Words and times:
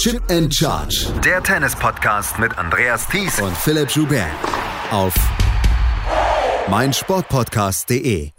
Chip 0.00 0.22
and 0.30 0.50
Charge. 0.50 1.12
Der 1.22 1.42
Tennis-Podcast 1.42 2.38
mit 2.38 2.56
Andreas 2.56 3.06
Thies 3.06 3.38
und 3.38 3.54
Philipp 3.54 3.90
Joubert. 3.90 4.30
Auf 4.90 5.14
meinsportpodcast.de. 6.70 8.30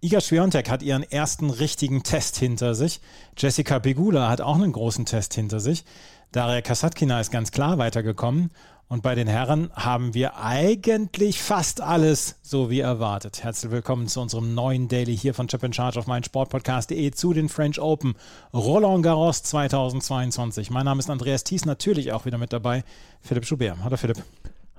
Iga 0.00 0.20
Swiatek 0.22 0.70
hat 0.70 0.82
ihren 0.82 1.02
ersten 1.02 1.50
richtigen 1.50 2.04
Test 2.04 2.38
hinter 2.38 2.74
sich. 2.74 3.02
Jessica 3.36 3.80
Pegula 3.80 4.30
hat 4.30 4.40
auch 4.40 4.54
einen 4.54 4.72
großen 4.72 5.04
Test 5.04 5.34
hinter 5.34 5.60
sich. 5.60 5.84
Daria 6.32 6.62
Kasatkina 6.62 7.20
ist 7.20 7.30
ganz 7.30 7.52
klar 7.52 7.76
weitergekommen. 7.76 8.50
Und 8.88 9.02
bei 9.02 9.16
den 9.16 9.26
Herren 9.26 9.70
haben 9.74 10.14
wir 10.14 10.36
eigentlich 10.36 11.42
fast 11.42 11.80
alles 11.80 12.36
so 12.42 12.70
wie 12.70 12.78
erwartet. 12.78 13.42
Herzlich 13.42 13.72
willkommen 13.72 14.06
zu 14.06 14.20
unserem 14.20 14.54
neuen 14.54 14.86
Daily 14.86 15.16
hier 15.16 15.34
von 15.34 15.48
Chip 15.48 15.64
in 15.64 15.72
Charge 15.72 15.98
auf 15.98 16.06
meinsportpodcast.de 16.06 17.10
zu 17.10 17.32
den 17.32 17.48
French 17.48 17.80
Open 17.80 18.14
Roland 18.54 19.02
Garros 19.02 19.42
2022. 19.42 20.70
Mein 20.70 20.84
Name 20.84 21.00
ist 21.00 21.10
Andreas 21.10 21.42
Thies, 21.42 21.64
natürlich 21.64 22.12
auch 22.12 22.26
wieder 22.26 22.38
mit 22.38 22.52
dabei. 22.52 22.84
Philipp 23.22 23.44
Schubert. 23.44 23.78
Hallo 23.82 23.96
Philipp. 23.96 24.22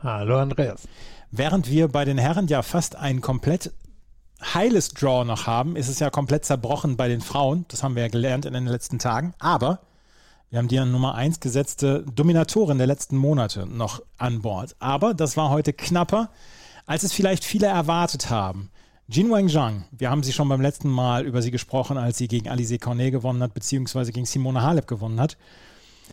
Hallo 0.02 0.38
Andreas. 0.38 0.88
Während 1.32 1.70
wir 1.70 1.90
bei 1.90 2.06
den 2.06 2.18
Herren 2.18 2.48
ja 2.48 2.62
fast 2.62 2.96
ein 2.96 3.20
komplett 3.20 3.74
heiles 4.42 4.88
Draw 4.88 5.26
noch 5.26 5.48
haben, 5.48 5.76
ist 5.76 5.90
es 5.90 6.00
ja 6.00 6.10
komplett 6.10 6.46
zerbrochen 6.46 6.96
bei 6.96 7.10
den 7.10 7.20
Frauen. 7.20 7.66
Das 7.68 7.84
haben 7.84 7.96
wir 7.96 8.04
ja 8.04 8.10
gelernt 8.10 8.46
in 8.46 8.54
den 8.54 8.68
letzten 8.68 9.00
Tagen. 9.00 9.34
Aber 9.38 9.82
wir 10.50 10.60
haben 10.60 10.70
die 10.70 10.80
an 10.80 10.92
Nummer 10.92 11.16
1 11.16 11.42
gesetzte 11.42 12.06
Dominatorin 12.16 12.78
der 12.78 12.88
letzten 12.88 13.18
Monate 13.18 13.66
noch 13.66 14.02
an 14.18 14.42
Bord. 14.42 14.76
Aber 14.80 15.14
das 15.14 15.36
war 15.36 15.50
heute 15.50 15.74
knapper, 15.74 16.30
als 16.86 17.04
es 17.04 17.12
vielleicht 17.12 17.44
viele 17.44 17.68
erwartet 17.68 18.30
haben. 18.30 18.72
Jin 19.10 19.30
Wang 19.30 19.50
Zhang, 19.50 19.86
wir 19.92 20.10
haben 20.10 20.24
sie 20.24 20.32
schon 20.32 20.48
beim 20.48 20.62
letzten 20.62 20.90
Mal 20.90 21.26
über 21.26 21.42
sie 21.42 21.52
gesprochen, 21.52 21.98
als 21.98 22.18
sie 22.18 22.30
gegen 22.30 22.48
Alice 22.48 22.80
Cornet 22.80 23.12
gewonnen 23.12 23.44
hat, 23.44 23.54
beziehungsweise 23.54 24.14
gegen 24.14 24.26
Simone 24.26 24.62
Halep 24.62 24.88
gewonnen 24.88 25.20
hat. 25.20 25.38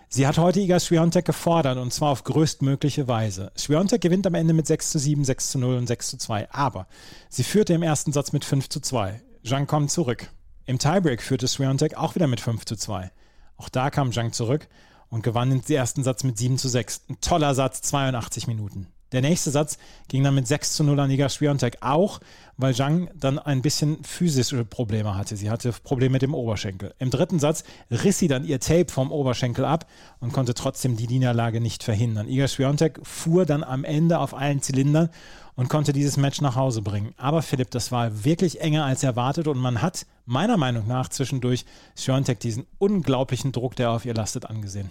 Sie 0.08 0.26
hat 0.26 0.38
heute 0.38 0.60
Iga 0.60 0.80
Swiatek 0.80 1.24
gefordert 1.24 1.78
und 1.78 1.92
zwar 1.92 2.10
auf 2.10 2.24
größtmögliche 2.24 3.06
Weise. 3.06 3.52
Swiatek 3.56 4.00
gewinnt 4.00 4.26
am 4.26 4.34
Ende 4.34 4.52
mit 4.52 4.66
6 4.66 4.90
zu 4.90 4.98
7, 4.98 5.24
6 5.24 5.50
zu 5.50 5.58
0 5.60 5.76
und 5.76 5.86
6 5.86 6.10
zu 6.10 6.18
2, 6.18 6.50
aber 6.50 6.88
sie 7.28 7.44
führte 7.44 7.74
im 7.74 7.82
ersten 7.82 8.12
Satz 8.12 8.32
mit 8.32 8.44
5 8.44 8.68
zu 8.68 8.80
2. 8.80 9.22
Zhang 9.44 9.68
kommt 9.68 9.92
zurück. 9.92 10.30
Im 10.66 10.80
Tiebreak 10.80 11.22
führte 11.22 11.46
Swiatek 11.46 11.96
auch 11.96 12.16
wieder 12.16 12.26
mit 12.26 12.40
5 12.40 12.64
zu 12.64 12.74
2. 12.74 13.12
Auch 13.56 13.68
da 13.68 13.90
kam 13.90 14.12
Zhang 14.12 14.32
zurück 14.32 14.68
und 15.08 15.22
gewann 15.22 15.50
den 15.50 15.62
ersten 15.68 16.02
Satz 16.02 16.24
mit 16.24 16.38
7 16.38 16.58
zu 16.58 16.68
6. 16.68 17.02
Ein 17.08 17.20
toller 17.20 17.54
Satz, 17.54 17.82
82 17.82 18.46
Minuten. 18.46 18.88
Der 19.14 19.22
nächste 19.22 19.50
Satz 19.50 19.78
ging 20.08 20.22
dann 20.22 20.34
mit 20.34 20.46
6 20.46 20.72
zu 20.74 20.84
0 20.84 20.98
an 21.00 21.10
Iga 21.10 21.28
Swiatek, 21.28 21.78
auch 21.80 22.20
weil 22.56 22.74
Zhang 22.74 23.08
dann 23.14 23.38
ein 23.38 23.62
bisschen 23.62 24.02
physische 24.04 24.64
Probleme 24.64 25.16
hatte. 25.16 25.36
Sie 25.36 25.50
hatte 25.50 25.72
Probleme 25.72 26.12
mit 26.14 26.22
dem 26.22 26.34
Oberschenkel. 26.34 26.94
Im 26.98 27.10
dritten 27.10 27.38
Satz 27.38 27.64
riss 27.90 28.18
sie 28.18 28.28
dann 28.28 28.44
ihr 28.44 28.60
Tape 28.60 28.90
vom 28.90 29.12
Oberschenkel 29.12 29.64
ab 29.64 29.86
und 30.20 30.32
konnte 30.32 30.54
trotzdem 30.54 30.96
die 30.96 31.06
Niederlage 31.06 31.60
nicht 31.60 31.82
verhindern. 31.82 32.28
Iga 32.28 32.48
Swiatek 32.48 33.00
fuhr 33.04 33.46
dann 33.46 33.64
am 33.64 33.84
Ende 33.84 34.18
auf 34.18 34.34
allen 34.34 34.60
Zylindern 34.62 35.10
und 35.56 35.68
konnte 35.68 35.92
dieses 35.92 36.16
Match 36.16 36.40
nach 36.40 36.56
Hause 36.56 36.82
bringen. 36.82 37.14
Aber 37.16 37.42
Philipp, 37.42 37.70
das 37.70 37.92
war 37.92 38.24
wirklich 38.24 38.60
enger 38.60 38.84
als 38.84 39.02
erwartet 39.02 39.46
und 39.48 39.58
man 39.58 39.82
hat 39.82 40.06
meiner 40.26 40.56
Meinung 40.56 40.88
nach 40.88 41.08
zwischendurch 41.08 41.64
Swiatek 41.96 42.40
diesen 42.40 42.66
unglaublichen 42.78 43.52
Druck, 43.52 43.76
der 43.76 43.90
auf 43.90 44.04
ihr 44.04 44.14
lastet, 44.14 44.46
angesehen. 44.46 44.90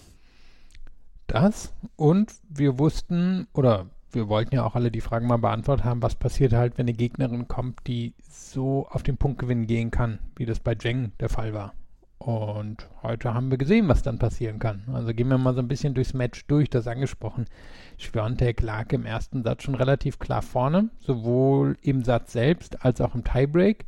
Das 1.28 1.72
und 1.96 2.32
wir 2.50 2.78
wussten 2.80 3.48
oder 3.54 3.88
wir 4.14 4.30
wollten 4.30 4.56
ja 4.56 4.66
auch 4.66 4.76
alle 4.76 4.92
die 4.92 5.02
Fragen 5.02 5.28
mal 5.28 5.38
beantwortet 5.38 5.86
haben, 5.86 6.02
was 6.02 6.16
passiert 6.16 6.54
halt, 6.54 6.78
wenn 6.78 6.86
eine 6.86 6.94
Gegnerin 6.94 7.48
kommt, 7.48 7.80
die 7.88 8.14
so 8.30 8.88
auf 8.90 9.04
den 9.04 9.18
Punktgewinn 9.18 9.68
gehen 9.68 9.92
kann, 9.92 10.20
wie 10.36 10.46
das 10.46 10.60
bei 10.60 10.76
Jeng 10.80 11.12
der 11.20 11.30
Fall 11.30 11.54
war. 11.54 11.74
Und 12.20 12.88
heute 13.02 13.34
haben 13.34 13.52
wir 13.52 13.58
gesehen, 13.58 13.90
was 13.90 14.02
dann 14.02 14.18
passieren 14.18 14.58
kann. 14.58 14.84
Also 14.94 15.14
gehen 15.14 15.28
wir 15.28 15.38
mal 15.38 15.54
so 15.54 15.60
ein 15.60 15.68
bisschen 15.68 15.94
durchs 15.94 16.14
Match 16.14 16.48
durch, 16.48 16.70
das 16.70 16.88
angesprochen. 16.88 17.46
Schwiontek 17.98 18.62
lag 18.62 18.94
im 18.94 19.06
ersten 19.06 19.44
Satz 19.44 19.64
schon 19.64 19.76
relativ 19.76 20.20
klar 20.20 20.42
vorne, 20.42 20.90
sowohl 21.02 21.78
im 21.82 22.06
Satz 22.06 22.32
selbst 22.32 22.86
als 22.86 23.02
auch 23.02 23.14
im 23.14 23.26
Tiebreak. 23.26 23.86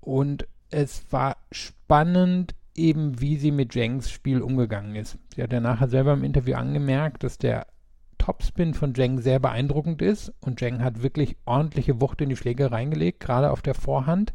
Und 0.00 0.48
es 0.70 1.04
war 1.12 1.36
spannend, 1.52 2.56
eben 2.74 3.20
wie 3.20 3.36
sie 3.36 3.52
mit 3.52 3.76
Jengs 3.76 4.10
Spiel 4.10 4.42
umgegangen 4.42 4.96
ist. 4.96 5.16
Sie 5.34 5.42
hat 5.42 5.52
ja 5.52 5.60
nachher 5.60 5.88
selber 5.88 6.14
im 6.14 6.24
Interview 6.24 6.56
angemerkt, 6.56 7.22
dass 7.22 7.38
der 7.38 7.68
Topspin 8.26 8.74
von 8.74 8.92
Jeng 8.92 9.20
sehr 9.20 9.38
beeindruckend 9.38 10.02
ist 10.02 10.32
und 10.40 10.60
Jeng 10.60 10.82
hat 10.82 11.04
wirklich 11.04 11.36
ordentliche 11.44 12.00
Wucht 12.00 12.20
in 12.20 12.28
die 12.28 12.34
Schläge 12.34 12.72
reingelegt, 12.72 13.20
gerade 13.20 13.52
auf 13.52 13.62
der 13.62 13.74
Vorhand. 13.74 14.34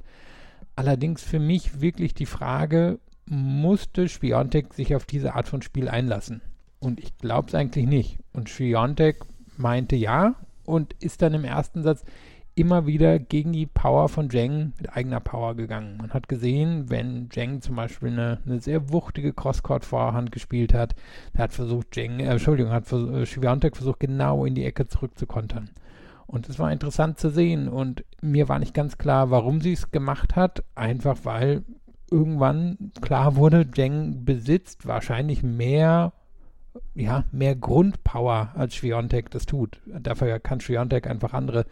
Allerdings 0.77 1.21
für 1.21 1.39
mich 1.39 1.81
wirklich 1.81 2.13
die 2.13 2.25
Frage, 2.25 2.99
musste 3.25 4.07
Spiontek 4.07 4.73
sich 4.73 4.95
auf 4.95 5.05
diese 5.05 5.35
Art 5.35 5.49
von 5.49 5.61
Spiel 5.61 5.89
einlassen? 5.89 6.39
Und 6.79 7.01
ich 7.01 7.17
glaube 7.17 7.49
es 7.49 7.53
eigentlich 7.53 7.85
nicht. 7.85 8.19
Und 8.31 8.47
Spiontek 8.47 9.25
meinte 9.57 9.97
ja 9.97 10.35
und 10.63 10.93
ist 11.01 11.21
dann 11.21 11.33
im 11.33 11.43
ersten 11.43 11.83
Satz 11.83 12.05
immer 12.61 12.85
wieder 12.85 13.17
gegen 13.17 13.53
die 13.53 13.65
Power 13.65 14.07
von 14.07 14.29
Zheng 14.29 14.73
mit 14.77 14.95
eigener 14.95 15.19
Power 15.19 15.55
gegangen. 15.55 15.97
Man 15.97 16.11
hat 16.11 16.29
gesehen, 16.29 16.91
wenn 16.91 17.31
Zheng 17.31 17.59
zum 17.61 17.75
Beispiel 17.75 18.09
eine, 18.09 18.37
eine 18.45 18.61
sehr 18.61 18.91
wuchtige 18.91 19.33
Crosscourt-Vorhand 19.33 20.31
gespielt 20.31 20.71
hat, 20.71 20.93
der 21.33 21.45
hat 21.45 21.53
versucht, 21.53 21.95
Zheng, 21.95 22.19
äh, 22.19 22.25
Entschuldigung, 22.25 22.71
hat 22.71 22.85
vers 22.85 23.01
äh, 23.09 23.71
versucht, 23.71 23.99
genau 23.99 24.45
in 24.45 24.53
die 24.53 24.63
Ecke 24.63 24.87
zurückzukontern. 24.87 25.71
Und 26.27 26.49
es 26.49 26.59
war 26.59 26.71
interessant 26.71 27.17
zu 27.17 27.31
sehen 27.31 27.67
und 27.67 28.05
mir 28.21 28.47
war 28.47 28.59
nicht 28.59 28.75
ganz 28.75 28.99
klar, 28.99 29.31
warum 29.31 29.59
sie 29.59 29.73
es 29.73 29.89
gemacht 29.89 30.35
hat. 30.35 30.63
Einfach 30.75 31.17
weil 31.23 31.63
irgendwann 32.11 32.91
klar 33.01 33.35
wurde, 33.37 33.71
Zheng 33.71 34.23
besitzt 34.23 34.85
wahrscheinlich 34.85 35.41
mehr 35.41 36.13
ja, 36.93 37.25
mehr 37.31 37.55
Grundpower 37.55 38.51
als 38.55 38.75
Schwiontek 38.75 39.29
das 39.31 39.45
tut. 39.45 39.79
Dafür 39.85 40.39
kann 40.39 40.61
Schwiontek 40.61 41.07
einfach 41.07 41.33
andere 41.33 41.65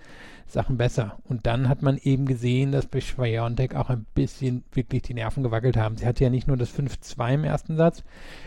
Sachen 0.45 0.77
besser. 0.77 1.19
Und 1.23 1.45
dann 1.45 1.69
hat 1.69 1.81
man 1.81 1.97
eben 1.97 2.25
gesehen, 2.25 2.71
dass 2.71 2.87
bei 2.87 2.99
Schwiontek 2.99 3.75
auch 3.75 3.89
ein 3.89 4.05
bisschen 4.13 4.63
wirklich 4.71 5.03
die 5.03 5.13
Nerven 5.13 5.43
gewackelt 5.43 5.77
haben. 5.77 5.97
Sie 5.97 6.05
hatte 6.05 6.23
ja 6.23 6.29
nicht 6.29 6.47
nur 6.47 6.57
das 6.57 6.73
5-2 6.77 7.35
im 7.35 7.43
ersten 7.43 7.77
Satz, 7.77 8.03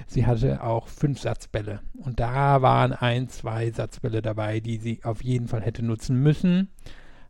sie 0.07 0.27
hatte 0.27 0.63
auch 0.63 0.89
fünf 0.89 1.21
Satzbälle. 1.21 1.81
Und 1.95 2.21
da 2.21 2.61
waren 2.61 2.93
ein, 2.93 3.29
zwei 3.29 3.71
Satzbälle 3.71 4.21
dabei, 4.21 4.61
die 4.61 4.79
sie 4.79 5.01
auf 5.05 5.23
jeden 5.23 5.49
Fall 5.49 5.63
hätte 5.63 5.85
nutzen 5.85 6.23
müssen. 6.23 6.69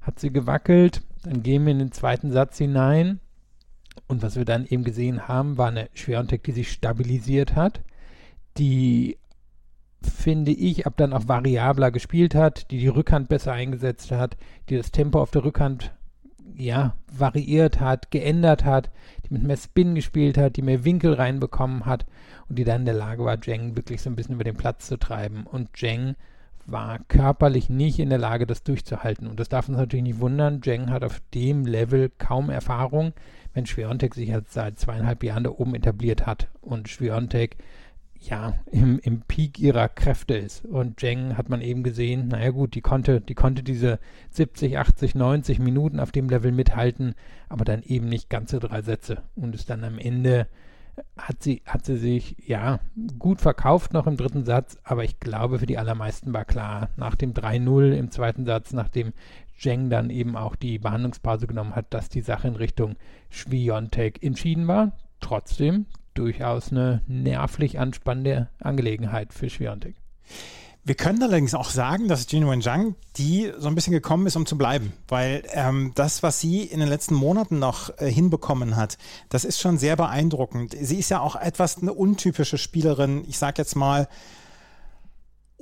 Hat 0.00 0.18
sie 0.18 0.32
gewackelt. 0.32 1.02
Dann 1.22 1.42
gehen 1.42 1.64
wir 1.64 1.72
in 1.72 1.78
den 1.78 1.92
zweiten 1.92 2.32
Satz 2.32 2.58
hinein. 2.58 3.20
Und 4.08 4.22
was 4.22 4.36
wir 4.36 4.44
dann 4.44 4.66
eben 4.66 4.84
gesehen 4.84 5.28
haben, 5.28 5.58
war 5.58 5.68
eine 5.68 5.88
Schwiontek, 5.94 6.42
die 6.42 6.52
sich 6.52 6.72
stabilisiert 6.72 7.54
hat 7.54 7.82
die 8.58 9.18
finde 10.02 10.52
ich, 10.52 10.86
ab 10.86 10.94
dann 10.96 11.12
auch 11.12 11.28
variabler 11.28 11.90
gespielt 11.90 12.34
hat, 12.34 12.70
die 12.70 12.78
die 12.78 12.88
Rückhand 12.88 13.28
besser 13.28 13.52
eingesetzt 13.52 14.10
hat, 14.10 14.36
die 14.68 14.76
das 14.76 14.90
Tempo 14.90 15.20
auf 15.20 15.30
der 15.30 15.44
Rückhand 15.44 15.92
ja, 16.54 16.96
variiert 17.10 17.80
hat, 17.80 18.10
geändert 18.10 18.64
hat, 18.64 18.90
die 19.24 19.34
mit 19.34 19.42
mehr 19.42 19.56
Spin 19.56 19.94
gespielt 19.94 20.36
hat, 20.36 20.56
die 20.56 20.62
mehr 20.62 20.84
Winkel 20.84 21.14
reinbekommen 21.14 21.86
hat 21.86 22.06
und 22.48 22.58
die 22.58 22.64
dann 22.64 22.80
in 22.80 22.86
der 22.86 22.94
Lage 22.94 23.24
war, 23.24 23.38
Jeng 23.42 23.76
wirklich 23.76 24.02
so 24.02 24.10
ein 24.10 24.16
bisschen 24.16 24.34
über 24.34 24.44
den 24.44 24.56
Platz 24.56 24.86
zu 24.86 24.98
treiben. 24.98 25.44
Und 25.44 25.70
Jeng 25.76 26.14
war 26.66 26.98
körperlich 27.08 27.68
nicht 27.70 27.98
in 27.98 28.10
der 28.10 28.18
Lage, 28.18 28.46
das 28.46 28.62
durchzuhalten. 28.62 29.26
Und 29.26 29.40
das 29.40 29.48
darf 29.48 29.68
uns 29.68 29.78
natürlich 29.78 30.04
nicht 30.04 30.20
wundern. 30.20 30.60
Jeng 30.62 30.90
hat 30.90 31.04
auf 31.04 31.20
dem 31.34 31.64
Level 31.64 32.10
kaum 32.18 32.50
Erfahrung, 32.50 33.12
wenn 33.54 33.66
Schwiontek 33.66 34.14
sich 34.14 34.28
jetzt 34.28 34.52
seit 34.52 34.78
zweieinhalb 34.78 35.24
Jahren 35.24 35.44
da 35.44 35.50
oben 35.50 35.74
etabliert 35.74 36.26
hat. 36.26 36.48
Und 36.60 36.88
Schwiontek 36.88 37.56
ja, 38.28 38.54
im, 38.70 38.98
im 39.00 39.22
Peak 39.22 39.58
ihrer 39.58 39.88
Kräfte 39.88 40.34
ist. 40.34 40.64
Und 40.64 41.00
Zheng 41.00 41.36
hat 41.36 41.48
man 41.48 41.60
eben 41.60 41.82
gesehen, 41.82 42.28
naja 42.28 42.50
gut, 42.50 42.74
die 42.74 42.80
konnte, 42.80 43.20
die 43.20 43.34
konnte 43.34 43.62
diese 43.62 43.98
70, 44.30 44.78
80, 44.78 45.14
90 45.14 45.58
Minuten 45.58 46.00
auf 46.00 46.12
dem 46.12 46.28
Level 46.28 46.52
mithalten, 46.52 47.14
aber 47.48 47.64
dann 47.64 47.82
eben 47.82 48.08
nicht 48.08 48.30
ganze 48.30 48.60
drei 48.60 48.82
Sätze. 48.82 49.22
Und 49.34 49.54
ist 49.54 49.70
dann 49.70 49.84
am 49.84 49.98
Ende, 49.98 50.46
hat 51.16 51.42
sie, 51.42 51.62
hat 51.66 51.84
sie 51.84 51.96
sich, 51.96 52.36
ja, 52.46 52.80
gut 53.18 53.40
verkauft 53.40 53.92
noch 53.92 54.06
im 54.06 54.16
dritten 54.16 54.44
Satz, 54.44 54.78
aber 54.84 55.04
ich 55.04 55.18
glaube, 55.18 55.58
für 55.58 55.66
die 55.66 55.78
allermeisten 55.78 56.32
war 56.32 56.44
klar, 56.44 56.90
nach 56.96 57.16
dem 57.16 57.32
3-0 57.32 57.92
im 57.92 58.10
zweiten 58.10 58.44
Satz, 58.44 58.72
nachdem 58.72 59.12
Zheng 59.58 59.90
dann 59.90 60.10
eben 60.10 60.36
auch 60.36 60.56
die 60.56 60.78
Behandlungspause 60.78 61.46
genommen 61.46 61.74
hat, 61.74 61.92
dass 61.94 62.08
die 62.08 62.20
Sache 62.20 62.48
in 62.48 62.56
Richtung 62.56 62.96
Schwiontek 63.30 64.22
entschieden 64.22 64.66
war. 64.66 64.92
Trotzdem, 65.20 65.86
durchaus 66.14 66.70
eine 66.70 67.02
nervlich 67.06 67.78
anspannende 67.78 68.48
Angelegenheit 68.58 69.32
für 69.32 69.50
Schwiontek. 69.50 69.96
Wir 70.84 70.96
können 70.96 71.22
allerdings 71.22 71.54
auch 71.54 71.70
sagen, 71.70 72.08
dass 72.08 72.30
Jin 72.30 72.48
Wenjiang 72.48 72.96
die 73.16 73.52
so 73.56 73.68
ein 73.68 73.74
bisschen 73.76 73.92
gekommen 73.92 74.26
ist, 74.26 74.34
um 74.34 74.46
zu 74.46 74.58
bleiben, 74.58 74.94
weil 75.06 75.44
ähm, 75.52 75.92
das, 75.94 76.22
was 76.24 76.40
sie 76.40 76.62
in 76.62 76.80
den 76.80 76.88
letzten 76.88 77.14
Monaten 77.14 77.58
noch 77.58 77.96
äh, 77.98 78.10
hinbekommen 78.10 78.74
hat, 78.74 78.98
das 79.28 79.44
ist 79.44 79.60
schon 79.60 79.78
sehr 79.78 79.96
beeindruckend. 79.96 80.74
Sie 80.80 80.98
ist 80.98 81.10
ja 81.10 81.20
auch 81.20 81.36
etwas 81.36 81.80
eine 81.80 81.92
untypische 81.92 82.58
Spielerin, 82.58 83.24
ich 83.28 83.38
sage 83.38 83.56
jetzt 83.58 83.76
mal 83.76 84.08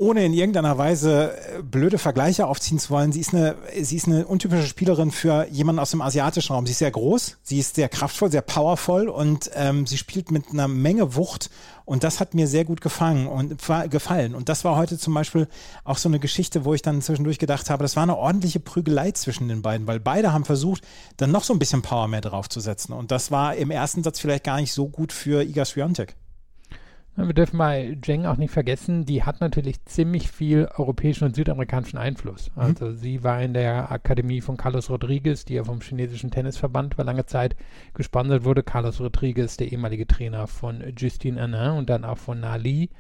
ohne 0.01 0.25
in 0.25 0.33
irgendeiner 0.33 0.79
Weise 0.79 1.35
äh, 1.35 1.63
blöde 1.63 1.99
Vergleiche 1.99 2.47
aufziehen 2.47 2.79
zu 2.79 2.89
wollen, 2.89 3.13
sie 3.13 3.21
ist 3.21 3.35
eine, 3.35 3.57
sie 3.83 3.97
ist 3.97 4.07
eine 4.07 4.27
untypische 4.27 4.67
Spielerin 4.67 5.11
für 5.11 5.47
jemanden 5.51 5.79
aus 5.79 5.91
dem 5.91 6.01
asiatischen 6.01 6.55
Raum. 6.55 6.65
Sie 6.65 6.73
ist 6.73 6.79
sehr 6.79 6.91
groß, 6.91 7.37
sie 7.43 7.59
ist 7.59 7.75
sehr 7.75 7.91
kraftvoll, 7.91 8.31
sehr 8.31 8.41
powervoll 8.41 9.11
und 9.11 9.51
ähm, 9.55 9.87
sie 9.87 9.99
spielt 9.99 10.31
mit 10.31 10.49
einer 10.51 10.69
Menge 10.69 11.17
Wucht 11.17 11.51
und 11.85 12.03
das 12.03 12.19
hat 12.19 12.33
mir 12.33 12.47
sehr 12.47 12.65
gut 12.65 12.81
gefallen 12.81 13.27
und 13.27 13.61
gefallen. 13.91 14.35
Und 14.35 14.49
das 14.49 14.65
war 14.65 14.77
heute 14.77 14.97
zum 14.97 15.13
Beispiel 15.13 15.49
auch 15.85 15.99
so 15.99 16.09
eine 16.09 16.19
Geschichte, 16.19 16.65
wo 16.65 16.73
ich 16.73 16.81
dann 16.81 17.03
zwischendurch 17.03 17.39
gedacht 17.39 17.69
habe, 17.69 17.83
das 17.83 17.95
war 17.95 18.03
eine 18.03 18.17
ordentliche 18.17 18.59
Prügelei 18.59 19.11
zwischen 19.13 19.49
den 19.49 19.61
beiden, 19.61 19.87
weil 19.87 20.01
beide 20.01 20.33
haben 20.33 20.47
versucht, 20.47 20.83
dann 21.19 21.31
noch 21.31 21.45
so 21.45 21.53
ein 21.53 21.59
bisschen 21.59 21.83
Power 21.83 22.09
mehr 22.09 22.23
draufzusetzen. 22.23 22.95
Und 22.95 23.11
das 23.11 23.31
war 23.31 23.55
im 23.55 23.71
ersten 23.71 24.03
Satz 24.03 24.19
vielleicht 24.19 24.45
gar 24.45 24.61
nicht 24.61 24.73
so 24.73 24.89
gut 24.89 25.13
für 25.13 25.43
Iga 25.43 25.67
Swiatek. 25.67 26.17
Wir 27.17 27.35
dürfen 27.35 27.57
mal 27.57 27.97
Zheng 28.03 28.25
auch 28.25 28.37
nicht 28.37 28.53
vergessen, 28.53 29.05
die 29.05 29.25
hat 29.25 29.41
natürlich 29.41 29.85
ziemlich 29.85 30.31
viel 30.31 30.69
europäischen 30.77 31.25
und 31.25 31.37
südamerikanischen 31.37 31.99
Einfluss. 31.99 32.51
Mhm. 32.55 32.63
Also 32.63 32.87
mhm. 32.87 32.97
sie 32.97 33.25
war 33.25 33.43
in 33.43 33.53
der 33.53 33.91
Akademie 33.91 34.41
von 34.41 34.57
Carlos 34.57 34.91
Rodriguez, 34.91 35.45
die 35.45 35.55
ja 35.55 35.65
vom 35.65 35.81
chinesischen 35.81 36.31
Tennisverband 36.31 36.95
über 36.95 37.05
lange 37.05 37.27
Zeit 37.27 37.57
gesponsert 37.95 38.45
wurde. 38.45 38.63
Carlos 38.63 39.01
Rodriguez, 39.01 39.57
der 39.57 39.71
ehemalige 39.71 40.07
Trainer 40.07 40.47
von 40.47 40.83
Justine 40.97 41.41
Henin 41.41 41.79
und 41.79 41.91
dann 41.91 42.05
auch 42.05 42.19
von 42.19 42.41
Nali. 42.41 42.91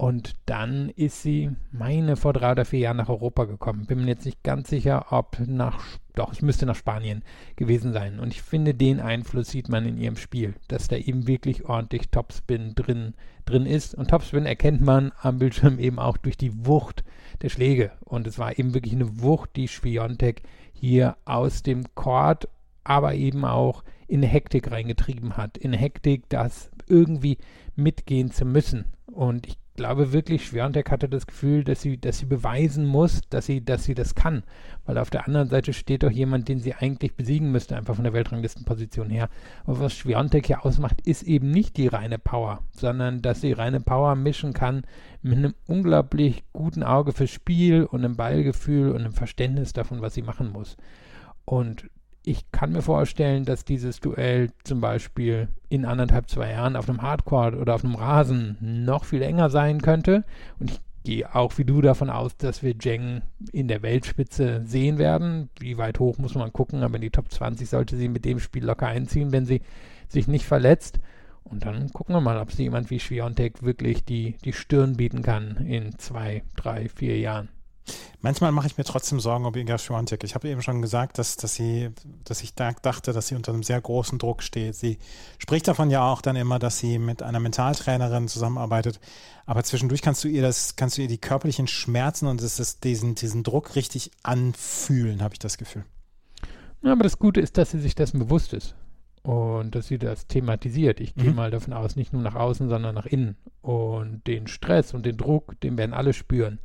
Und 0.00 0.32
dann 0.46 0.88
ist 0.88 1.20
sie, 1.20 1.50
meine, 1.72 2.16
vor 2.16 2.32
drei 2.32 2.52
oder 2.52 2.64
vier 2.64 2.78
Jahren 2.78 2.96
nach 2.96 3.10
Europa 3.10 3.44
gekommen. 3.44 3.84
Bin 3.84 4.00
mir 4.00 4.06
jetzt 4.06 4.24
nicht 4.24 4.42
ganz 4.42 4.70
sicher, 4.70 5.08
ob 5.10 5.38
nach, 5.46 5.84
doch, 6.14 6.32
es 6.32 6.40
müsste 6.40 6.64
nach 6.64 6.74
Spanien 6.74 7.22
gewesen 7.56 7.92
sein. 7.92 8.18
Und 8.18 8.32
ich 8.32 8.40
finde, 8.40 8.72
den 8.72 8.98
Einfluss 8.98 9.50
sieht 9.50 9.68
man 9.68 9.84
in 9.84 9.98
ihrem 9.98 10.16
Spiel, 10.16 10.54
dass 10.68 10.88
da 10.88 10.96
eben 10.96 11.26
wirklich 11.26 11.66
ordentlich 11.66 12.08
Topspin 12.08 12.74
drin, 12.74 13.12
drin 13.44 13.66
ist. 13.66 13.94
Und 13.94 14.08
Topspin 14.08 14.46
erkennt 14.46 14.80
man 14.80 15.12
am 15.20 15.38
Bildschirm 15.38 15.78
eben 15.78 15.98
auch 15.98 16.16
durch 16.16 16.38
die 16.38 16.64
Wucht 16.64 17.04
der 17.42 17.50
Schläge. 17.50 17.92
Und 18.00 18.26
es 18.26 18.38
war 18.38 18.58
eben 18.58 18.72
wirklich 18.72 18.94
eine 18.94 19.20
Wucht, 19.20 19.50
die 19.54 19.68
Schwiontek 19.68 20.44
hier 20.72 21.18
aus 21.26 21.62
dem 21.62 21.94
Chord, 21.94 22.48
aber 22.84 23.16
eben 23.16 23.44
auch 23.44 23.84
in 24.08 24.22
Hektik 24.22 24.70
reingetrieben 24.70 25.36
hat. 25.36 25.58
In 25.58 25.74
Hektik, 25.74 26.30
das 26.30 26.70
irgendwie 26.88 27.36
mitgehen 27.76 28.30
zu 28.30 28.46
müssen. 28.46 28.86
Und 29.04 29.46
ich 29.46 29.58
glaube 29.80 30.12
wirklich, 30.12 30.44
Schwerontek 30.44 30.90
hatte 30.90 31.08
das 31.08 31.26
Gefühl, 31.26 31.64
dass 31.64 31.80
sie, 31.80 31.98
dass 31.98 32.18
sie 32.18 32.26
beweisen 32.26 32.84
muss, 32.84 33.22
dass 33.30 33.46
sie, 33.46 33.64
dass 33.64 33.84
sie 33.84 33.94
das 33.94 34.14
kann. 34.14 34.42
Weil 34.84 34.98
auf 34.98 35.08
der 35.08 35.26
anderen 35.26 35.48
Seite 35.48 35.72
steht 35.72 36.02
doch 36.02 36.10
jemand, 36.10 36.48
den 36.48 36.58
sie 36.58 36.74
eigentlich 36.74 37.14
besiegen 37.14 37.50
müsste, 37.50 37.76
einfach 37.76 37.94
von 37.94 38.04
der 38.04 38.12
Weltranglistenposition 38.12 39.08
her. 39.08 39.30
Aber 39.64 39.80
was 39.80 39.94
Schwerontek 39.94 40.48
hier 40.48 40.66
ausmacht, 40.66 41.00
ist 41.06 41.22
eben 41.22 41.50
nicht 41.50 41.78
die 41.78 41.86
reine 41.86 42.18
Power, 42.18 42.62
sondern 42.72 43.22
dass 43.22 43.40
sie 43.40 43.52
reine 43.52 43.80
Power 43.80 44.16
mischen 44.16 44.52
kann 44.52 44.82
mit 45.22 45.38
einem 45.38 45.54
unglaublich 45.66 46.44
guten 46.52 46.82
Auge 46.82 47.12
fürs 47.12 47.30
Spiel 47.30 47.84
und 47.84 48.04
einem 48.04 48.16
Ballgefühl 48.16 48.90
und 48.90 49.00
einem 49.00 49.14
Verständnis 49.14 49.72
davon, 49.72 50.02
was 50.02 50.12
sie 50.12 50.22
machen 50.22 50.52
muss. 50.52 50.76
Und 51.46 51.88
ich 52.30 52.52
kann 52.52 52.70
mir 52.70 52.82
vorstellen, 52.82 53.44
dass 53.44 53.64
dieses 53.64 53.98
Duell 53.98 54.50
zum 54.62 54.80
Beispiel 54.80 55.48
in 55.68 55.84
anderthalb, 55.84 56.30
zwei 56.30 56.52
Jahren 56.52 56.76
auf 56.76 56.88
einem 56.88 57.02
Hardcore 57.02 57.58
oder 57.58 57.74
auf 57.74 57.84
einem 57.84 57.96
Rasen 57.96 58.56
noch 58.84 59.04
viel 59.04 59.22
enger 59.22 59.50
sein 59.50 59.82
könnte. 59.82 60.24
Und 60.60 60.70
ich 60.70 60.80
gehe 61.02 61.34
auch 61.34 61.58
wie 61.58 61.64
du 61.64 61.80
davon 61.80 62.08
aus, 62.08 62.36
dass 62.36 62.62
wir 62.62 62.74
Jeng 62.80 63.22
in 63.50 63.66
der 63.66 63.82
Weltspitze 63.82 64.62
sehen 64.64 64.98
werden. 64.98 65.50
Wie 65.58 65.76
weit 65.76 65.98
hoch 65.98 66.18
muss 66.18 66.36
man 66.36 66.52
gucken, 66.52 66.84
aber 66.84 66.96
in 66.96 67.02
die 67.02 67.10
Top 67.10 67.32
20 67.32 67.68
sollte 67.68 67.96
sie 67.96 68.08
mit 68.08 68.24
dem 68.24 68.38
Spiel 68.38 68.64
locker 68.64 68.86
einziehen, 68.86 69.32
wenn 69.32 69.44
sie 69.44 69.62
sich 70.08 70.28
nicht 70.28 70.46
verletzt. 70.46 71.00
Und 71.42 71.66
dann 71.66 71.92
gucken 71.92 72.14
wir 72.14 72.20
mal, 72.20 72.38
ob 72.38 72.52
sie 72.52 72.62
jemand 72.62 72.90
wie 72.90 73.00
Schwiontek 73.00 73.64
wirklich 73.64 74.04
die, 74.04 74.36
die 74.44 74.52
Stirn 74.52 74.96
bieten 74.96 75.22
kann 75.22 75.56
in 75.56 75.98
zwei, 75.98 76.44
drei, 76.54 76.88
vier 76.88 77.18
Jahren. 77.18 77.48
Manchmal 78.22 78.52
mache 78.52 78.66
ich 78.66 78.76
mir 78.76 78.84
trotzdem 78.84 79.18
Sorgen 79.18 79.46
um 79.46 79.54
Inga 79.54 79.78
Schwantek. 79.78 80.24
Ich 80.24 80.34
habe 80.34 80.48
eben 80.48 80.60
schon 80.60 80.82
gesagt, 80.82 81.18
dass, 81.18 81.36
dass 81.36 81.54
sie, 81.54 81.90
dass 82.24 82.42
ich 82.42 82.54
da 82.54 82.72
dachte, 82.72 83.12
dass 83.12 83.28
sie 83.28 83.34
unter 83.34 83.52
einem 83.52 83.62
sehr 83.62 83.80
großen 83.80 84.18
Druck 84.18 84.42
steht. 84.42 84.74
Sie 84.74 84.98
spricht 85.38 85.66
davon 85.68 85.90
ja 85.90 86.02
auch 86.10 86.20
dann 86.20 86.36
immer, 86.36 86.58
dass 86.58 86.78
sie 86.78 86.98
mit 86.98 87.22
einer 87.22 87.40
Mentaltrainerin 87.40 88.28
zusammenarbeitet. 88.28 89.00
Aber 89.46 89.64
zwischendurch 89.64 90.02
kannst 90.02 90.22
du 90.22 90.28
ihr 90.28 90.42
das, 90.42 90.76
kannst 90.76 90.98
du 90.98 91.02
ihr 91.02 91.08
die 91.08 91.18
körperlichen 91.18 91.66
Schmerzen 91.66 92.26
und 92.26 92.42
das 92.42 92.60
ist 92.60 92.84
diesen, 92.84 93.14
diesen 93.14 93.42
Druck 93.42 93.74
richtig 93.74 94.10
anfühlen, 94.22 95.22
habe 95.22 95.34
ich 95.34 95.38
das 95.38 95.56
Gefühl. 95.56 95.84
Ja, 96.82 96.92
aber 96.92 97.04
das 97.04 97.18
Gute 97.18 97.40
ist, 97.40 97.56
dass 97.56 97.70
sie 97.70 97.80
sich 97.80 97.94
dessen 97.94 98.18
bewusst 98.18 98.52
ist 98.52 98.74
und 99.22 99.74
dass 99.74 99.88
sie 99.88 99.98
das 99.98 100.26
thematisiert. 100.26 101.00
Ich 101.00 101.14
gehe 101.14 101.30
mhm. 101.30 101.36
mal 101.36 101.50
davon 101.50 101.72
aus, 101.72 101.96
nicht 101.96 102.12
nur 102.12 102.22
nach 102.22 102.34
außen, 102.34 102.68
sondern 102.68 102.94
nach 102.94 103.06
innen. 103.06 103.36
Und 103.62 104.26
den 104.26 104.46
Stress 104.46 104.94
und 104.94 105.04
den 105.04 105.16
Druck, 105.16 105.58
den 105.60 105.76
werden 105.78 105.94
alle 105.94 106.12
spüren 106.12 106.58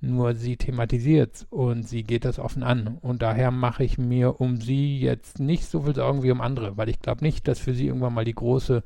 nur 0.00 0.34
sie 0.34 0.56
thematisiert 0.56 1.46
und 1.50 1.88
sie 1.88 2.04
geht 2.04 2.24
das 2.24 2.38
offen 2.38 2.62
an. 2.62 2.98
Und 3.00 3.22
daher 3.22 3.50
mache 3.50 3.84
ich 3.84 3.98
mir 3.98 4.40
um 4.40 4.60
sie 4.60 4.98
jetzt 5.00 5.40
nicht 5.40 5.64
so 5.64 5.82
viel 5.82 5.94
Sorgen 5.94 6.22
wie 6.22 6.30
um 6.30 6.40
andere, 6.40 6.76
weil 6.76 6.88
ich 6.88 7.00
glaube 7.00 7.24
nicht, 7.24 7.48
dass 7.48 7.58
für 7.58 7.74
sie 7.74 7.86
irgendwann 7.86 8.14
mal 8.14 8.24
die 8.24 8.34
große 8.34 8.82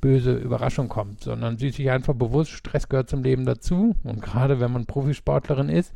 böse 0.00 0.34
Überraschung 0.34 0.88
kommt, 0.88 1.22
sondern 1.22 1.56
sie 1.58 1.68
ist 1.68 1.76
sich 1.76 1.90
einfach 1.90 2.14
bewusst, 2.14 2.50
Stress 2.50 2.88
gehört 2.88 3.08
zum 3.08 3.22
Leben 3.22 3.46
dazu. 3.46 3.94
Und 4.04 4.20
gerade 4.22 4.60
wenn 4.60 4.72
man 4.72 4.86
Profisportlerin 4.86 5.68
ist, 5.68 5.92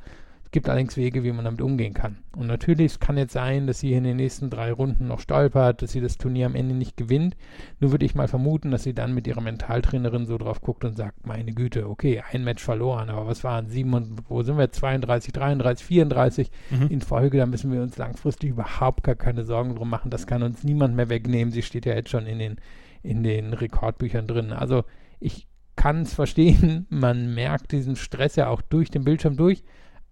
gibt 0.53 0.69
allerdings 0.69 0.97
Wege, 0.97 1.23
wie 1.23 1.33
man 1.33 1.45
damit 1.45 1.61
umgehen 1.61 1.95
kann. 1.95 2.19
Und 2.37 2.49
natürlich, 2.49 2.93
es 2.93 3.01
kann 3.01 3.17
jetzt 3.17 3.33
sein, 3.33 3.67
dass 3.67 3.81
sie 3.81 3.93
in 3.93 4.05
den 4.05 4.17
nächsten 4.17 4.51
drei 4.51 4.73
Runden 4.73 5.07
noch 5.07 5.21
stolpert, 5.21 5.83
dass 5.83 5.93
sie 5.93 6.01
das 6.01 6.19
Turnier 6.19 6.47
am 6.47 6.57
Ende 6.57 6.75
nicht 6.75 6.97
gewinnt. 6.97 7.37
Nur 7.79 7.93
würde 7.93 8.05
ich 8.05 8.17
mal 8.17 8.27
vermuten, 8.27 8.71
dass 8.71 8.83
sie 8.83 8.95
dann 8.95 9.15
mit 9.15 9.27
ihrer 9.29 9.41
Mentaltrainerin 9.41 10.27
so 10.27 10.39
drauf 10.39 10.61
guckt 10.61 10.85
und 10.85 10.97
sagt, 10.97 11.27
meine 11.27 11.53
Güte, 11.53 11.89
okay, 11.89 12.23
ein 12.33 12.43
Match 12.43 12.65
verloren, 12.65 13.11
aber 13.11 13.27
was 13.27 13.45
waren 13.45 13.69
sieben 13.69 13.95
und 13.95 14.29
wo 14.29 14.43
sind 14.43 14.59
wir? 14.59 14.73
32, 14.73 15.33
33, 15.33 15.87
34 15.87 16.51
mhm. 16.71 16.87
in 16.89 17.01
Folge, 17.01 17.39
da 17.39 17.47
müssen 17.47 17.73
wir 17.73 17.83
uns 17.83 17.97
langfristig 17.97 18.51
überhaupt 18.51 19.05
gar 19.05 19.15
keine 19.15 19.45
Sorgen 19.45 19.77
drum 19.77 19.89
machen. 19.89 20.11
Das 20.11 20.27
kann 20.27 20.43
uns 20.43 20.65
niemand 20.65 20.97
mehr 20.97 21.09
wegnehmen. 21.09 21.53
Sie 21.53 21.63
steht 21.63 21.87
ja 21.87 21.95
jetzt 21.95 22.11
schon 22.11 22.27
in 22.27 22.41
den, 22.41 22.57
in 23.03 23.23
den 23.23 23.53
Rekordbüchern 23.53 24.27
drin. 24.27 24.53
Also 24.53 24.85
ich 25.21 25.47
kann 25.77 26.03
es 26.03 26.13
verstehen, 26.13 26.87
man 26.91 27.35
merkt 27.35 27.71
diesen 27.71 27.95
Stress 27.95 28.37
ja 28.37 28.49
auch 28.49 28.63
durch 28.63 28.91
den 28.91 29.05
Bildschirm 29.05 29.37
durch. 29.37 29.63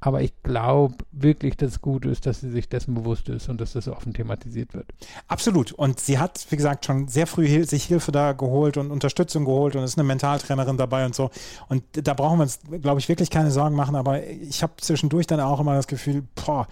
Aber 0.00 0.22
ich 0.22 0.32
glaube 0.42 0.94
wirklich, 1.10 1.56
dass 1.56 1.72
es 1.72 1.80
gut 1.80 2.06
ist, 2.06 2.24
dass 2.26 2.40
sie 2.40 2.50
sich 2.50 2.68
dessen 2.68 2.94
bewusst 2.94 3.28
ist 3.28 3.48
und 3.48 3.60
dass 3.60 3.72
das 3.72 3.88
offen 3.88 4.14
thematisiert 4.14 4.72
wird. 4.72 4.86
Absolut. 5.26 5.72
Und 5.72 5.98
sie 5.98 6.18
hat, 6.18 6.46
wie 6.50 6.56
gesagt, 6.56 6.84
schon 6.84 7.08
sehr 7.08 7.26
früh 7.26 7.64
sich 7.64 7.84
Hilfe 7.84 8.12
da 8.12 8.32
geholt 8.32 8.76
und 8.76 8.92
Unterstützung 8.92 9.44
geholt 9.44 9.74
und 9.74 9.82
ist 9.82 9.98
eine 9.98 10.06
Mentaltrainerin 10.06 10.76
dabei 10.76 11.04
und 11.04 11.16
so. 11.16 11.30
Und 11.68 11.82
da 11.92 12.14
brauchen 12.14 12.38
wir 12.38 12.44
uns, 12.44 12.60
glaube 12.80 13.00
ich, 13.00 13.08
wirklich 13.08 13.30
keine 13.30 13.50
Sorgen 13.50 13.74
machen. 13.74 13.96
Aber 13.96 14.24
ich 14.24 14.62
habe 14.62 14.74
zwischendurch 14.76 15.26
dann 15.26 15.40
auch 15.40 15.58
immer 15.58 15.74
das 15.74 15.88
Gefühl, 15.88 16.22
boah, 16.34 16.68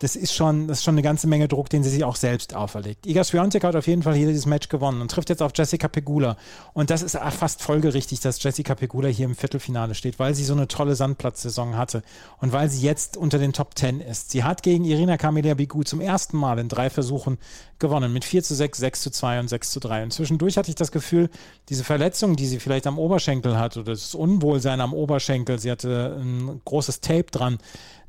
das 0.00 0.14
ist 0.14 0.32
schon, 0.32 0.68
das 0.68 0.78
ist 0.78 0.84
schon 0.84 0.94
eine 0.94 1.02
ganze 1.02 1.26
Menge 1.26 1.48
Druck, 1.48 1.70
den 1.70 1.82
sie 1.82 1.90
sich 1.90 2.04
auch 2.04 2.14
selbst 2.14 2.54
auferlegt. 2.54 3.06
Iga 3.06 3.24
Swiatek 3.24 3.64
hat 3.64 3.74
auf 3.74 3.86
jeden 3.88 4.02
Fall 4.02 4.14
hier 4.14 4.28
dieses 4.28 4.46
Match 4.46 4.68
gewonnen 4.68 5.00
und 5.00 5.10
trifft 5.10 5.28
jetzt 5.28 5.42
auf 5.42 5.52
Jessica 5.54 5.88
Pegula. 5.88 6.36
Und 6.72 6.90
das 6.90 7.02
ist 7.02 7.16
fast 7.16 7.62
folgerichtig, 7.62 8.20
dass 8.20 8.42
Jessica 8.42 8.76
Pegula 8.76 9.08
hier 9.08 9.26
im 9.26 9.34
Viertelfinale 9.34 9.94
steht, 9.96 10.18
weil 10.18 10.34
sie 10.34 10.44
so 10.44 10.52
eine 10.52 10.68
tolle 10.68 10.94
Sandplatzsaison 10.94 11.76
hatte 11.76 12.02
und 12.38 12.52
weil 12.52 12.70
sie 12.70 12.86
jetzt 12.86 13.16
unter 13.16 13.38
den 13.38 13.52
Top 13.52 13.74
Ten 13.74 14.00
ist. 14.00 14.30
Sie 14.30 14.44
hat 14.44 14.62
gegen 14.62 14.84
Irina 14.84 15.16
Camelia 15.16 15.54
Bigu 15.54 15.82
zum 15.82 16.00
ersten 16.00 16.36
Mal 16.36 16.60
in 16.60 16.68
drei 16.68 16.90
Versuchen 16.90 17.38
gewonnen 17.80 18.12
mit 18.12 18.24
4 18.24 18.42
zu 18.42 18.54
6, 18.54 18.78
6 18.78 19.00
zu 19.02 19.10
2 19.10 19.40
und 19.40 19.48
6 19.48 19.70
zu 19.70 19.80
3. 19.80 20.04
Und 20.04 20.12
zwischendurch 20.12 20.56
hatte 20.56 20.70
ich 20.70 20.74
das 20.76 20.92
Gefühl, 20.92 21.28
diese 21.68 21.84
Verletzung, 21.84 22.36
die 22.36 22.46
sie 22.46 22.60
vielleicht 22.60 22.86
am 22.86 22.98
Oberschenkel 22.98 23.58
hat 23.58 23.76
oder 23.76 23.92
das 23.92 24.14
Unwohlsein 24.14 24.80
am 24.80 24.94
Oberschenkel, 24.94 25.58
sie 25.58 25.70
hatte 25.70 26.16
ein 26.20 26.60
großes 26.64 27.00
Tape 27.00 27.26
dran, 27.30 27.58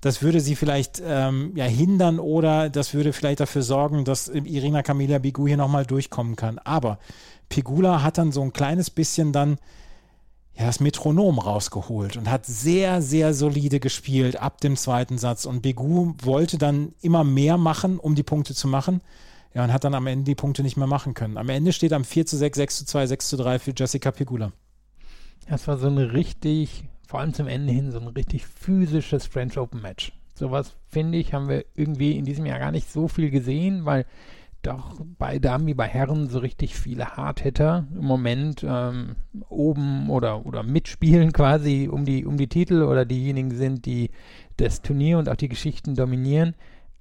das 0.02 0.22
würde 0.22 0.40
sie 0.40 0.56
vielleicht 0.56 1.02
ähm, 1.06 1.52
ja, 1.56 1.66
hindern 1.66 2.20
oder 2.20 2.70
das 2.70 2.94
würde 2.94 3.12
vielleicht 3.12 3.42
dafür 3.42 3.64
sorgen, 3.64 4.06
dass 4.06 4.30
Irina 4.30 4.82
Camilla 4.82 5.20
Bigu 5.20 5.48
hier 5.48 5.58
nochmal 5.58 5.86
durchkommen 5.86 6.36
kann. 6.36 6.58
Aber 6.60 7.00
Pegula 7.50 8.02
hat 8.02 8.18
dann 8.18 8.32
so 8.32 8.42
ein 8.42 8.54
kleines 8.54 8.90
bisschen 8.90 9.34
dann 9.34 9.58
ja, 10.60 10.66
das 10.66 10.80
Metronom 10.80 11.40
rausgeholt 11.40 12.18
und 12.18 12.30
hat 12.30 12.46
sehr, 12.46 13.02
sehr 13.02 13.34
solide 13.34 13.80
gespielt 13.80 14.42
ab 14.42 14.62
dem 14.62 14.78
zweiten 14.78 15.18
Satz. 15.18 15.46
Und 15.46 15.62
Begu 15.62 16.14
wollte 16.22 16.58
dann 16.58 16.94
immer 17.02 17.24
mehr 17.24 17.58
machen, 17.58 18.00
um 18.00 18.16
die 18.16 18.24
Punkte 18.24 18.54
zu 18.54 18.68
machen. 18.68 19.02
Ja, 19.54 19.64
und 19.64 19.74
hat 19.74 19.84
dann 19.84 19.96
am 19.96 20.06
Ende 20.06 20.26
die 20.26 20.36
Punkte 20.36 20.62
nicht 20.62 20.78
mehr 20.78 20.86
machen 20.86 21.16
können. 21.16 21.38
Am 21.38 21.50
Ende 21.50 21.74
steht 21.74 21.92
am 21.92 22.04
4 22.04 22.26
zu 22.26 22.38
6, 22.38 22.58
6 22.58 22.78
zu 22.78 22.86
2, 22.86 23.08
6 23.08 23.30
zu 23.30 23.38
3 23.38 23.60
für 23.60 23.74
Jessica 23.76 24.12
Pegula. 24.12 24.52
Das 25.50 25.68
war 25.68 25.78
so 25.78 25.88
eine 25.88 26.14
richtig 26.14 26.84
vor 27.10 27.22
allem 27.22 27.34
zum 27.34 27.48
Ende 27.48 27.74
hin 27.74 27.92
so 27.92 28.00
ein 28.00 28.08
richtig 28.10 28.46
physisches 28.46 29.26
French 29.26 29.58
Open 29.58 29.82
Match. 29.82 30.12
Sowas, 30.36 30.76
finde 30.90 31.18
ich, 31.18 31.34
haben 31.34 31.50
wir 31.50 31.66
irgendwie 31.74 32.12
in 32.12 32.24
diesem 32.24 32.46
Jahr 32.46 32.60
gar 32.60 32.72
nicht 32.72 32.88
so 32.88 33.08
viel 33.08 33.32
gesehen, 33.32 33.84
weil 33.86 34.06
doch 34.62 35.02
bei 35.18 35.40
Damen 35.40 35.66
wie 35.66 35.74
bei 35.74 35.88
Herren 35.88 36.30
so 36.30 36.38
richtig 36.38 36.76
viele 36.76 37.18
Hardhitter 37.18 37.88
im 37.96 38.06
Moment 38.06 38.64
ähm, 38.64 39.16
oben 39.50 40.12
oder, 40.12 40.46
oder 40.46 40.62
mitspielen 40.62 41.34
quasi 41.34 41.90
um 41.92 42.06
die, 42.06 42.28
um 42.28 42.38
die 42.38 42.48
Titel 42.48 42.84
oder 42.84 43.06
diejenigen 43.06 43.56
sind, 43.56 43.88
die 43.88 44.12
das 44.58 44.84
Turnier 44.84 45.18
und 45.18 45.30
auch 45.30 45.36
die 45.36 45.50
Geschichten 45.50 45.96
dominieren. 45.96 46.54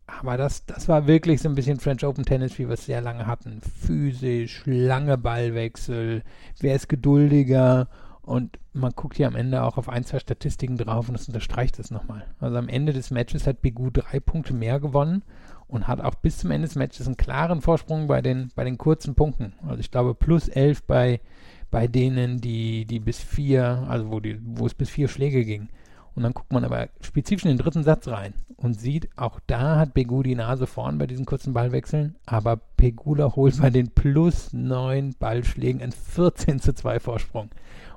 Aber 0.07 0.39
das, 0.39 0.65
das 0.65 0.89
war 0.89 1.07
wirklich 1.07 1.43
so 1.43 1.51
ein 1.51 1.55
bisschen 1.55 1.81
French 1.81 2.03
Open 2.03 2.25
Tennis, 2.25 2.59
wie 2.59 2.67
wir 2.67 2.75
es 2.75 2.87
sehr 2.87 3.03
lange 3.03 3.27
hatten. 3.27 3.61
Physisch, 3.61 4.63
lange 4.65 5.19
Ballwechsel, 5.19 6.23
wer 6.61 6.75
ist 6.75 6.89
geduldiger 6.89 7.89
Und 8.29 8.59
man 8.75 8.93
guckt 8.93 9.17
hier 9.17 9.27
am 9.27 9.37
Ende 9.37 9.63
auch 9.63 9.79
auf 9.79 9.89
ein, 9.89 10.05
zwei 10.05 10.19
Statistiken 10.19 10.77
drauf 10.77 11.09
und 11.09 11.15
das 11.15 11.29
unterstreicht 11.29 11.79
es 11.79 11.91
nochmal. 11.91 12.27
Also 12.41 12.59
am 12.59 12.69
Ende 12.69 12.93
des 12.93 13.11
Matches 13.11 13.47
hat 13.47 13.63
Begu 13.63 13.89
drei 13.89 14.21
Punkte 14.21 14.53
mehr 14.53 14.81
gewonnen 14.81 15.23
und 15.67 15.89
hat 15.89 16.03
auch 16.03 16.15
bis 16.15 16.37
zum 16.37 16.51
Ende 16.51 16.69
des 16.69 16.77
Matches 16.77 17.07
einen 17.07 17.17
klaren 17.17 17.63
Vorsprung 17.63 18.07
bei 18.07 18.21
den, 18.21 18.51
bei 18.55 18.65
den 18.65 18.77
kurzen 18.77 19.15
Punkten. 19.15 19.55
Also 19.67 19.81
ich 19.81 19.91
glaube 19.91 20.15
plus 20.15 20.49
elf 20.49 20.83
bei, 20.83 21.23
bei 21.71 21.87
denen, 21.87 22.39
die, 22.43 22.85
die 22.85 23.01
bis 23.01 23.19
vier, 23.19 23.87
also 23.89 24.11
wo, 24.11 24.21
die, 24.21 24.39
wo 24.45 24.67
es 24.67 24.75
bis 24.75 24.91
vier 24.91 25.09
Schläge 25.09 25.47
ging. 25.47 25.71
Und 26.19 26.25
dann 26.25 26.35
guckt 26.35 26.53
man 26.53 26.65
aber 26.65 26.89
spezifisch 27.01 27.45
in 27.45 27.51
den 27.53 27.59
dritten 27.59 27.85
Satz 27.85 28.09
rein 28.09 28.35
und 28.57 28.75
sieht, 28.75 29.09
auch 29.15 29.39
da 29.47 29.77
hat 29.77 29.95
Begu 29.95 30.25
die 30.25 30.35
Nase 30.35 30.67
vorn 30.67 30.99
bei 30.99 31.07
diesen 31.07 31.27
kurzen 31.27 31.53
Ballwechseln, 31.53 32.17
aber 32.27 32.57
Pegula 32.57 33.37
holt 33.37 33.63
bei 33.63 33.71
den 33.71 33.91
plus 33.93 34.53
neun 34.53 35.15
Ballschlägen 35.17 35.81
einen 35.81 35.93
14 35.93 36.59
zu 36.59 36.75
2 36.75 36.99
Vorsprung. 36.99 37.51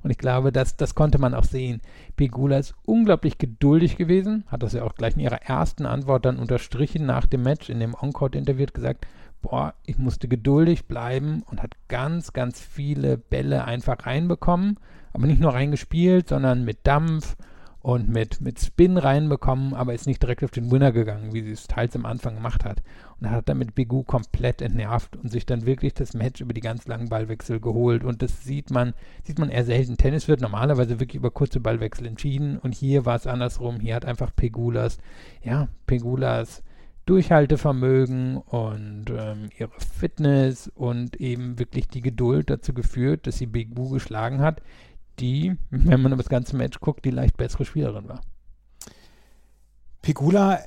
Und 0.03 0.11
ich 0.11 0.19
glaube, 0.19 0.51
das, 0.51 0.77
das 0.77 0.93
konnte 0.93 1.17
man 1.17 1.33
auch 1.33 1.45
sehen. 1.45 1.81
Pegula 2.15 2.59
ist 2.59 2.75
unglaublich 2.85 3.39
geduldig 3.39 3.97
gewesen, 3.97 4.43
hat 4.49 4.61
das 4.61 4.73
ja 4.73 4.83
auch 4.83 4.93
gleich 4.93 5.15
in 5.15 5.21
ihrer 5.21 5.41
ersten 5.41 5.87
Antwort 5.87 6.23
dann 6.23 6.37
unterstrichen 6.37 7.07
nach 7.07 7.25
dem 7.25 7.41
Match 7.41 7.71
in 7.71 7.79
dem 7.79 7.95
Encore-Interview 7.99 8.67
gesagt, 8.71 9.07
boah, 9.41 9.73
ich 9.83 9.97
musste 9.97 10.27
geduldig 10.27 10.85
bleiben 10.85 11.41
und 11.49 11.63
hat 11.63 11.75
ganz, 11.87 12.33
ganz 12.33 12.61
viele 12.61 13.17
Bälle 13.17 13.65
einfach 13.65 14.05
reinbekommen, 14.05 14.77
aber 15.11 15.25
nicht 15.25 15.41
nur 15.41 15.55
reingespielt, 15.55 16.29
sondern 16.29 16.63
mit 16.65 16.85
Dampf 16.85 17.35
und 17.81 18.09
mit, 18.09 18.41
mit 18.41 18.59
Spin 18.59 18.97
reinbekommen, 18.97 19.73
aber 19.73 19.93
ist 19.93 20.05
nicht 20.05 20.21
direkt 20.21 20.43
auf 20.43 20.51
den 20.51 20.71
Winner 20.71 20.91
gegangen, 20.91 21.33
wie 21.33 21.41
sie 21.41 21.51
es 21.51 21.67
teils 21.67 21.95
am 21.95 22.05
Anfang 22.05 22.35
gemacht 22.35 22.63
hat. 22.63 22.83
Und 23.19 23.29
hat 23.29 23.49
damit 23.49 23.75
Begu 23.75 24.03
komplett 24.03 24.61
entnervt 24.61 25.15
und 25.15 25.31
sich 25.31 25.45
dann 25.45 25.65
wirklich 25.65 25.93
das 25.93 26.13
Match 26.13 26.41
über 26.41 26.53
die 26.53 26.61
ganz 26.61 26.87
langen 26.87 27.09
Ballwechsel 27.09 27.59
geholt. 27.59 28.03
Und 28.03 28.21
das 28.21 28.43
sieht 28.43 28.71
man, 28.71 28.93
sieht 29.23 29.39
man 29.39 29.49
eher 29.49 29.65
selten. 29.65 29.97
Tennis 29.97 30.27
wird 30.27 30.41
normalerweise 30.41 30.99
wirklich 30.99 31.15
über 31.15 31.31
kurze 31.31 31.59
Ballwechsel 31.59 32.07
entschieden 32.07 32.57
und 32.57 32.73
hier 32.75 33.05
war 33.05 33.15
es 33.15 33.27
andersrum. 33.27 33.79
Hier 33.79 33.95
hat 33.95 34.05
einfach 34.05 34.35
Pegulas, 34.35 34.97
ja, 35.43 35.67
Pegulas 35.85 36.63
Durchhaltevermögen 37.07 38.37
und 38.37 39.05
ähm, 39.09 39.49
ihre 39.57 39.71
Fitness 39.79 40.71
und 40.75 41.19
eben 41.19 41.57
wirklich 41.57 41.87
die 41.87 42.01
Geduld 42.01 42.49
dazu 42.49 42.73
geführt, 42.73 43.25
dass 43.25 43.37
sie 43.37 43.47
Begu 43.47 43.89
geschlagen 43.89 44.39
hat, 44.39 44.61
die, 45.21 45.55
wenn 45.69 46.01
man 46.01 46.17
das 46.17 46.29
ganze 46.29 46.55
Match 46.55 46.79
guckt, 46.79 47.05
die 47.05 47.11
leicht 47.11 47.37
bessere 47.37 47.65
Spielerin 47.65 48.09
war. 48.09 48.21
Pegula 50.01 50.59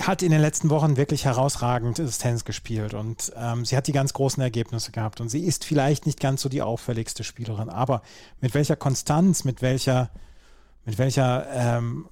hat 0.00 0.22
in 0.22 0.30
den 0.30 0.40
letzten 0.40 0.70
Wochen 0.70 0.96
wirklich 0.96 1.24
herausragend 1.24 1.96
Tennis 2.18 2.44
gespielt 2.44 2.94
und 2.94 3.32
ähm, 3.36 3.64
sie 3.64 3.76
hat 3.76 3.86
die 3.86 3.92
ganz 3.92 4.12
großen 4.12 4.42
Ergebnisse 4.42 4.90
gehabt 4.90 5.20
und 5.20 5.28
sie 5.28 5.44
ist 5.44 5.64
vielleicht 5.64 6.06
nicht 6.06 6.20
ganz 6.20 6.42
so 6.42 6.48
die 6.48 6.62
auffälligste 6.62 7.24
Spielerin, 7.24 7.68
aber 7.68 8.02
mit 8.40 8.54
welcher 8.54 8.76
Konstanz, 8.76 9.44
mit 9.44 9.62
welcher, 9.62 10.10
mit 10.84 10.98
welcher 10.98 11.46
ähm, 11.52 12.08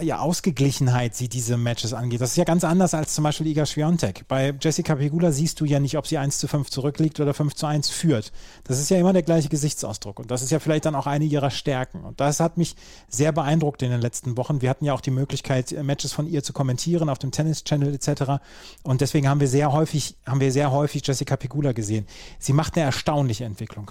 ja, 0.00 0.20
Ausgeglichenheit 0.20 1.14
sie 1.14 1.28
diese 1.28 1.56
Matches 1.56 1.92
angeht. 1.92 2.20
Das 2.20 2.30
ist 2.30 2.36
ja 2.36 2.44
ganz 2.44 2.64
anders 2.64 2.94
als 2.94 3.14
zum 3.14 3.24
Beispiel 3.24 3.46
Iga 3.48 3.66
Swiatek. 3.66 4.26
Bei 4.26 4.54
Jessica 4.58 4.94
Pegula 4.94 5.32
siehst 5.32 5.60
du 5.60 5.64
ja 5.64 5.80
nicht, 5.80 5.98
ob 5.98 6.06
sie 6.06 6.18
1 6.18 6.38
zu 6.38 6.48
5 6.48 6.70
zurückliegt 6.70 7.20
oder 7.20 7.34
5 7.34 7.54
zu 7.54 7.66
1 7.66 7.90
führt. 7.90 8.32
Das 8.64 8.78
ist 8.78 8.90
ja 8.90 8.98
immer 8.98 9.12
der 9.12 9.22
gleiche 9.22 9.48
Gesichtsausdruck 9.48 10.18
und 10.18 10.30
das 10.30 10.42
ist 10.42 10.50
ja 10.50 10.60
vielleicht 10.60 10.86
dann 10.86 10.94
auch 10.94 11.06
eine 11.06 11.24
ihrer 11.24 11.50
Stärken. 11.50 12.04
Und 12.04 12.20
das 12.20 12.40
hat 12.40 12.56
mich 12.56 12.76
sehr 13.08 13.32
beeindruckt 13.32 13.82
in 13.82 13.90
den 13.90 14.00
letzten 14.00 14.36
Wochen. 14.36 14.62
Wir 14.62 14.70
hatten 14.70 14.84
ja 14.84 14.94
auch 14.94 15.00
die 15.00 15.10
Möglichkeit, 15.10 15.72
Matches 15.82 16.12
von 16.12 16.26
ihr 16.26 16.42
zu 16.42 16.52
kommentieren 16.52 17.08
auf 17.08 17.18
dem 17.18 17.30
Tennis 17.30 17.64
Channel 17.64 17.94
etc. 17.94 18.42
Und 18.82 19.00
deswegen 19.00 19.28
haben 19.28 19.40
wir 19.40 19.48
sehr 19.48 19.72
häufig, 19.72 20.16
haben 20.26 20.40
wir 20.40 20.52
sehr 20.52 20.70
häufig 20.72 21.06
Jessica 21.06 21.36
Pegula 21.36 21.72
gesehen. 21.72 22.06
Sie 22.38 22.52
macht 22.52 22.76
eine 22.76 22.86
erstaunliche 22.86 23.44
Entwicklung 23.44 23.90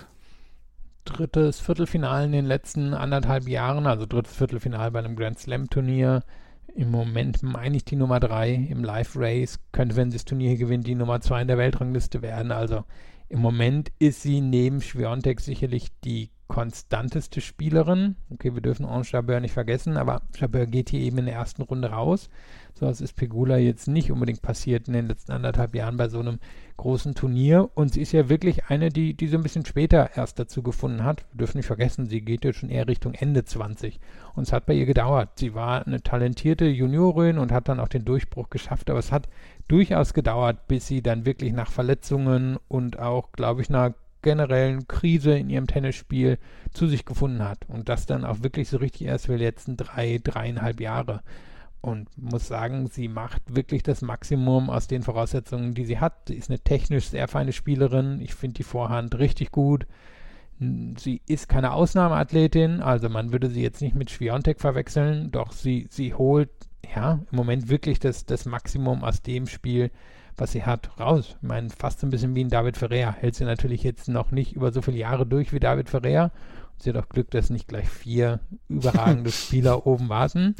drittes 1.05 1.59
Viertelfinale 1.59 2.25
in 2.25 2.31
den 2.31 2.45
letzten 2.45 2.93
anderthalb 2.93 3.47
Jahren, 3.47 3.87
also 3.87 4.05
drittes 4.05 4.35
Viertelfinale 4.35 4.91
bei 4.91 4.99
einem 4.99 5.15
Grand 5.15 5.39
Slam 5.39 5.69
Turnier. 5.69 6.23
Im 6.73 6.89
Moment 6.89 7.43
meine 7.43 7.75
ich 7.75 7.85
die 7.85 7.95
Nummer 7.95 8.19
drei 8.19 8.53
im 8.53 8.83
Live 8.83 9.15
Race, 9.15 9.59
könnte, 9.71 9.95
wenn 9.95 10.09
sie 10.09 10.17
das 10.17 10.25
Turnier 10.25 10.57
gewinnt, 10.57 10.87
die 10.87 10.95
Nummer 10.95 11.19
zwei 11.21 11.41
in 11.41 11.47
der 11.47 11.57
Weltrangliste 11.57 12.21
werden. 12.21 12.51
Also 12.51 12.85
im 13.27 13.39
Moment 13.39 13.91
ist 13.99 14.21
sie 14.21 14.41
neben 14.41 14.81
Schwiontek 14.81 15.41
sicherlich 15.41 15.87
die 16.03 16.31
konstanteste 16.51 17.39
Spielerin. 17.39 18.17
Okay, 18.29 18.53
wir 18.53 18.61
dürfen 18.61 18.85
Ange 18.85 19.05
Jabeur 19.09 19.39
nicht 19.39 19.53
vergessen, 19.53 19.95
aber 19.95 20.21
Jabeur 20.35 20.65
geht 20.65 20.89
hier 20.89 20.99
eben 20.99 21.19
in 21.19 21.25
der 21.27 21.35
ersten 21.35 21.61
Runde 21.61 21.91
raus. 21.91 22.29
So 22.73 22.85
was 22.85 22.99
ist 22.99 23.15
Pegula 23.15 23.55
jetzt 23.55 23.87
nicht 23.87 24.11
unbedingt 24.11 24.41
passiert 24.41 24.89
in 24.89 24.93
den 24.93 25.07
letzten 25.07 25.31
anderthalb 25.31 25.73
Jahren 25.75 25.95
bei 25.95 26.09
so 26.09 26.19
einem 26.19 26.39
großen 26.75 27.15
Turnier. 27.15 27.69
Und 27.73 27.93
sie 27.93 28.01
ist 28.01 28.11
ja 28.11 28.27
wirklich 28.27 28.65
eine, 28.65 28.89
die, 28.89 29.13
die 29.13 29.29
so 29.29 29.37
ein 29.37 29.43
bisschen 29.43 29.65
später 29.65 30.17
erst 30.17 30.39
dazu 30.39 30.61
gefunden 30.61 31.05
hat. 31.05 31.23
Wir 31.31 31.37
dürfen 31.37 31.57
nicht 31.57 31.67
vergessen, 31.67 32.09
sie 32.09 32.19
geht 32.19 32.43
jetzt 32.43 32.59
schon 32.59 32.69
eher 32.69 32.85
Richtung 32.85 33.13
Ende 33.13 33.45
20. 33.45 34.01
Und 34.35 34.43
es 34.43 34.51
hat 34.51 34.65
bei 34.65 34.73
ihr 34.73 34.85
gedauert. 34.85 35.29
Sie 35.35 35.53
war 35.53 35.87
eine 35.87 36.03
talentierte 36.03 36.65
Juniorin 36.65 37.37
und 37.37 37.53
hat 37.53 37.69
dann 37.69 37.79
auch 37.79 37.87
den 37.87 38.03
Durchbruch 38.03 38.49
geschafft. 38.49 38.89
Aber 38.89 38.99
es 38.99 39.13
hat 39.13 39.29
durchaus 39.69 40.13
gedauert, 40.13 40.67
bis 40.67 40.85
sie 40.85 41.01
dann 41.01 41.25
wirklich 41.25 41.53
nach 41.53 41.71
Verletzungen 41.71 42.57
und 42.67 42.99
auch, 42.99 43.31
glaube 43.31 43.61
ich, 43.61 43.69
nach 43.69 43.93
generellen 44.21 44.87
Krise 44.87 45.37
in 45.37 45.49
ihrem 45.49 45.67
Tennisspiel 45.67 46.37
zu 46.71 46.87
sich 46.87 47.05
gefunden 47.05 47.43
hat. 47.43 47.59
Und 47.67 47.89
das 47.89 48.05
dann 48.05 48.25
auch 48.25 48.43
wirklich 48.43 48.69
so 48.69 48.77
richtig 48.77 49.07
erst 49.07 49.27
für 49.27 49.37
die 49.37 49.43
letzten 49.43 49.77
drei, 49.77 50.19
dreieinhalb 50.23 50.79
Jahre. 50.79 51.21
Und 51.81 52.09
muss 52.15 52.47
sagen, 52.47 52.87
sie 52.87 53.07
macht 53.07 53.41
wirklich 53.55 53.81
das 53.81 54.01
Maximum 54.01 54.69
aus 54.69 54.87
den 54.87 55.01
Voraussetzungen, 55.01 55.73
die 55.73 55.85
sie 55.85 55.99
hat. 55.99 56.27
Sie 56.27 56.35
ist 56.35 56.49
eine 56.49 56.59
technisch 56.59 57.09
sehr 57.09 57.27
feine 57.27 57.53
Spielerin. 57.53 58.21
Ich 58.21 58.35
finde 58.35 58.55
die 58.55 58.63
Vorhand 58.63 59.17
richtig 59.17 59.51
gut. 59.51 59.87
Sie 60.97 61.21
ist 61.25 61.49
keine 61.49 61.71
Ausnahmeathletin, 61.71 62.81
also 62.81 63.09
man 63.09 63.31
würde 63.31 63.49
sie 63.49 63.63
jetzt 63.63 63.81
nicht 63.81 63.95
mit 63.95 64.11
Schwiontek 64.11 64.59
verwechseln, 64.61 65.31
doch 65.31 65.53
sie, 65.53 65.87
sie 65.89 66.13
holt 66.13 66.51
ja 66.95 67.13
im 67.31 67.35
Moment 67.35 67.67
wirklich 67.67 67.99
das, 67.99 68.27
das 68.27 68.45
Maximum 68.45 69.03
aus 69.03 69.23
dem 69.23 69.47
Spiel, 69.47 69.89
was 70.37 70.51
sie 70.51 70.63
hat, 70.63 70.99
raus. 70.99 71.35
Ich 71.41 71.47
meine, 71.47 71.69
fast 71.69 72.03
ein 72.03 72.09
bisschen 72.09 72.35
wie 72.35 72.43
ein 72.43 72.49
David 72.49 72.77
Ferrer. 72.77 73.13
Hält 73.13 73.35
sie 73.35 73.45
natürlich 73.45 73.83
jetzt 73.83 74.07
noch 74.07 74.31
nicht 74.31 74.53
über 74.53 74.71
so 74.71 74.81
viele 74.81 74.97
Jahre 74.97 75.25
durch 75.25 75.53
wie 75.53 75.59
David 75.59 75.89
Ferrer. 75.89 76.31
Sie 76.77 76.89
hat 76.89 76.97
auch 76.97 77.09
Glück, 77.09 77.29
dass 77.31 77.49
nicht 77.49 77.67
gleich 77.67 77.89
vier 77.89 78.39
überragende 78.69 79.31
Spieler 79.31 79.85
oben 79.85 80.09
warten. 80.09 80.55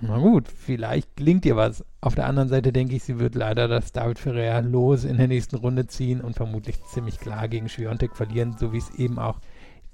Na 0.00 0.18
gut, 0.18 0.48
vielleicht 0.48 1.16
gelingt 1.16 1.46
ihr 1.46 1.56
was. 1.56 1.84
Auf 2.02 2.14
der 2.14 2.26
anderen 2.26 2.48
Seite 2.48 2.72
denke 2.72 2.96
ich, 2.96 3.04
sie 3.04 3.18
wird 3.18 3.34
leider 3.34 3.66
das 3.66 3.92
David 3.92 4.18
Ferrer 4.18 4.60
los 4.60 5.04
in 5.04 5.16
der 5.16 5.28
nächsten 5.28 5.56
Runde 5.56 5.86
ziehen 5.86 6.20
und 6.20 6.36
vermutlich 6.36 6.82
ziemlich 6.84 7.18
klar 7.18 7.48
gegen 7.48 7.68
Schwiontek 7.68 8.14
verlieren, 8.14 8.56
so 8.58 8.72
wie 8.72 8.78
es 8.78 8.90
eben 8.96 9.18
auch 9.18 9.40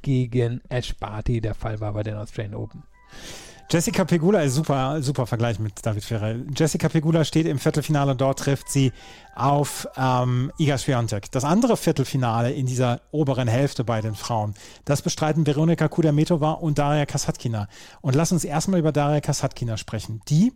gegen 0.03 0.61
Ash 0.69 0.97
Barty 0.97 1.41
der 1.41 1.55
Fall 1.55 1.81
war 1.81 1.93
bei 1.93 2.03
den 2.03 2.17
Australian 2.17 2.57
Open. 2.57 2.83
Jessica 3.73 4.05
Pegula 4.05 4.43
ist 4.43 4.55
super, 4.55 5.01
super 5.01 5.27
Vergleich 5.27 5.59
mit 5.59 5.87
David 5.87 6.05
Ferrer. 6.05 6.35
Jessica 6.55 6.91
Pegula 6.91 7.25
steht 7.25 7.47
im 7.47 7.59
Viertelfinale 7.59 8.11
und 8.11 8.21
dort 8.21 8.41
trifft 8.41 8.69
sie 8.69 8.93
auf 9.35 9.89
ähm, 9.97 10.53
Iga 10.59 10.77
Swiatek. 10.77 11.33
Das 11.33 11.45
andere 11.45 11.79
Viertelfinale 11.79 12.53
in 12.53 12.67
dieser 12.67 13.01
oberen 13.13 13.49
Hälfte 13.49 13.83
bei 13.83 14.03
den 14.03 14.15
Frauen, 14.15 14.53
das 14.85 15.01
bestreiten 15.01 15.47
Veronika 15.47 15.89
Kudermetova 15.89 16.51
und 16.53 16.79
Daria 16.79 17.07
Kasatkina. 17.07 17.67
Und 18.03 18.15
lass 18.15 18.31
uns 18.31 18.45
erstmal 18.45 18.79
über 18.79 18.93
Daria 18.93 19.23
Kasatkina 19.23 19.79
sprechen. 19.79 20.21
Die 20.29 20.53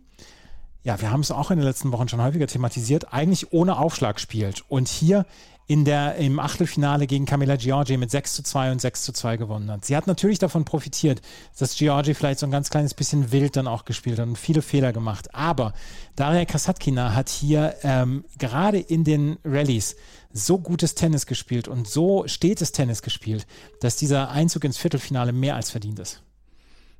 ja, 0.83 1.01
wir 1.01 1.11
haben 1.11 1.21
es 1.21 1.31
auch 1.31 1.49
in 1.49 1.57
den 1.57 1.65
letzten 1.65 1.91
Wochen 1.91 2.07
schon 2.07 2.21
häufiger 2.21 2.45
thematisiert, 2.45 3.11
eigentlich 3.11 3.51
ohne 3.51 3.79
Aufschlag 3.79 4.19
spielt. 4.19 4.63
Und 4.69 4.87
hier 4.87 5.25
in 5.67 5.83
der, 5.83 6.15
im 6.15 6.39
Achtelfinale 6.39 7.07
gegen 7.07 7.25
Camilla 7.25 7.57
Giorgi 7.57 7.97
mit 7.97 8.09
6 8.09 8.35
zu 8.35 8.43
2 8.43 8.71
und 8.71 8.81
6 8.81 9.03
zu 9.03 9.11
2 9.11 9.35
gewonnen 9.35 9.69
hat. 9.69 9.83
Sie 9.83 9.97
hat 9.97 10.07
natürlich 10.07 10.39
davon 10.39 10.63
profitiert, 10.63 11.21
dass 11.59 11.75
Giorgi 11.75 12.13
vielleicht 12.13 12.39
so 12.39 12.47
ein 12.47 12.51
ganz 12.51 12.69
kleines 12.69 12.93
bisschen 12.93 13.33
wild 13.33 13.57
dann 13.57 13.67
auch 13.67 13.83
gespielt 13.83 14.17
hat 14.17 14.27
und 14.27 14.37
viele 14.37 14.61
Fehler 14.61 14.93
gemacht. 14.93 15.35
Aber 15.35 15.73
Daria 16.15 16.45
Kasatkina 16.45 17.13
hat 17.13 17.27
hier 17.27 17.75
ähm, 17.83 18.23
gerade 18.37 18.79
in 18.79 19.03
den 19.03 19.37
Rallyes 19.43 19.97
so 20.31 20.57
gutes 20.57 20.95
Tennis 20.95 21.25
gespielt 21.25 21.67
und 21.67 21.87
so 21.87 22.25
stetes 22.27 22.71
Tennis 22.71 23.01
gespielt, 23.01 23.45
dass 23.81 23.97
dieser 23.97 24.29
Einzug 24.29 24.63
ins 24.63 24.77
Viertelfinale 24.77 25.33
mehr 25.33 25.55
als 25.55 25.69
verdient 25.69 25.99
ist. 25.99 26.23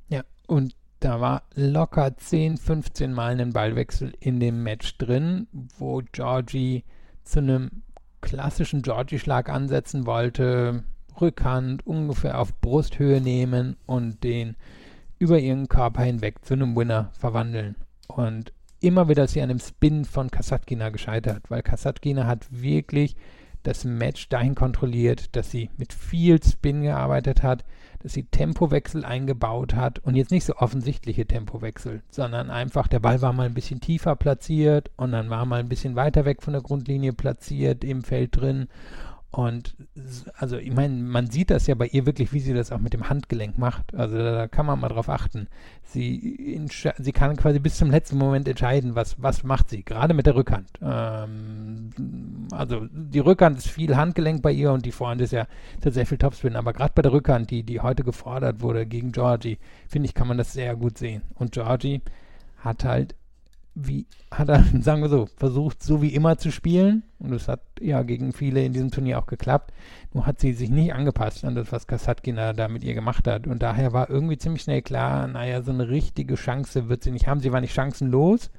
Ja, 0.08 0.24
und 0.46 0.76
da 1.00 1.20
war 1.20 1.44
locker 1.54 2.16
10, 2.16 2.58
15 2.58 3.14
Mal 3.14 3.40
ein 3.40 3.52
Ballwechsel 3.52 4.12
in 4.20 4.40
dem 4.40 4.62
Match 4.62 4.98
drin, 4.98 5.46
wo 5.78 6.02
Georgie 6.12 6.84
zu 7.24 7.38
einem 7.38 7.82
klassischen 8.20 8.82
Georgie-Schlag 8.82 9.48
ansetzen 9.48 10.06
wollte, 10.06 10.84
Rückhand 11.20 11.86
ungefähr 11.86 12.40
auf 12.40 12.54
Brusthöhe 12.60 13.20
nehmen 13.20 13.76
und 13.86 14.22
den 14.24 14.56
über 15.18 15.38
ihren 15.38 15.68
Körper 15.68 16.02
hinweg 16.02 16.44
zu 16.44 16.54
einem 16.54 16.76
Winner 16.76 17.10
verwandeln. 17.12 17.76
Und 18.06 18.52
immer 18.80 19.08
wieder 19.08 19.24
ist 19.24 19.32
sie 19.32 19.42
an 19.42 19.48
dem 19.48 19.58
Spin 19.58 20.04
von 20.04 20.30
Kasatkina 20.30 20.90
gescheitert, 20.90 21.50
weil 21.50 21.62
Kasatkina 21.62 22.26
hat 22.26 22.46
wirklich 22.50 23.16
das 23.62 23.84
Match 23.84 24.28
dahin 24.28 24.54
kontrolliert, 24.54 25.34
dass 25.36 25.50
sie 25.50 25.70
mit 25.76 25.92
viel 25.92 26.42
Spin 26.42 26.82
gearbeitet 26.82 27.42
hat, 27.42 27.64
dass 28.00 28.12
sie 28.12 28.24
Tempowechsel 28.24 29.04
eingebaut 29.04 29.74
hat 29.74 29.98
und 30.00 30.14
jetzt 30.14 30.30
nicht 30.30 30.44
so 30.44 30.54
offensichtliche 30.56 31.26
Tempowechsel, 31.26 32.02
sondern 32.10 32.50
einfach 32.50 32.86
der 32.86 33.00
Ball 33.00 33.20
war 33.22 33.32
mal 33.32 33.46
ein 33.46 33.54
bisschen 33.54 33.80
tiefer 33.80 34.14
platziert 34.16 34.90
und 34.96 35.12
dann 35.12 35.30
war 35.30 35.44
mal 35.44 35.60
ein 35.60 35.68
bisschen 35.68 35.96
weiter 35.96 36.24
weg 36.24 36.42
von 36.42 36.52
der 36.52 36.62
Grundlinie 36.62 37.12
platziert 37.12 37.84
im 37.84 38.02
Feld 38.02 38.36
drin 38.36 38.68
Und 39.30 39.76
also 40.38 40.56
ich 40.56 40.72
meine, 40.72 40.94
man 40.94 41.30
sieht 41.30 41.50
das 41.50 41.66
ja 41.66 41.74
bei 41.74 41.86
ihr 41.86 42.06
wirklich, 42.06 42.32
wie 42.32 42.40
sie 42.40 42.54
das 42.54 42.72
auch 42.72 42.78
mit 42.78 42.94
dem 42.94 43.10
Handgelenk 43.10 43.58
macht. 43.58 43.94
Also 43.94 44.16
da, 44.16 44.48
kann 44.48 44.64
man 44.64 44.80
mal 44.80 44.88
drauf 44.88 45.10
achten. 45.10 45.48
Sie, 45.82 46.58
sie 46.98 47.12
kann 47.12 47.36
quasi 47.36 47.58
bis 47.58 47.76
zum 47.76 47.90
letzten 47.90 48.16
Moment 48.16 48.48
entscheiden, 48.48 48.94
was, 48.94 49.20
was 49.22 49.44
macht 49.44 49.68
sie, 49.68 49.82
gerade 49.82 50.14
mit 50.14 50.24
der 50.24 50.34
Rückhand. 50.34 50.70
Ähm, 50.80 51.90
also 52.52 52.86
die 52.90 53.18
Rückhand 53.18 53.58
ist 53.58 53.68
viel 53.68 53.96
Handgelenk 53.96 54.40
bei 54.40 54.52
ihr 54.52 54.72
und 54.72 54.86
die 54.86 54.92
Vorhand 54.92 55.20
ist 55.20 55.32
ja 55.32 55.46
sehr 55.84 56.06
viel 56.06 56.18
Topspin. 56.18 56.56
Aber 56.56 56.72
gerade 56.72 56.92
bei 56.94 57.02
der 57.02 57.12
Rückhand, 57.12 57.50
die, 57.50 57.64
die 57.64 57.80
heute 57.80 58.04
gefordert 58.04 58.62
wurde 58.62 58.86
gegen 58.86 59.12
Georgie, 59.12 59.58
finde 59.88 60.06
ich, 60.06 60.14
kann 60.14 60.28
man 60.28 60.38
das 60.38 60.54
sehr 60.54 60.74
gut 60.74 60.96
sehen. 60.96 61.20
Und 61.34 61.52
Georgie 61.52 62.00
hat 62.56 62.84
halt 62.84 63.14
wie 63.80 64.06
hat 64.30 64.48
er, 64.48 64.64
sagen 64.80 65.02
wir 65.02 65.08
so, 65.08 65.28
versucht, 65.36 65.82
so 65.82 66.02
wie 66.02 66.14
immer 66.14 66.38
zu 66.38 66.50
spielen. 66.50 67.04
Und 67.18 67.30
das 67.30 67.48
hat 67.48 67.60
ja 67.80 68.02
gegen 68.02 68.32
viele 68.32 68.64
in 68.64 68.72
diesem 68.72 68.90
Turnier 68.90 69.18
auch 69.18 69.26
geklappt. 69.26 69.72
Nur 70.12 70.26
hat 70.26 70.40
sie 70.40 70.52
sich 70.52 70.70
nicht 70.70 70.92
angepasst 70.92 71.44
an 71.44 71.54
das, 71.54 71.70
was 71.72 71.86
Kasatkina 71.86 72.52
da 72.52 72.68
mit 72.68 72.84
ihr 72.84 72.94
gemacht 72.94 73.26
hat. 73.26 73.46
Und 73.46 73.62
daher 73.62 73.92
war 73.92 74.10
irgendwie 74.10 74.38
ziemlich 74.38 74.62
schnell 74.62 74.82
klar, 74.82 75.26
naja, 75.28 75.62
so 75.62 75.70
eine 75.70 75.88
richtige 75.88 76.34
Chance 76.34 76.88
wird 76.88 77.04
sie 77.04 77.12
nicht 77.12 77.28
haben. 77.28 77.40
Sie 77.40 77.52
war 77.52 77.60
nicht 77.60 77.74
chancenlos, 77.74 78.50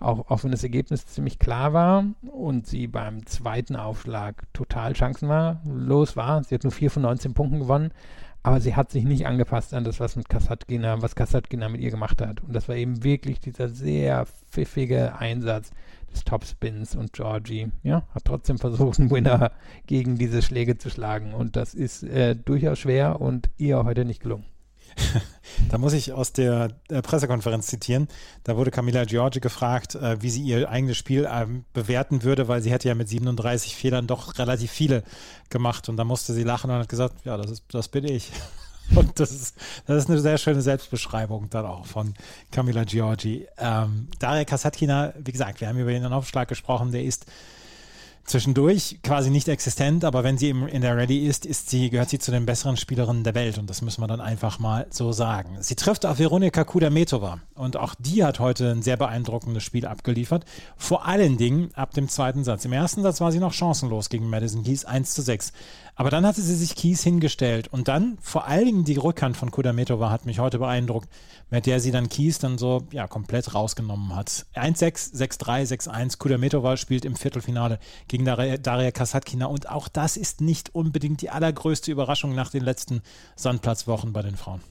auch, 0.00 0.30
auch 0.30 0.44
wenn 0.44 0.50
das 0.50 0.62
Ergebnis 0.62 1.06
ziemlich 1.06 1.38
klar 1.38 1.72
war 1.72 2.04
und 2.22 2.66
sie 2.66 2.86
beim 2.86 3.26
zweiten 3.26 3.76
Aufschlag 3.76 4.42
total 4.52 4.94
chancenlos 4.96 6.16
war. 6.16 6.42
Sie 6.44 6.54
hat 6.54 6.64
nur 6.64 6.72
4 6.72 6.90
von 6.90 7.02
19 7.02 7.34
Punkten 7.34 7.60
gewonnen. 7.60 7.90
Aber 8.44 8.60
sie 8.60 8.76
hat 8.76 8.92
sich 8.92 9.04
nicht 9.04 9.26
angepasst 9.26 9.72
an 9.72 9.84
das, 9.84 10.00
was 10.00 10.16
mit 10.16 10.28
Kasatkina, 10.28 11.00
was 11.00 11.16
Kasatkina 11.16 11.70
mit 11.70 11.80
ihr 11.80 11.90
gemacht 11.90 12.20
hat. 12.20 12.42
Und 12.42 12.52
das 12.52 12.68
war 12.68 12.76
eben 12.76 13.02
wirklich 13.02 13.40
dieser 13.40 13.70
sehr 13.70 14.26
pfiffige 14.26 15.16
Einsatz 15.16 15.70
des 16.12 16.24
Topspins 16.24 16.94
und 16.94 17.14
Georgie, 17.14 17.72
ja, 17.82 18.06
hat 18.14 18.26
trotzdem 18.26 18.58
versucht, 18.58 19.00
einen 19.00 19.10
Winner 19.10 19.50
gegen 19.86 20.18
diese 20.18 20.42
Schläge 20.42 20.76
zu 20.76 20.90
schlagen. 20.90 21.32
Und 21.32 21.56
das 21.56 21.72
ist 21.72 22.02
äh, 22.02 22.36
durchaus 22.36 22.78
schwer 22.78 23.22
und 23.22 23.48
ihr 23.56 23.82
heute 23.82 24.04
nicht 24.04 24.20
gelungen. 24.20 24.44
da 25.70 25.78
muss 25.78 25.92
ich 25.92 26.12
aus 26.12 26.32
der 26.32 26.70
äh, 26.88 27.02
Pressekonferenz 27.02 27.66
zitieren. 27.66 28.08
Da 28.44 28.56
wurde 28.56 28.70
Camilla 28.70 29.04
Giorgi 29.04 29.40
gefragt, 29.40 29.94
äh, 29.94 30.20
wie 30.22 30.30
sie 30.30 30.42
ihr 30.42 30.68
eigenes 30.68 30.96
Spiel 30.96 31.28
ähm, 31.30 31.64
bewerten 31.72 32.22
würde, 32.22 32.48
weil 32.48 32.62
sie 32.62 32.70
hätte 32.70 32.88
ja 32.88 32.94
mit 32.94 33.08
37 33.08 33.76
Fehlern 33.76 34.06
doch 34.06 34.38
relativ 34.38 34.70
viele 34.70 35.02
gemacht. 35.50 35.88
Und 35.88 35.96
da 35.96 36.04
musste 36.04 36.32
sie 36.32 36.42
lachen 36.42 36.70
und 36.70 36.78
hat 36.78 36.88
gesagt, 36.88 37.24
ja, 37.24 37.36
das, 37.36 37.50
ist, 37.50 37.64
das 37.72 37.88
bin 37.88 38.04
ich. 38.04 38.30
Und 38.94 39.18
das 39.18 39.32
ist, 39.32 39.56
das 39.86 39.96
ist 39.96 40.10
eine 40.10 40.20
sehr 40.20 40.36
schöne 40.36 40.60
Selbstbeschreibung 40.60 41.48
dann 41.48 41.64
auch 41.64 41.86
von 41.86 42.12
Camilla 42.50 42.84
Giorgi. 42.84 43.46
Ähm, 43.56 44.08
Daria 44.18 44.44
Kasatkina, 44.44 45.14
wie 45.18 45.32
gesagt, 45.32 45.62
wir 45.62 45.68
haben 45.68 45.78
über 45.78 45.90
den 45.90 46.04
Aufschlag 46.04 46.48
gesprochen, 46.48 46.92
der 46.92 47.02
ist 47.02 47.24
zwischendurch 48.24 48.98
quasi 49.02 49.30
nicht 49.30 49.48
existent, 49.48 50.04
aber 50.04 50.24
wenn 50.24 50.38
sie 50.38 50.50
in 50.50 50.80
der 50.80 50.96
Ready 50.96 51.26
ist, 51.26 51.46
ist 51.46 51.70
sie, 51.70 51.90
gehört 51.90 52.08
sie 52.08 52.18
zu 52.18 52.30
den 52.30 52.46
besseren 52.46 52.76
Spielerinnen 52.76 53.22
der 53.22 53.34
Welt 53.34 53.58
und 53.58 53.68
das 53.68 53.82
müssen 53.82 54.02
wir 54.02 54.06
dann 54.06 54.20
einfach 54.20 54.58
mal 54.58 54.86
so 54.90 55.12
sagen. 55.12 55.56
Sie 55.60 55.74
trifft 55.74 56.06
auf 56.06 56.18
Veronika 56.18 56.64
Kudametova 56.64 57.40
und 57.54 57.76
auch 57.76 57.94
die 57.98 58.24
hat 58.24 58.40
heute 58.40 58.70
ein 58.70 58.82
sehr 58.82 58.96
beeindruckendes 58.96 59.62
Spiel 59.62 59.86
abgeliefert, 59.86 60.44
vor 60.76 61.06
allen 61.06 61.36
Dingen 61.36 61.70
ab 61.74 61.92
dem 61.92 62.08
zweiten 62.08 62.44
Satz. 62.44 62.64
Im 62.64 62.72
ersten 62.72 63.02
Satz 63.02 63.20
war 63.20 63.30
sie 63.30 63.40
noch 63.40 63.52
chancenlos 63.52 64.08
gegen 64.08 64.28
Madison 64.28 64.64
Keys 64.64 64.84
1 64.84 65.14
zu 65.14 65.22
6. 65.22 65.52
Aber 65.96 66.10
dann 66.10 66.26
hatte 66.26 66.42
sie 66.42 66.56
sich 66.56 66.74
Kies 66.74 67.02
hingestellt 67.04 67.68
und 67.68 67.86
dann 67.86 68.18
vor 68.20 68.46
allen 68.46 68.64
Dingen 68.64 68.84
die 68.84 68.96
Rückhand 68.96 69.36
von 69.36 69.52
Kudametova 69.52 70.10
hat 70.10 70.26
mich 70.26 70.40
heute 70.40 70.58
beeindruckt, 70.58 71.08
mit 71.50 71.66
der 71.66 71.78
sie 71.78 71.92
dann 71.92 72.08
Kies 72.08 72.40
dann 72.40 72.58
so 72.58 72.86
ja 72.90 73.06
komplett 73.06 73.54
rausgenommen 73.54 74.14
hat. 74.16 74.46
1-6, 74.54 75.14
6-3, 75.14 75.88
6-1. 75.88 76.18
Kudametova 76.18 76.76
spielt 76.76 77.04
im 77.04 77.14
Viertelfinale 77.14 77.78
gegen 78.08 78.24
Daria, 78.24 78.56
Daria 78.56 78.90
Kasatkina 78.90 79.46
und 79.46 79.68
auch 79.68 79.86
das 79.86 80.16
ist 80.16 80.40
nicht 80.40 80.74
unbedingt 80.74 81.22
die 81.22 81.30
allergrößte 81.30 81.92
Überraschung 81.92 82.34
nach 82.34 82.50
den 82.50 82.64
letzten 82.64 83.02
Sandplatzwochen 83.36 84.12
bei 84.12 84.22
den 84.22 84.36
Frauen. 84.36 84.62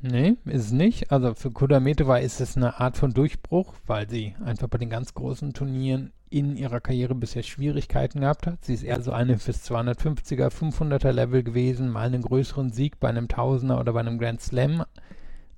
Nee, 0.00 0.36
ist 0.44 0.66
es 0.66 0.72
nicht. 0.72 1.10
Also 1.10 1.34
für 1.34 1.50
Kudametova 1.50 2.18
ist 2.18 2.40
es 2.40 2.56
eine 2.56 2.78
Art 2.78 2.96
von 2.96 3.12
Durchbruch, 3.12 3.74
weil 3.86 4.08
sie 4.08 4.36
einfach 4.44 4.68
bei 4.68 4.78
den 4.78 4.90
ganz 4.90 5.14
großen 5.14 5.54
Turnieren 5.54 6.12
in 6.30 6.56
ihrer 6.56 6.80
Karriere 6.80 7.14
bisher 7.14 7.42
Schwierigkeiten 7.42 8.20
gehabt 8.20 8.46
hat. 8.46 8.64
Sie 8.64 8.74
ist 8.74 8.82
eher 8.82 9.00
so 9.02 9.12
eine 9.12 9.38
fürs 9.38 9.68
250er, 9.68 10.50
500er 10.50 11.12
Level 11.12 11.42
gewesen, 11.42 11.90
mal 11.90 12.06
einen 12.06 12.22
größeren 12.22 12.70
Sieg 12.70 13.00
bei 13.00 13.08
einem 13.08 13.28
Tausender 13.28 13.80
oder 13.80 13.92
bei 13.92 14.00
einem 14.00 14.18
Grand 14.18 14.40
Slam. 14.40 14.84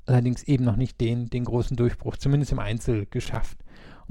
Allerdings 0.07 0.43
eben 0.45 0.65
noch 0.65 0.77
nicht 0.77 1.01
den, 1.01 1.31
den 1.31 1.45
großen 1.45 1.77
Durchbruch, 1.77 2.17
zumindest 2.17 2.53
im 2.53 2.59
Einzel 2.59 3.07
geschafft. 3.07 3.59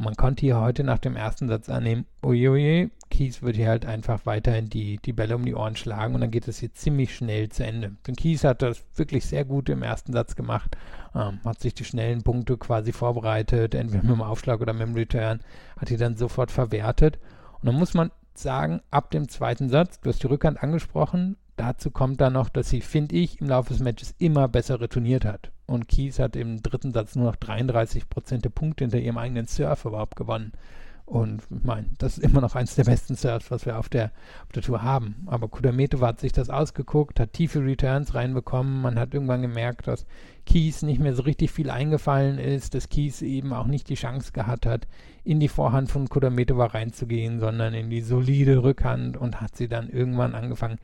Man 0.02 0.16
konnte 0.16 0.46
hier 0.46 0.62
heute 0.62 0.86
nach 0.86 1.00
dem 1.00 1.18
ersten 1.18 1.50
Satz 1.50 1.68
annehmen, 1.68 2.06
oje, 2.22 2.90
Kies 3.10 3.42
wird 3.42 3.58
hier 3.58 3.68
halt 3.68 3.86
einfach 3.86 4.26
weiterhin 4.26 4.70
die, 4.70 4.98
die 5.04 5.12
Bälle 5.12 5.36
um 5.36 5.44
die 5.44 5.54
Ohren 5.54 5.76
schlagen 5.76 6.16
und 6.16 6.22
dann 6.22 6.32
geht 6.32 6.48
es 6.48 6.60
hier 6.60 6.74
ziemlich 6.74 7.14
schnell 7.14 7.50
zu 7.50 7.66
Ende. 7.66 7.98
Denn 8.08 8.16
Kies 8.16 8.46
hat 8.46 8.62
das 8.62 8.82
wirklich 8.96 9.26
sehr 9.26 9.44
gut 9.44 9.68
im 9.68 9.84
ersten 9.84 10.14
Satz 10.14 10.38
gemacht, 10.38 10.78
ähm, 11.14 11.42
hat 11.44 11.60
sich 11.60 11.74
die 11.74 11.84
schnellen 11.84 12.24
Punkte 12.24 12.56
quasi 12.56 12.94
vorbereitet, 12.94 13.76
entweder 13.76 14.04
mit 14.04 14.12
dem 14.14 14.22
Aufschlag 14.22 14.62
oder 14.62 14.72
mit 14.72 14.88
dem 14.88 14.96
Return, 14.96 15.42
hat 15.76 15.90
die 15.90 15.98
dann 15.98 16.16
sofort 16.16 16.50
verwertet. 16.50 17.20
Und 17.60 17.66
dann 17.66 17.76
muss 17.76 17.94
man 17.94 18.10
sagen, 18.34 18.80
ab 18.92 19.12
dem 19.12 19.28
zweiten 19.28 19.68
Satz, 19.68 20.00
du 20.00 20.12
hast 20.12 20.24
die 20.24 20.28
Rückhand 20.28 20.64
angesprochen, 20.64 21.36
dazu 21.58 21.92
kommt 21.92 22.22
dann 22.22 22.32
noch, 22.32 22.48
dass 22.48 22.70
sie, 22.70 22.80
finde 22.80 23.18
ich, 23.18 23.42
im 23.42 23.50
Laufe 23.50 23.74
des 23.74 23.84
Matches 23.84 24.16
immer 24.18 24.48
besser 24.48 24.80
retourniert 24.80 25.26
hat 25.26 25.52
und 25.70 25.88
Kies 25.88 26.20
hat 26.20 26.36
im 26.36 26.62
dritten 26.62 26.92
Satz 26.92 27.16
nur 27.16 27.26
noch 27.26 27.36
33 27.36 28.10
Prozent 28.10 28.46
der 28.46 28.50
Punkte 28.50 28.84
hinter 28.84 29.00
ihrem 29.00 29.18
eigenen 29.18 29.48
Surf 29.48 29.86
überhaupt 29.86 30.16
gewonnen. 30.16 30.52
Und 31.10 31.42
ich 31.50 31.64
meine, 31.64 31.88
das 31.98 32.20
ist 32.20 32.24
immer 32.24 32.40
noch 32.40 32.54
eins 32.54 32.76
der 32.76 32.84
besten 32.84 33.16
Surfs, 33.16 33.50
was 33.50 33.66
wir 33.66 33.80
auf 33.80 33.90
der, 33.90 34.12
auf 34.44 34.52
der 34.54 34.62
Tour 34.62 34.84
haben. 34.84 35.26
Aber 35.26 35.48
Kudametova 35.48 36.06
hat 36.06 36.20
sich 36.20 36.34
das 36.34 36.52
ausgeguckt, 36.52 37.20
hat 37.20 37.34
tiefe 37.34 37.66
Returns 37.66 38.14
reinbekommen. 38.14 38.84
Man 38.84 39.00
hat 39.00 39.16
irgendwann 39.16 39.42
gemerkt, 39.42 39.88
dass 39.88 40.06
Kies 40.46 40.84
nicht 40.84 41.00
mehr 41.00 41.16
so 41.16 41.24
richtig 41.24 41.52
viel 41.52 41.72
eingefallen 41.72 42.38
ist, 42.38 42.76
dass 42.76 42.90
Kies 42.90 43.24
eben 43.24 43.54
auch 43.54 43.66
nicht 43.66 43.90
die 43.90 43.96
Chance 43.96 44.34
gehabt 44.34 44.68
hat, 44.68 44.88
in 45.24 45.40
die 45.40 45.48
Vorhand 45.48 45.90
von 45.90 46.10
Kudametova 46.10 46.68
reinzugehen, 46.68 47.40
sondern 47.40 47.74
in 47.74 47.90
die 47.90 48.02
solide 48.02 48.62
Rückhand 48.62 49.18
und 49.18 49.42
hat 49.42 49.56
sie 49.56 49.68
dann 49.68 49.90
irgendwann 49.90 50.36
angefangen, 50.36 50.78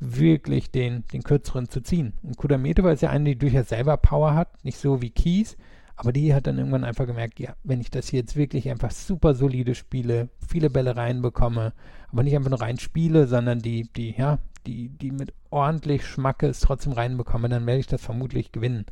wirklich 0.00 0.70
den, 0.70 1.04
den 1.12 1.22
kürzeren 1.22 1.68
zu 1.68 1.80
ziehen. 1.80 2.12
Und 2.22 2.36
Kudametova 2.36 2.92
ist 2.92 3.02
ja 3.02 3.10
eine, 3.10 3.30
die 3.30 3.38
durchaus 3.38 3.68
selber 3.68 3.96
Power 3.96 4.34
hat, 4.34 4.64
nicht 4.64 4.78
so 4.78 5.02
wie 5.02 5.10
Kies, 5.10 5.56
aber 5.96 6.12
die 6.12 6.32
hat 6.32 6.46
dann 6.46 6.58
irgendwann 6.58 6.84
einfach 6.84 7.06
gemerkt, 7.06 7.40
ja, 7.40 7.54
wenn 7.64 7.80
ich 7.80 7.90
das 7.90 8.08
hier 8.08 8.20
jetzt 8.20 8.36
wirklich 8.36 8.70
einfach 8.70 8.92
super 8.92 9.34
solide 9.34 9.74
spiele, 9.74 10.28
viele 10.46 10.70
Bälle 10.70 10.96
reinbekomme, 10.96 11.72
aber 12.12 12.22
nicht 12.22 12.36
einfach 12.36 12.50
nur 12.50 12.60
rein 12.60 12.78
spiele, 12.78 13.26
sondern 13.26 13.58
die, 13.58 13.88
die, 13.96 14.14
ja, 14.16 14.38
die, 14.66 14.90
die 14.90 15.10
mit 15.10 15.34
ordentlich 15.50 16.06
Schmackes 16.06 16.60
trotzdem 16.60 16.92
reinbekomme, 16.92 17.48
dann 17.48 17.66
werde 17.66 17.80
ich 17.80 17.88
das 17.88 18.00
vermutlich 18.00 18.52
gewinnen. 18.52 18.86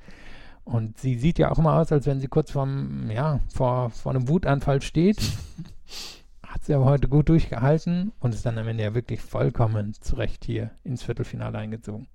Und 0.64 0.98
sie 0.98 1.14
sieht 1.14 1.38
ja 1.38 1.52
auch 1.52 1.58
immer 1.60 1.74
aus, 1.74 1.92
als 1.92 2.06
wenn 2.06 2.18
sie 2.18 2.26
kurz 2.26 2.50
vorm, 2.50 3.08
ja, 3.08 3.38
vor, 3.54 3.90
vor 3.90 4.12
einem 4.12 4.28
Wutanfall 4.28 4.82
steht. 4.82 5.18
Hat 6.56 6.64
sie 6.64 6.72
aber 6.72 6.86
heute 6.86 7.06
gut 7.06 7.28
durchgehalten 7.28 8.12
und 8.18 8.32
ist 8.32 8.46
dann 8.46 8.56
am 8.56 8.66
Ende 8.66 8.82
ja 8.82 8.94
wirklich 8.94 9.20
vollkommen 9.20 9.92
zurecht 10.00 10.42
hier 10.42 10.70
ins 10.84 11.02
Viertelfinale 11.02 11.58
eingezogen. 11.58 12.06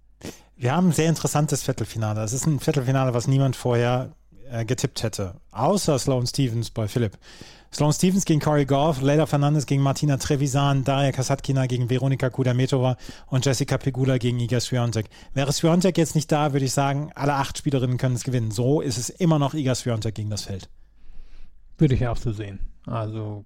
Wir 0.55 0.75
haben 0.75 0.87
ein 0.87 0.93
sehr 0.93 1.09
interessantes 1.09 1.61
Viertelfinale. 1.61 2.23
Es 2.23 2.33
ist 2.33 2.47
ein 2.47 2.59
Viertelfinale, 2.59 3.13
was 3.13 3.27
niemand 3.27 3.55
vorher 3.55 4.15
äh, 4.49 4.65
getippt 4.65 5.03
hätte. 5.03 5.35
Außer 5.51 5.99
Sloane 5.99 6.25
Stevens 6.25 6.71
bei 6.71 6.87
Philipp. 6.87 7.19
Sloane 7.71 7.93
Stevens 7.93 8.25
gegen 8.25 8.39
Corey 8.39 8.65
Goff, 8.65 8.99
Leila 8.99 9.27
Fernandez 9.27 9.67
gegen 9.67 9.83
Martina 9.83 10.17
Trevisan, 10.17 10.83
Daria 10.83 11.11
Kasatkina 11.11 11.67
gegen 11.67 11.91
Veronika 11.91 12.31
Kudametova 12.31 12.97
und 13.27 13.45
Jessica 13.45 13.77
Pegula 13.77 14.17
gegen 14.17 14.39
Iga 14.39 14.59
Swiatek. 14.59 15.05
Wäre 15.35 15.53
Swiatek 15.53 15.99
jetzt 15.99 16.15
nicht 16.15 16.31
da, 16.31 16.51
würde 16.51 16.65
ich 16.65 16.73
sagen, 16.73 17.11
alle 17.13 17.35
acht 17.35 17.59
Spielerinnen 17.59 17.99
können 17.99 18.15
es 18.15 18.23
gewinnen. 18.23 18.49
So 18.49 18.81
ist 18.81 18.97
es 18.97 19.11
immer 19.11 19.37
noch 19.37 19.53
Iga 19.53 19.75
Swiatek 19.75 20.15
gegen 20.15 20.31
das 20.31 20.41
Feld. 20.41 20.67
Würde 21.77 21.93
ich 21.93 22.07
auch 22.07 22.17
so 22.17 22.31
sehen. 22.31 22.59
Also 22.87 23.45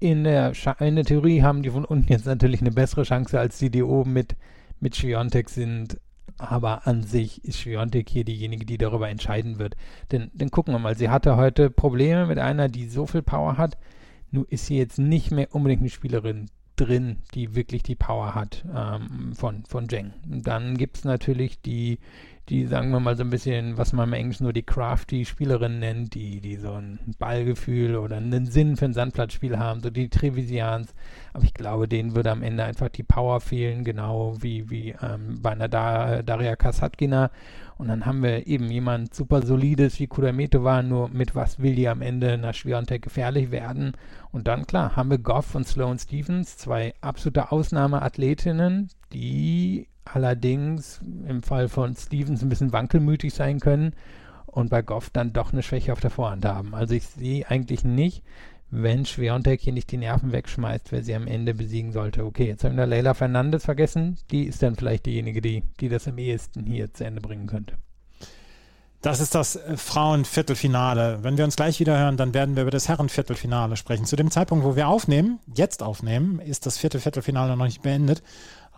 in 0.00 0.24
der, 0.24 0.52
in 0.80 0.96
der 0.96 1.04
Theorie 1.04 1.42
haben 1.42 1.62
die 1.62 1.70
von 1.70 1.84
unten 1.84 2.12
jetzt 2.12 2.26
natürlich 2.26 2.60
eine 2.60 2.70
bessere 2.70 3.02
Chance 3.02 3.38
als 3.38 3.58
die, 3.58 3.70
die 3.70 3.82
oben 3.82 4.12
mit, 4.12 4.36
mit 4.80 4.96
Schwiontek 4.96 5.50
sind. 5.50 6.00
Aber 6.36 6.86
an 6.86 7.02
sich 7.02 7.44
ist 7.44 7.58
Schwiontek 7.58 8.08
hier 8.08 8.24
diejenige, 8.24 8.64
die 8.64 8.78
darüber 8.78 9.08
entscheiden 9.08 9.58
wird. 9.58 9.74
Denn, 10.12 10.30
denn 10.34 10.50
gucken 10.50 10.72
wir 10.72 10.78
mal, 10.78 10.96
sie 10.96 11.08
hatte 11.08 11.36
heute 11.36 11.68
Probleme 11.68 12.26
mit 12.26 12.38
einer, 12.38 12.68
die 12.68 12.88
so 12.88 13.06
viel 13.06 13.22
Power 13.22 13.58
hat. 13.58 13.76
Nur 14.30 14.50
ist 14.52 14.66
sie 14.66 14.78
jetzt 14.78 14.98
nicht 14.98 15.32
mehr 15.32 15.52
unbedingt 15.52 15.80
eine 15.80 15.90
Spielerin 15.90 16.46
drin, 16.76 17.16
die 17.34 17.56
wirklich 17.56 17.82
die 17.82 17.96
Power 17.96 18.36
hat 18.36 18.64
ähm, 18.72 19.34
von, 19.34 19.64
von 19.64 19.88
Zheng. 19.88 20.12
Dann 20.24 20.76
gibt 20.76 20.98
es 20.98 21.04
natürlich 21.04 21.60
die, 21.60 21.98
die, 22.48 22.66
sagen 22.66 22.90
wir 22.90 23.00
mal, 23.00 23.16
so 23.16 23.22
ein 23.22 23.30
bisschen, 23.30 23.76
was 23.76 23.92
man 23.92 24.08
im 24.08 24.14
Englischen 24.14 24.44
nur 24.44 24.52
die 24.52 24.62
crafty 24.62 25.24
Spielerin 25.24 25.78
nennt, 25.78 26.14
die, 26.14 26.40
die 26.40 26.56
so 26.56 26.72
ein 26.72 26.98
Ballgefühl 27.18 27.96
oder 27.96 28.16
einen 28.16 28.46
Sinn 28.46 28.76
für 28.76 28.86
ein 28.86 28.94
Sandplatzspiel 28.94 29.58
haben, 29.58 29.80
so 29.80 29.90
die 29.90 30.08
Trevisians. 30.08 30.94
Aber 31.32 31.44
ich 31.44 31.54
glaube, 31.54 31.88
denen 31.88 32.16
würde 32.16 32.30
am 32.30 32.42
Ende 32.42 32.64
einfach 32.64 32.88
die 32.88 33.02
Power 33.02 33.40
fehlen, 33.40 33.84
genau 33.84 34.36
wie, 34.40 34.70
wie 34.70 34.94
ähm, 35.02 35.38
bei 35.42 35.50
einer 35.50 35.68
da 35.68 36.22
Daria 36.22 36.56
Kasatkina. 36.56 37.30
Und 37.76 37.88
dann 37.88 38.06
haben 38.06 38.22
wir 38.22 38.46
eben 38.46 38.70
jemand 38.70 39.14
super 39.14 39.42
solides 39.42 40.00
wie 40.00 40.08
Kudameto 40.08 40.64
war, 40.64 40.82
nur 40.82 41.08
mit 41.10 41.36
was 41.36 41.60
will 41.60 41.76
die 41.76 41.88
am 41.88 42.02
Ende 42.02 42.36
nach 42.36 42.54
Schwiontek 42.54 43.02
gefährlich 43.02 43.52
werden. 43.52 43.92
Und 44.32 44.48
dann, 44.48 44.66
klar, 44.66 44.96
haben 44.96 45.10
wir 45.10 45.18
Goff 45.18 45.54
und 45.54 45.66
Sloane 45.66 45.98
Stevens, 45.98 46.56
zwei 46.56 46.94
absolute 47.00 47.52
Ausnahmeathletinnen, 47.52 48.88
die 49.12 49.86
allerdings 50.14 51.00
im 51.26 51.42
Fall 51.42 51.68
von 51.68 51.94
Stevens 51.94 52.42
ein 52.42 52.48
bisschen 52.48 52.72
wankelmütig 52.72 53.34
sein 53.34 53.60
können 53.60 53.94
und 54.46 54.70
bei 54.70 54.82
Goff 54.82 55.10
dann 55.10 55.32
doch 55.32 55.52
eine 55.52 55.62
Schwäche 55.62 55.92
auf 55.92 56.00
der 56.00 56.10
Vorhand 56.10 56.44
haben. 56.44 56.74
Also 56.74 56.94
ich 56.94 57.06
sehe 57.06 57.48
eigentlich 57.48 57.84
nicht, 57.84 58.22
wenn 58.70 59.06
Schwerontek 59.06 59.60
hier 59.60 59.72
nicht 59.72 59.90
die 59.90 59.96
Nerven 59.96 60.32
wegschmeißt, 60.32 60.92
wer 60.92 61.02
sie 61.02 61.14
am 61.14 61.26
Ende 61.26 61.54
besiegen 61.54 61.92
sollte. 61.92 62.24
Okay, 62.24 62.46
jetzt 62.46 62.64
haben 62.64 62.76
wir 62.76 62.86
Leila 62.86 63.14
Fernandes 63.14 63.64
vergessen. 63.64 64.18
Die 64.30 64.44
ist 64.44 64.62
dann 64.62 64.76
vielleicht 64.76 65.06
diejenige, 65.06 65.40
die, 65.40 65.62
die 65.80 65.88
das 65.88 66.06
am 66.06 66.18
ehesten 66.18 66.66
hier 66.66 66.92
zu 66.92 67.04
Ende 67.04 67.20
bringen 67.20 67.46
könnte. 67.46 67.74
Das 69.00 69.20
ist 69.20 69.34
das 69.34 69.56
äh, 69.56 69.76
Frauenviertelfinale. 69.76 71.20
Wenn 71.22 71.38
wir 71.38 71.44
uns 71.44 71.56
gleich 71.56 71.78
wieder 71.78 71.98
hören, 71.98 72.16
dann 72.16 72.34
werden 72.34 72.56
wir 72.56 72.62
über 72.62 72.72
das 72.72 72.88
Herrenviertelfinale 72.88 73.76
sprechen. 73.76 74.06
Zu 74.06 74.16
dem 74.16 74.30
Zeitpunkt, 74.30 74.64
wo 74.64 74.74
wir 74.74 74.88
aufnehmen, 74.88 75.38
jetzt 75.54 75.82
aufnehmen, 75.82 76.40
ist 76.40 76.66
das 76.66 76.78
vierte 76.78 76.98
Viertelfinale 76.98 77.56
noch 77.56 77.64
nicht 77.64 77.82
beendet. 77.82 78.22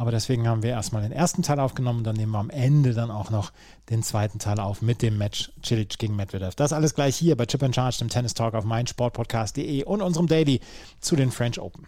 Aber 0.01 0.13
deswegen 0.13 0.49
haben 0.49 0.63
wir 0.63 0.71
erstmal 0.71 1.03
den 1.03 1.13
ersten 1.13 1.43
Teil 1.43 1.61
aufgenommen 1.61 1.99
und 1.99 2.05
dann 2.05 2.17
nehmen 2.17 2.33
wir 2.33 2.39
am 2.39 2.49
Ende 2.49 2.95
dann 2.95 3.11
auch 3.11 3.29
noch 3.29 3.53
den 3.91 4.03
zweiten 4.03 4.39
Teil 4.39 4.59
auf 4.59 4.81
mit 4.81 5.03
dem 5.03 5.19
Match 5.19 5.53
Cilic 5.63 5.99
gegen 5.99 6.17
Medvedev. 6.17 6.55
Das 6.55 6.73
alles 6.73 6.95
gleich 6.95 7.17
hier 7.17 7.37
bei 7.37 7.45
Chip 7.45 7.63
and 7.63 7.75
Charge, 7.75 7.99
dem 7.99 8.09
Tennis 8.09 8.33
Talk 8.33 8.55
auf 8.55 8.65
meinsportpodcast.de 8.65 9.85
und 9.85 10.01
unserem 10.01 10.27
Daily 10.27 10.63
zu 11.01 11.17
den 11.17 11.31
French 11.31 11.61
Open. 11.61 11.87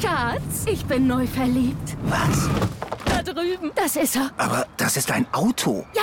Schatz, 0.00 0.64
ich 0.64 0.82
bin 0.86 1.06
neu 1.06 1.26
verliebt. 1.26 1.98
Was? 2.04 2.48
Da 3.04 3.22
drüben. 3.22 3.70
Das 3.74 3.96
ist 3.96 4.16
er. 4.16 4.30
Aber 4.38 4.66
das 4.78 4.96
ist 4.96 5.10
ein 5.10 5.26
Auto. 5.34 5.84
Ja, 5.94 6.02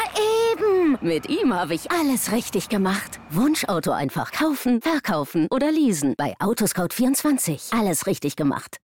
eben. 0.54 1.00
Mit 1.02 1.28
ihm 1.28 1.56
habe 1.56 1.74
ich 1.74 1.89
alles 1.89 2.32
richtig 2.32 2.70
gemacht. 2.70 3.20
Wunschauto 3.32 3.89
einfach 3.89 4.32
kaufen, 4.32 4.80
verkaufen 4.82 5.48
oder 5.50 5.72
leasen. 5.72 6.13
Bei 6.17 6.36
Autoscout24. 6.39 7.76
Alles 7.76 8.06
richtig 8.06 8.36
gemacht. 8.36 8.78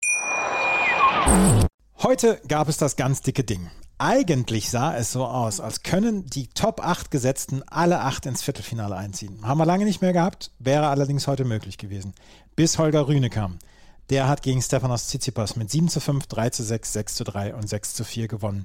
Heute 2.01 2.39
gab 2.47 2.69
es 2.69 2.77
das 2.77 2.95
ganz 2.95 3.21
dicke 3.21 3.43
Ding. 3.43 3.69
Eigentlich 3.97 4.69
sah 4.69 4.95
es 4.95 5.11
so 5.11 5.25
aus, 5.25 5.59
als 5.59 5.81
können 5.81 6.25
die 6.25 6.47
Top 6.47 6.85
8 6.85 7.09
Gesetzten 7.09 7.63
alle 7.63 8.01
8 8.01 8.25
ins 8.25 8.43
Viertelfinale 8.43 8.95
einziehen. 8.95 9.39
Haben 9.41 9.59
wir 9.59 9.65
lange 9.65 9.85
nicht 9.85 10.01
mehr 10.01 10.13
gehabt, 10.13 10.51
wäre 10.59 10.87
allerdings 10.87 11.27
heute 11.27 11.45
möglich 11.45 11.77
gewesen. 11.77 12.13
Bis 12.55 12.77
Holger 12.77 13.07
Rühne 13.07 13.29
kam. 13.29 13.57
Der 14.09 14.27
hat 14.27 14.43
gegen 14.43 14.61
Stefanos 14.61 15.07
Tsitsipas 15.07 15.55
mit 15.55 15.71
7 15.71 15.87
zu 15.87 15.99
5, 15.99 16.27
3 16.27 16.49
zu 16.51 16.63
6, 16.63 16.93
6 16.93 17.15
zu 17.15 17.23
3 17.23 17.55
und 17.55 17.67
6 17.67 17.93
zu 17.95 18.03
4 18.03 18.27
gewonnen. 18.27 18.63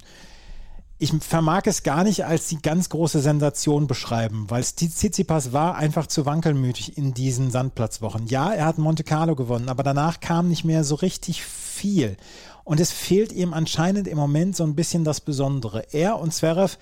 Ich 0.98 1.12
vermag 1.12 1.62
es 1.64 1.82
gar 1.82 2.04
nicht 2.04 2.26
als 2.26 2.48
die 2.48 2.60
ganz 2.60 2.90
große 2.90 3.20
Sensation 3.20 3.86
beschreiben, 3.86 4.50
weil 4.50 4.62
Tsitsipas 4.62 5.54
war 5.54 5.76
einfach 5.76 6.06
zu 6.08 6.26
wankelmütig 6.26 6.98
in 6.98 7.14
diesen 7.14 7.50
Sandplatzwochen. 7.50 8.26
Ja, 8.26 8.52
er 8.52 8.66
hat 8.66 8.76
Monte 8.76 9.02
Carlo 9.02 9.34
gewonnen, 9.34 9.70
aber 9.70 9.82
danach 9.82 10.20
kam 10.20 10.48
nicht 10.48 10.64
mehr 10.64 10.84
so 10.84 10.96
richtig 10.96 11.42
viel. 11.42 12.18
Und 12.64 12.80
es 12.80 12.92
fehlt 12.92 13.32
ihm 13.32 13.52
anscheinend 13.52 14.06
im 14.06 14.18
Moment 14.18 14.56
so 14.56 14.64
ein 14.64 14.74
bisschen 14.74 15.04
das 15.04 15.20
Besondere. 15.20 15.92
Er 15.92 16.18
und 16.18 16.32
Zverev 16.32 16.76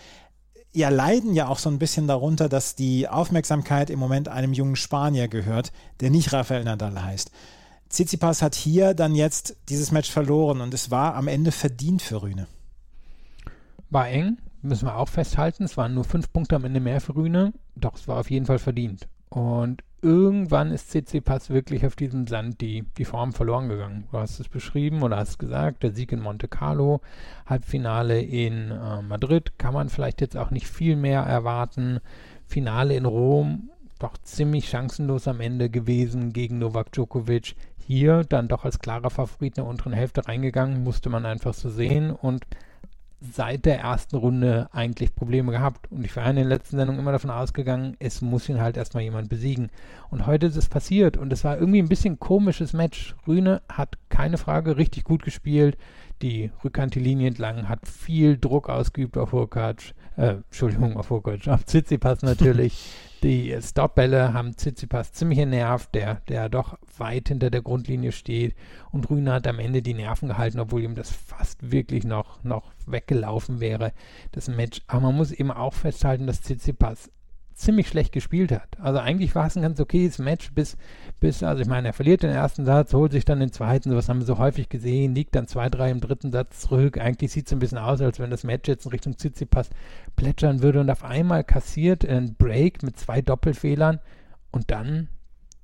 ja 0.72 0.90
leiden 0.90 1.34
ja 1.34 1.48
auch 1.48 1.58
so 1.58 1.70
ein 1.70 1.78
bisschen 1.78 2.06
darunter, 2.06 2.48
dass 2.48 2.74
die 2.74 3.08
Aufmerksamkeit 3.08 3.90
im 3.90 3.98
Moment 3.98 4.28
einem 4.28 4.52
jungen 4.52 4.76
Spanier 4.76 5.28
gehört, 5.28 5.72
der 6.00 6.10
nicht 6.10 6.32
Rafael 6.32 6.64
Nadal 6.64 7.02
heißt. 7.02 7.30
Tsitsipas 7.88 8.42
hat 8.42 8.54
hier 8.54 8.94
dann 8.94 9.14
jetzt 9.14 9.56
dieses 9.68 9.92
Match 9.92 10.10
verloren 10.10 10.60
und 10.60 10.74
es 10.74 10.90
war 10.90 11.14
am 11.14 11.26
Ende 11.26 11.52
verdient 11.52 12.02
für 12.02 12.22
Rühne. 12.22 12.46
War 13.88 14.08
eng, 14.08 14.36
müssen 14.60 14.86
wir 14.86 14.96
auch 14.96 15.08
festhalten. 15.08 15.64
Es 15.64 15.78
waren 15.78 15.94
nur 15.94 16.04
fünf 16.04 16.30
Punkte 16.32 16.56
am 16.56 16.64
Ende 16.64 16.80
mehr 16.80 17.00
für 17.00 17.16
Rühne, 17.16 17.54
doch 17.74 17.94
es 17.94 18.06
war 18.06 18.18
auf 18.18 18.30
jeden 18.30 18.44
Fall 18.44 18.58
verdient. 18.58 19.08
Und 19.30 19.82
irgendwann 20.02 20.70
ist 20.70 20.90
CC 20.90 21.20
Pass 21.20 21.50
wirklich 21.50 21.84
auf 21.84 21.96
diesem 21.96 22.26
Sand 22.26 22.61
die, 22.61 22.84
die 22.96 23.04
Form 23.04 23.32
verloren 23.32 23.68
gegangen. 23.68 24.04
Du 24.11 24.18
hast 24.18 24.38
es 24.38 24.48
beschrieben 24.48 25.02
oder 25.02 25.16
hast 25.16 25.38
gesagt, 25.38 25.82
der 25.82 25.92
Sieg 25.92 26.12
in 26.12 26.20
Monte 26.20 26.48
Carlo, 26.48 27.00
Halbfinale 27.46 28.20
in 28.20 28.70
äh, 28.70 29.02
Madrid, 29.02 29.58
kann 29.58 29.74
man 29.74 29.88
vielleicht 29.88 30.20
jetzt 30.20 30.37
auch 30.37 30.50
nicht 30.50 30.68
viel 30.68 30.96
mehr 30.96 31.22
erwarten. 31.22 32.00
Finale 32.46 32.94
in 32.94 33.04
Rom, 33.04 33.70
doch 33.98 34.16
ziemlich 34.18 34.68
chancenlos 34.68 35.26
am 35.26 35.40
Ende 35.40 35.70
gewesen 35.70 36.32
gegen 36.32 36.58
Novak 36.58 36.92
Djokovic. 36.92 37.56
Hier 37.76 38.24
dann 38.24 38.48
doch 38.48 38.64
als 38.64 38.78
klarer 38.78 39.11
Favorit 39.11 39.56
in 39.56 39.64
der 39.64 39.66
unteren 39.66 39.92
Hälfte 39.92 40.28
reingegangen, 40.28 40.84
musste 40.84 41.11
man 41.11 41.26
einfach 41.26 41.54
so 41.54 41.70
sehen 41.70 42.11
und 42.11 42.44
seit 43.20 43.64
der 43.64 43.81
ersten 43.81 44.16
Runde 44.16 44.68
eigentlich 44.72 45.14
Probleme 45.14 45.50
gehabt. 45.50 45.90
Und 45.90 46.04
ich 46.04 46.14
war 46.16 46.28
in 46.31 46.37
den 46.37 46.48
letzten 46.48 46.76
Sendungen 46.76 47.00
immer 47.00 47.12
davon 47.12 47.31
ausgegangen, 47.31 47.96
es 47.98 48.20
muss 48.22 48.48
ihn 48.48 48.61
halt 48.61 48.76
erstmal 48.76 49.02
jemand 49.02 49.28
besiegen. 49.28 49.70
Und 50.11 50.26
heute 50.26 50.46
ist 50.46 50.57
es 50.57 50.68
passiert 50.68 51.16
und 51.16 51.33
es 51.33 51.44
war 51.44 51.59
irgendwie 51.59 51.81
ein 51.81 51.88
bisschen 51.88 52.18
komisches 52.18 52.72
Match. 52.72 53.16
Rühne 53.26 53.62
hat 53.68 53.98
keine 54.09 54.38
Frage 54.38 54.76
richtig 54.76 55.04
gut 55.04 55.22
gespielt. 55.22 55.76
Die 56.22 56.50
Rückhand 56.64 56.94
die 56.94 57.00
Linie 57.00 57.28
entlang, 57.28 57.68
hat 57.68 57.87
viel 57.87 58.38
Druck 58.38 58.68
ausgeübt 58.68 59.16
auf 59.18 59.33
Hurkacz, 59.33 59.94
äh, 60.16 60.37
Entschuldigung, 60.48 60.96
auf 60.96 61.11
Hurkacz, 61.11 61.46
auf 61.48 61.64
Tsitsipas 61.64 62.22
natürlich. 62.22 62.92
Die 63.22 63.57
Stopbälle 63.61 64.33
haben 64.33 64.57
Tsitsipas 64.57 65.12
ziemlich 65.12 65.40
genervt, 65.40 65.92
der, 65.94 66.16
der 66.28 66.48
doch 66.48 66.78
weit 66.98 67.28
hinter 67.28 67.50
der 67.50 67.62
Grundlinie 67.62 68.12
steht. 68.12 68.54
Und 68.92 69.11
Rühne 69.11 69.33
hat 69.33 69.46
am 69.48 69.59
Ende 69.59 69.83
die 69.83 69.94
Nerven 69.94 70.28
gehalten, 70.28 70.61
obwohl 70.61 70.83
ihm 70.83 70.94
das 70.94 71.11
fast 71.11 71.72
wirklich 71.72 72.04
noch, 72.04 72.44
noch 72.44 72.70
weggelaufen 72.87 73.59
wäre, 73.59 73.92
das 74.31 74.48
Match. 74.48 74.83
Aber 74.87 75.00
man 75.00 75.16
muss 75.16 75.33
eben 75.33 75.50
auch 75.50 75.74
festhalten, 75.74 76.28
dass 76.28 76.42
Tsitsipas 76.42 77.11
ziemlich 77.58 77.88
schlecht 77.88 78.12
gespielt 78.12 78.52
hat. 78.52 78.68
Also 78.80 79.00
eigentlich 79.00 79.34
war 79.34 79.46
es 79.46 79.56
ein 79.56 79.62
ganz 79.62 79.80
okayes 79.80 80.18
Match 80.18 80.52
bis, 80.52 80.76
bis, 81.20 81.42
also 81.42 81.60
ich 81.60 81.68
meine, 81.68 81.88
er 81.88 81.92
verliert 81.92 82.22
den 82.22 82.30
ersten 82.30 82.64
Satz, 82.64 82.94
holt 82.94 83.12
sich 83.12 83.24
dann 83.24 83.40
den 83.40 83.52
zweiten, 83.52 83.90
sowas 83.90 84.08
haben 84.08 84.20
wir 84.20 84.26
so 84.26 84.38
häufig 84.38 84.68
gesehen, 84.68 85.14
liegt 85.14 85.34
dann 85.34 85.48
zwei, 85.48 85.68
drei 85.68 85.90
im 85.90 86.00
dritten 86.00 86.30
Satz 86.30 86.60
zurück. 86.60 86.98
Eigentlich 86.98 87.32
sieht 87.32 87.46
es 87.46 87.52
ein 87.52 87.58
bisschen 87.58 87.78
aus, 87.78 88.00
als 88.00 88.20
wenn 88.20 88.30
das 88.30 88.44
Match 88.44 88.68
jetzt 88.68 88.86
in 88.86 88.92
Richtung 88.92 89.16
Tsitsipas 89.16 89.70
plätschern 90.14 90.62
würde 90.62 90.80
und 90.80 90.90
auf 90.90 91.04
einmal 91.04 91.42
kassiert 91.42 92.08
ein 92.08 92.36
Break 92.36 92.82
mit 92.82 92.96
zwei 92.96 93.22
Doppelfehlern 93.22 93.98
und 94.52 94.70
dann 94.70 95.08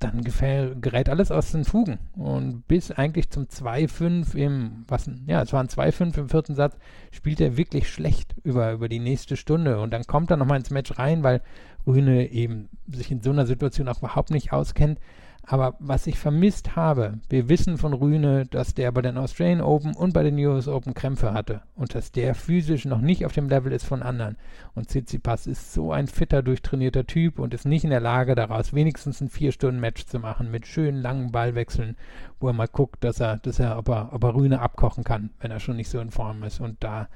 dann 0.04 0.22
gerät 0.22 1.08
alles 1.08 1.30
aus 1.30 1.52
den 1.52 1.64
Fugen. 1.64 1.98
Und 2.14 2.66
bis 2.68 2.90
eigentlich 2.90 3.30
zum 3.30 3.44
2-5 3.44 4.34
im, 4.34 4.84
was, 4.86 5.10
ja, 5.26 5.42
es 5.42 5.52
waren 5.52 5.68
2-5 5.68 6.18
im 6.18 6.28
vierten 6.28 6.54
Satz, 6.54 6.76
spielt 7.10 7.40
er 7.40 7.56
wirklich 7.56 7.88
schlecht 7.88 8.34
über, 8.42 8.72
über 8.72 8.88
die 8.88 9.00
nächste 9.00 9.36
Stunde. 9.36 9.80
Und 9.80 9.92
dann 9.92 10.04
kommt 10.04 10.30
er 10.30 10.36
nochmal 10.36 10.58
ins 10.58 10.70
Match 10.70 10.98
rein, 10.98 11.22
weil 11.22 11.42
Rühne 11.86 12.30
eben 12.30 12.68
sich 12.88 13.10
in 13.10 13.22
so 13.22 13.30
einer 13.30 13.46
Situation 13.46 13.88
auch 13.88 13.98
überhaupt 13.98 14.30
nicht 14.30 14.52
auskennt. 14.52 14.98
Aber 15.46 15.74
was 15.78 16.06
ich 16.06 16.18
vermisst 16.18 16.74
habe, 16.74 17.18
wir 17.28 17.48
wissen 17.48 17.76
von 17.76 17.92
Rühne, 17.92 18.46
dass 18.46 18.72
der 18.72 18.90
bei 18.92 19.02
den 19.02 19.18
Australian 19.18 19.60
Open 19.60 19.94
und 19.94 20.14
bei 20.14 20.22
den 20.22 20.38
US 20.38 20.68
Open 20.68 20.94
Krämpfe 20.94 21.34
hatte 21.34 21.60
und 21.76 21.94
dass 21.94 22.12
der 22.12 22.34
physisch 22.34 22.86
noch 22.86 23.00
nicht 23.00 23.26
auf 23.26 23.32
dem 23.32 23.48
Level 23.48 23.72
ist 23.72 23.84
von 23.84 24.02
anderen. 24.02 24.36
Und 24.74 24.88
Tsitsipas 24.88 25.46
ist 25.46 25.74
so 25.74 25.92
ein 25.92 26.06
fitter, 26.06 26.42
durchtrainierter 26.42 27.06
Typ 27.06 27.38
und 27.38 27.52
ist 27.52 27.66
nicht 27.66 27.84
in 27.84 27.90
der 27.90 28.00
Lage, 28.00 28.34
daraus 28.34 28.72
wenigstens 28.72 29.20
ein 29.20 29.28
vier 29.28 29.52
Stunden 29.52 29.80
Match 29.80 30.06
zu 30.06 30.18
machen 30.18 30.50
mit 30.50 30.66
schönen 30.66 31.02
langen 31.02 31.30
Ballwechseln, 31.30 31.96
wo 32.40 32.48
er 32.48 32.54
mal 32.54 32.68
guckt, 32.68 33.04
dass 33.04 33.20
er, 33.20 33.36
dass 33.36 33.58
er, 33.58 33.76
ob 33.76 33.88
er, 33.90 34.14
ob 34.14 34.24
er 34.24 34.34
Rühne 34.34 34.60
abkochen 34.60 35.04
kann, 35.04 35.30
wenn 35.40 35.50
er 35.50 35.60
schon 35.60 35.76
nicht 35.76 35.90
so 35.90 36.00
in 36.00 36.10
Form 36.10 36.42
ist. 36.42 36.60
Und 36.60 36.82
da 36.82 37.08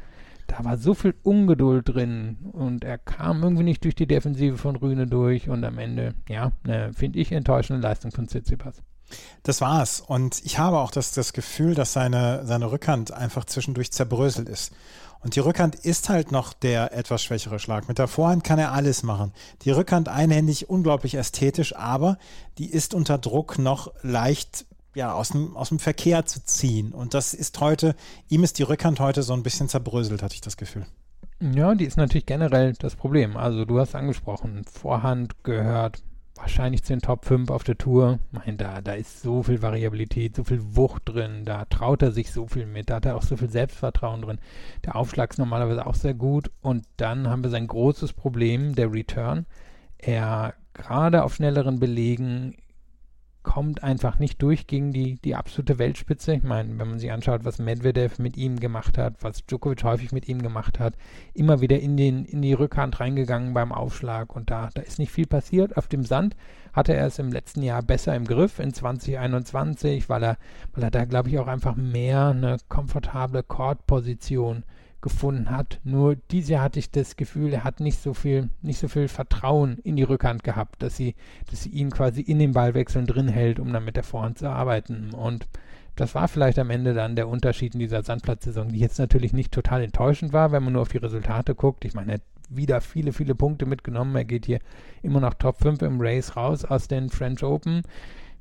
da 0.48 0.64
war 0.64 0.78
so 0.78 0.94
viel 0.94 1.14
Ungeduld 1.22 1.88
drin 1.88 2.38
und 2.52 2.82
er 2.82 2.98
kam 2.98 3.42
irgendwie 3.42 3.62
nicht 3.62 3.84
durch 3.84 3.94
die 3.94 4.06
Defensive 4.06 4.56
von 4.56 4.76
Rühne 4.76 5.06
durch 5.06 5.48
und 5.48 5.62
am 5.62 5.78
Ende, 5.78 6.14
ja, 6.28 6.52
eine, 6.64 6.92
finde 6.94 7.20
ich, 7.20 7.30
enttäuschende 7.30 7.80
Leistung 7.80 8.10
von 8.10 8.26
Tsitsipas. 8.26 8.82
Das 9.42 9.60
war's. 9.60 10.00
Und 10.00 10.44
ich 10.44 10.58
habe 10.58 10.78
auch 10.78 10.90
das, 10.90 11.12
das 11.12 11.32
Gefühl, 11.32 11.74
dass 11.74 11.92
seine, 11.92 12.44
seine 12.44 12.72
Rückhand 12.72 13.12
einfach 13.12 13.44
zwischendurch 13.44 13.92
zerbröselt 13.92 14.48
ist. 14.48 14.72
Und 15.20 15.34
die 15.34 15.40
Rückhand 15.40 15.74
ist 15.74 16.08
halt 16.08 16.32
noch 16.32 16.52
der 16.52 16.92
etwas 16.92 17.22
schwächere 17.22 17.58
Schlag. 17.58 17.88
Mit 17.88 17.98
der 17.98 18.08
Vorhand 18.08 18.44
kann 18.44 18.58
er 18.58 18.72
alles 18.72 19.02
machen. 19.02 19.32
Die 19.62 19.70
Rückhand 19.70 20.08
einhändig 20.08 20.70
unglaublich 20.70 21.14
ästhetisch, 21.14 21.74
aber 21.76 22.18
die 22.58 22.70
ist 22.70 22.94
unter 22.94 23.18
Druck 23.18 23.58
noch 23.58 23.92
leicht 24.02 24.66
ja, 24.98 25.12
aus 25.12 25.28
dem, 25.28 25.56
aus 25.56 25.68
dem 25.68 25.78
Verkehr 25.78 26.26
zu 26.26 26.44
ziehen. 26.44 26.92
Und 26.92 27.14
das 27.14 27.32
ist 27.32 27.58
heute, 27.60 27.94
ihm 28.28 28.42
ist 28.42 28.58
die 28.58 28.64
Rückhand 28.64 28.98
heute 28.98 29.22
so 29.22 29.32
ein 29.32 29.44
bisschen 29.44 29.68
zerbröselt, 29.68 30.24
hatte 30.24 30.34
ich 30.34 30.40
das 30.40 30.56
Gefühl. 30.56 30.86
Ja, 31.40 31.76
die 31.76 31.84
ist 31.84 31.96
natürlich 31.96 32.26
generell 32.26 32.72
das 32.72 32.96
Problem. 32.96 33.36
Also 33.36 33.64
du 33.64 33.78
hast 33.78 33.94
angesprochen, 33.94 34.64
Vorhand 34.64 35.44
gehört 35.44 36.02
wahrscheinlich 36.34 36.82
zu 36.82 36.92
den 36.92 37.00
Top 37.00 37.26
5 37.26 37.48
auf 37.50 37.62
der 37.62 37.78
Tour. 37.78 38.18
Ich 38.32 38.38
meine, 38.38 38.56
da, 38.56 38.80
da 38.80 38.92
ist 38.94 39.22
so 39.22 39.44
viel 39.44 39.62
Variabilität, 39.62 40.34
so 40.34 40.42
viel 40.42 40.60
Wucht 40.74 41.02
drin, 41.04 41.44
da 41.44 41.64
traut 41.66 42.02
er 42.02 42.10
sich 42.10 42.32
so 42.32 42.48
viel 42.48 42.66
mit, 42.66 42.90
da 42.90 42.96
hat 42.96 43.06
er 43.06 43.16
auch 43.16 43.22
so 43.22 43.36
viel 43.36 43.50
Selbstvertrauen 43.50 44.22
drin. 44.22 44.40
Der 44.84 44.96
Aufschlag 44.96 45.30
ist 45.30 45.38
normalerweise 45.38 45.86
auch 45.86 45.94
sehr 45.94 46.14
gut 46.14 46.50
und 46.60 46.84
dann 46.96 47.28
haben 47.28 47.44
wir 47.44 47.50
sein 47.50 47.68
großes 47.68 48.14
Problem, 48.14 48.74
der 48.74 48.92
Return. 48.92 49.46
Er 49.96 50.54
gerade 50.74 51.22
auf 51.22 51.36
schnelleren 51.36 51.78
Belegen 51.78 52.56
kommt 53.42 53.82
einfach 53.82 54.18
nicht 54.18 54.42
durch 54.42 54.66
gegen 54.66 54.92
die, 54.92 55.16
die 55.16 55.34
absolute 55.34 55.78
Weltspitze. 55.78 56.34
Ich 56.34 56.42
meine, 56.42 56.78
wenn 56.78 56.88
man 56.88 56.98
sich 56.98 57.12
anschaut, 57.12 57.44
was 57.44 57.58
Medvedev 57.58 58.18
mit 58.18 58.36
ihm 58.36 58.60
gemacht 58.60 58.98
hat, 58.98 59.14
was 59.20 59.46
Djokovic 59.46 59.84
häufig 59.84 60.12
mit 60.12 60.28
ihm 60.28 60.42
gemacht 60.42 60.78
hat, 60.78 60.94
immer 61.34 61.60
wieder 61.60 61.78
in, 61.78 61.96
den, 61.96 62.24
in 62.24 62.42
die 62.42 62.52
Rückhand 62.52 63.00
reingegangen 63.00 63.54
beim 63.54 63.72
Aufschlag 63.72 64.34
und 64.34 64.50
da, 64.50 64.68
da 64.74 64.82
ist 64.82 64.98
nicht 64.98 65.12
viel 65.12 65.26
passiert. 65.26 65.76
Auf 65.76 65.88
dem 65.88 66.04
Sand 66.04 66.36
hatte 66.72 66.94
er 66.94 67.06
es 67.06 67.18
im 67.18 67.32
letzten 67.32 67.62
Jahr 67.62 67.82
besser 67.82 68.14
im 68.14 68.24
Griff 68.24 68.58
in 68.58 68.72
2021, 68.72 70.08
weil 70.08 70.22
er, 70.22 70.36
weil 70.74 70.84
er 70.84 70.90
da, 70.90 71.04
glaube 71.04 71.28
ich, 71.28 71.38
auch 71.38 71.48
einfach 71.48 71.76
mehr 71.76 72.28
eine 72.28 72.58
komfortable 72.68 73.42
Court-Position 73.42 74.64
gefunden 75.00 75.50
hat. 75.50 75.80
Nur 75.84 76.16
dieses 76.30 76.50
Jahr 76.50 76.62
hatte 76.62 76.78
ich 76.78 76.90
das 76.90 77.16
Gefühl, 77.16 77.52
er 77.52 77.64
hat 77.64 77.80
nicht 77.80 78.00
so 78.02 78.14
viel, 78.14 78.50
nicht 78.62 78.78
so 78.78 78.88
viel 78.88 79.08
Vertrauen 79.08 79.78
in 79.78 79.96
die 79.96 80.02
Rückhand 80.02 80.42
gehabt, 80.42 80.82
dass 80.82 80.96
sie, 80.96 81.14
dass 81.50 81.62
sie 81.62 81.70
ihn 81.70 81.90
quasi 81.90 82.20
in 82.20 82.38
den 82.38 82.52
Ballwechseln 82.52 83.06
drin 83.06 83.28
hält, 83.28 83.60
um 83.60 83.72
dann 83.72 83.84
mit 83.84 83.96
der 83.96 84.02
Vorhand 84.02 84.38
zu 84.38 84.48
arbeiten. 84.48 85.14
Und 85.14 85.46
das 85.94 86.14
war 86.14 86.28
vielleicht 86.28 86.58
am 86.58 86.70
Ende 86.70 86.94
dann 86.94 87.16
der 87.16 87.28
Unterschied 87.28 87.74
in 87.74 87.80
dieser 87.80 88.02
Sandplatzsaison, 88.02 88.68
die 88.68 88.78
jetzt 88.78 88.98
natürlich 88.98 89.32
nicht 89.32 89.52
total 89.52 89.82
enttäuschend 89.82 90.32
war, 90.32 90.52
wenn 90.52 90.62
man 90.62 90.72
nur 90.72 90.82
auf 90.82 90.88
die 90.88 90.98
Resultate 90.98 91.54
guckt. 91.54 91.84
Ich 91.84 91.94
meine, 91.94 92.12
er 92.12 92.14
hat 92.14 92.22
wieder 92.48 92.80
viele, 92.80 93.12
viele 93.12 93.34
Punkte 93.34 93.66
mitgenommen. 93.66 94.16
Er 94.16 94.24
geht 94.24 94.46
hier 94.46 94.60
immer 95.02 95.20
noch 95.20 95.34
Top 95.34 95.58
5 95.58 95.82
im 95.82 96.00
Race 96.00 96.36
raus 96.36 96.64
aus 96.64 96.88
den 96.88 97.10
French 97.10 97.42
Open. 97.42 97.82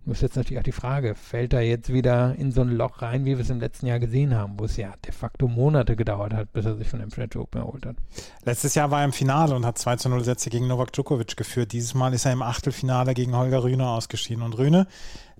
Nur 0.08 0.14
ist 0.14 0.22
jetzt 0.22 0.38
natürlich 0.38 0.58
auch 0.58 0.64
die 0.64 0.72
Frage, 0.72 1.16
fällt 1.16 1.52
er 1.52 1.60
jetzt 1.60 1.92
wieder 1.92 2.34
in 2.36 2.54
so 2.54 2.62
ein 2.62 2.70
Loch 2.70 3.02
rein, 3.02 3.26
wie 3.26 3.32
wir 3.32 3.42
es 3.42 3.50
im 3.50 3.60
letzten 3.60 3.88
Jahr 3.88 4.00
gesehen 4.00 4.34
haben, 4.34 4.58
wo 4.58 4.64
es 4.64 4.78
ja 4.78 4.94
de 5.06 5.12
facto 5.12 5.50
Monate 5.50 5.98
gedauert 5.98 6.34
hat, 6.34 6.54
bis 6.54 6.64
er 6.64 6.78
sich 6.78 6.88
von 6.88 7.02
dem 7.02 7.12
French 7.12 7.36
Open 7.36 7.60
erholt 7.60 7.86
hat. 7.86 7.98
Letztes 8.46 8.74
Jahr 8.74 8.90
war 8.90 9.00
er 9.00 9.06
im 9.06 9.12
Finale 9.12 9.54
und 9.54 9.66
hat 9.66 9.78
2 9.78 9.98
zu 9.98 10.08
0 10.08 10.24
Sätze 10.24 10.50
gegen 10.50 10.66
Novak 10.66 10.94
Djokovic 10.94 11.36
geführt. 11.36 11.74
Dieses 11.74 11.94
Mal 11.94 12.14
ist 12.14 12.24
er 12.24 12.32
im 12.32 12.42
Achtelfinale 12.42 13.14
gegen 13.16 13.36
Holger 13.36 13.64
Rühne 13.64 13.86
ausgeschieden. 13.86 14.44
Und 14.44 14.58
Rühne 14.58 14.88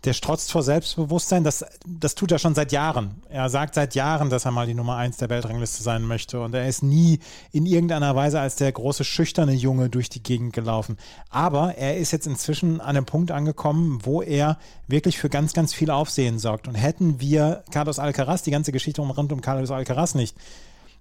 der 0.06 0.14
strotzt 0.14 0.52
vor 0.52 0.64
Selbstbewusstsein. 0.64 1.44
Das, 1.44 1.66
das 1.86 2.16
tut 2.16 2.32
er 2.32 2.40
schon 2.40 2.56
seit 2.56 2.72
Jahren. 2.72 3.22
Er 3.30 3.50
sagt 3.50 3.74
seit 3.74 3.96
Jahren, 3.96 4.30
dass 4.30 4.46
er 4.46 4.52
mal 4.52 4.68
die 4.68 4.74
Nummer 4.74 4.96
eins 4.96 5.18
der 5.18 5.30
Weltrangliste 5.30 5.82
sein 5.82 6.04
möchte. 6.04 6.40
Und 6.42 6.54
er 6.54 6.68
ist 6.68 6.84
nie 6.84 7.20
in 7.52 7.66
irgendeiner 7.66 8.16
Weise 8.16 8.40
als 8.40 8.56
der 8.56 8.72
große 8.72 9.04
schüchterne 9.04 9.54
Junge 9.54 9.90
durch 9.90 10.10
die 10.10 10.22
Gegend 10.22 10.54
gelaufen. 10.54 10.98
Aber 11.30 11.76
er 11.76 11.98
ist 11.98 12.12
jetzt 12.12 12.28
inzwischen 12.28 12.80
an 12.80 12.96
einem 12.96 13.06
Punkt 13.06 13.32
angekommen, 13.32 14.00
wo 14.04 14.22
er 14.22 14.58
wirklich 14.88 15.18
für 15.18 15.30
ganz, 15.30 15.54
ganz 15.54 15.74
viel 15.74 15.90
Aufsehen 15.90 16.38
sorgt. 16.38 16.68
Und 16.68 16.76
hätten 16.76 17.20
wir 17.20 17.64
Carlos 17.72 18.00
Alcaraz, 18.00 18.44
die 18.44 18.52
ganze 18.52 18.72
Geschichte 18.72 19.02
rund 19.02 19.32
um 19.32 19.42
Carlos 19.42 19.72
Alcaraz 19.72 20.14
nicht, 20.14 20.38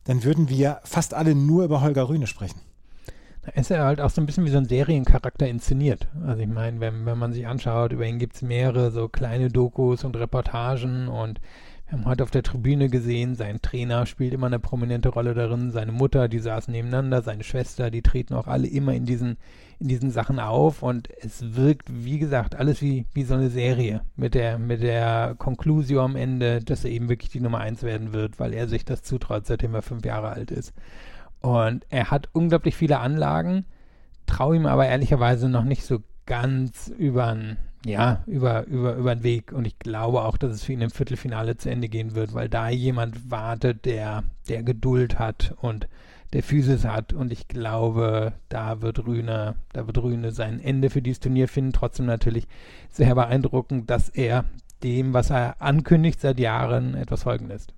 dann 0.05 0.25
würden 0.25 0.49
wir 0.49 0.81
fast 0.85 1.15
alle 1.15 1.35
nur 1.35 1.65
über 1.65 1.83
Holger 1.83 2.09
Rühne 2.09 2.27
sprechen. 2.27 2.61
Ist 3.55 3.71
er 3.71 3.85
halt 3.85 4.01
auch 4.01 4.11
so 4.11 4.21
ein 4.21 4.27
bisschen 4.27 4.45
wie 4.45 4.51
so 4.51 4.59
ein 4.59 4.67
Seriencharakter 4.67 5.47
inszeniert. 5.47 6.09
Also 6.27 6.43
ich 6.43 6.49
meine, 6.49 6.81
wenn, 6.81 7.07
wenn 7.07 7.19
man 7.19 7.33
sich 7.33 7.47
anschaut, 7.47 7.93
über 7.93 8.05
ihn 8.05 8.19
gibt 8.19 8.37
es 8.37 8.43
mehrere 8.43 8.91
so 8.91 9.09
kleine 9.09 9.49
Dokus 9.49 10.05
und 10.05 10.17
Reportagen 10.17 11.09
und 11.09 11.41
wir 11.89 11.99
haben 11.99 12.07
heute 12.07 12.25
auf 12.25 12.33
der 12.33 12.43
Tribüne 12.43 12.89
gesehen, 12.89 13.37
sein 13.37 13.63
Trainer 13.63 14.07
spielt 14.07 14.35
immer 14.35 14.49
eine 14.49 14.59
prominente 14.59 15.09
Rolle 15.09 15.35
darin, 15.35 15.71
seine 15.71 15.93
Mutter, 15.93 16.27
die 16.27 16.41
saßen 16.41 16.73
nebeneinander, 16.73 17.23
seine 17.23 17.45
Schwester, 17.45 17.93
die 17.93 18.03
treten 18.03 18.35
auch 18.35 18.49
alle 18.49 18.67
immer 18.67 18.93
in 18.93 19.05
diesen, 19.05 19.37
in 19.79 19.87
diesen 19.87 20.11
Sachen 20.11 20.41
auf 20.41 20.83
und 20.83 21.09
es 21.21 21.55
wirkt, 21.55 21.87
wie 21.89 22.19
gesagt, 22.19 22.57
alles 22.57 22.83
wie, 22.83 23.07
wie 23.15 23.23
so 23.23 23.35
eine 23.35 23.51
Serie 23.51 24.01
mit 24.17 24.35
der, 24.35 24.59
mit 24.59 24.83
der 24.83 25.37
Conclusio 25.39 26.03
am 26.03 26.17
Ende, 26.17 26.61
dass 26.61 26.85
er 26.85 26.91
eben 26.91 27.09
wirklich 27.09 27.31
die 27.31 27.41
Nummer 27.41 27.59
eins 27.59 27.85
werden 27.85 28.13
wird, 28.13 28.41
weil 28.41 28.53
er 28.53 28.67
sich 28.67 28.85
das 28.85 29.03
zutraut, 29.03 29.47
seitdem 29.47 29.73
er 29.73 29.83
fünf 29.83 30.05
Jahre 30.05 30.31
alt 30.31 30.51
ist. 30.51 30.75
Und 31.41 31.87
er 31.91 32.11
hat 32.11 32.29
unglaublich 32.33 32.77
viele 32.77 32.99
Anlagen, 32.99 33.65
traue 34.27 34.57
ihm 34.57 34.67
aber 34.67 34.87
ehrlicherweise 34.87 35.49
noch 35.49 35.65
nicht 35.65 35.85
so 35.85 36.03
ganz 36.27 36.89
über 36.89 37.37
ja, 37.87 38.25
über, 38.27 38.67
über, 38.67 38.97
über 38.97 39.15
den 39.15 39.23
Weg. 39.23 39.53
Und 39.53 39.65
ich 39.65 39.79
glaube 39.79 40.23
auch, 40.23 40.37
dass 40.37 40.53
es 40.53 40.65
für 40.65 40.73
ihn 40.73 40.81
im 40.81 40.91
Viertelfinale 40.91 41.57
zu 41.57 41.71
Ende 41.71 41.89
gehen 41.89 42.17
wird, 42.17 42.35
weil 42.35 42.49
da 42.49 42.69
jemand 42.69 43.31
wartet, 43.31 43.85
der, 43.85 44.25
der 44.49 44.65
Geduld 44.65 45.21
hat 45.21 45.55
und 45.61 45.87
der 46.33 46.43
Physis 46.43 46.85
hat. 46.85 47.13
Und 47.13 47.33
ich 47.33 47.47
glaube, 47.47 48.33
da 48.49 48.83
wird 48.83 49.07
Rühne, 49.07 49.55
da 49.73 49.87
wird 49.87 49.99
Rühne 49.99 50.33
sein 50.33 50.59
Ende 50.59 50.91
für 50.91 51.01
dieses 51.01 51.21
Turnier 51.21 51.47
finden. 51.47 51.73
Trotzdem 51.73 52.07
natürlich 52.07 52.49
sehr 52.91 53.15
beeindruckend, 53.15 53.89
dass 53.89 54.09
er 54.09 54.47
dem, 54.83 55.15
was 55.15 55.31
er 55.31 55.63
ankündigt 55.63 56.21
seit 56.21 56.41
Jahren, 56.41 56.95
etwas 56.95 57.23
folgen 57.23 57.47
lässt. 57.47 57.73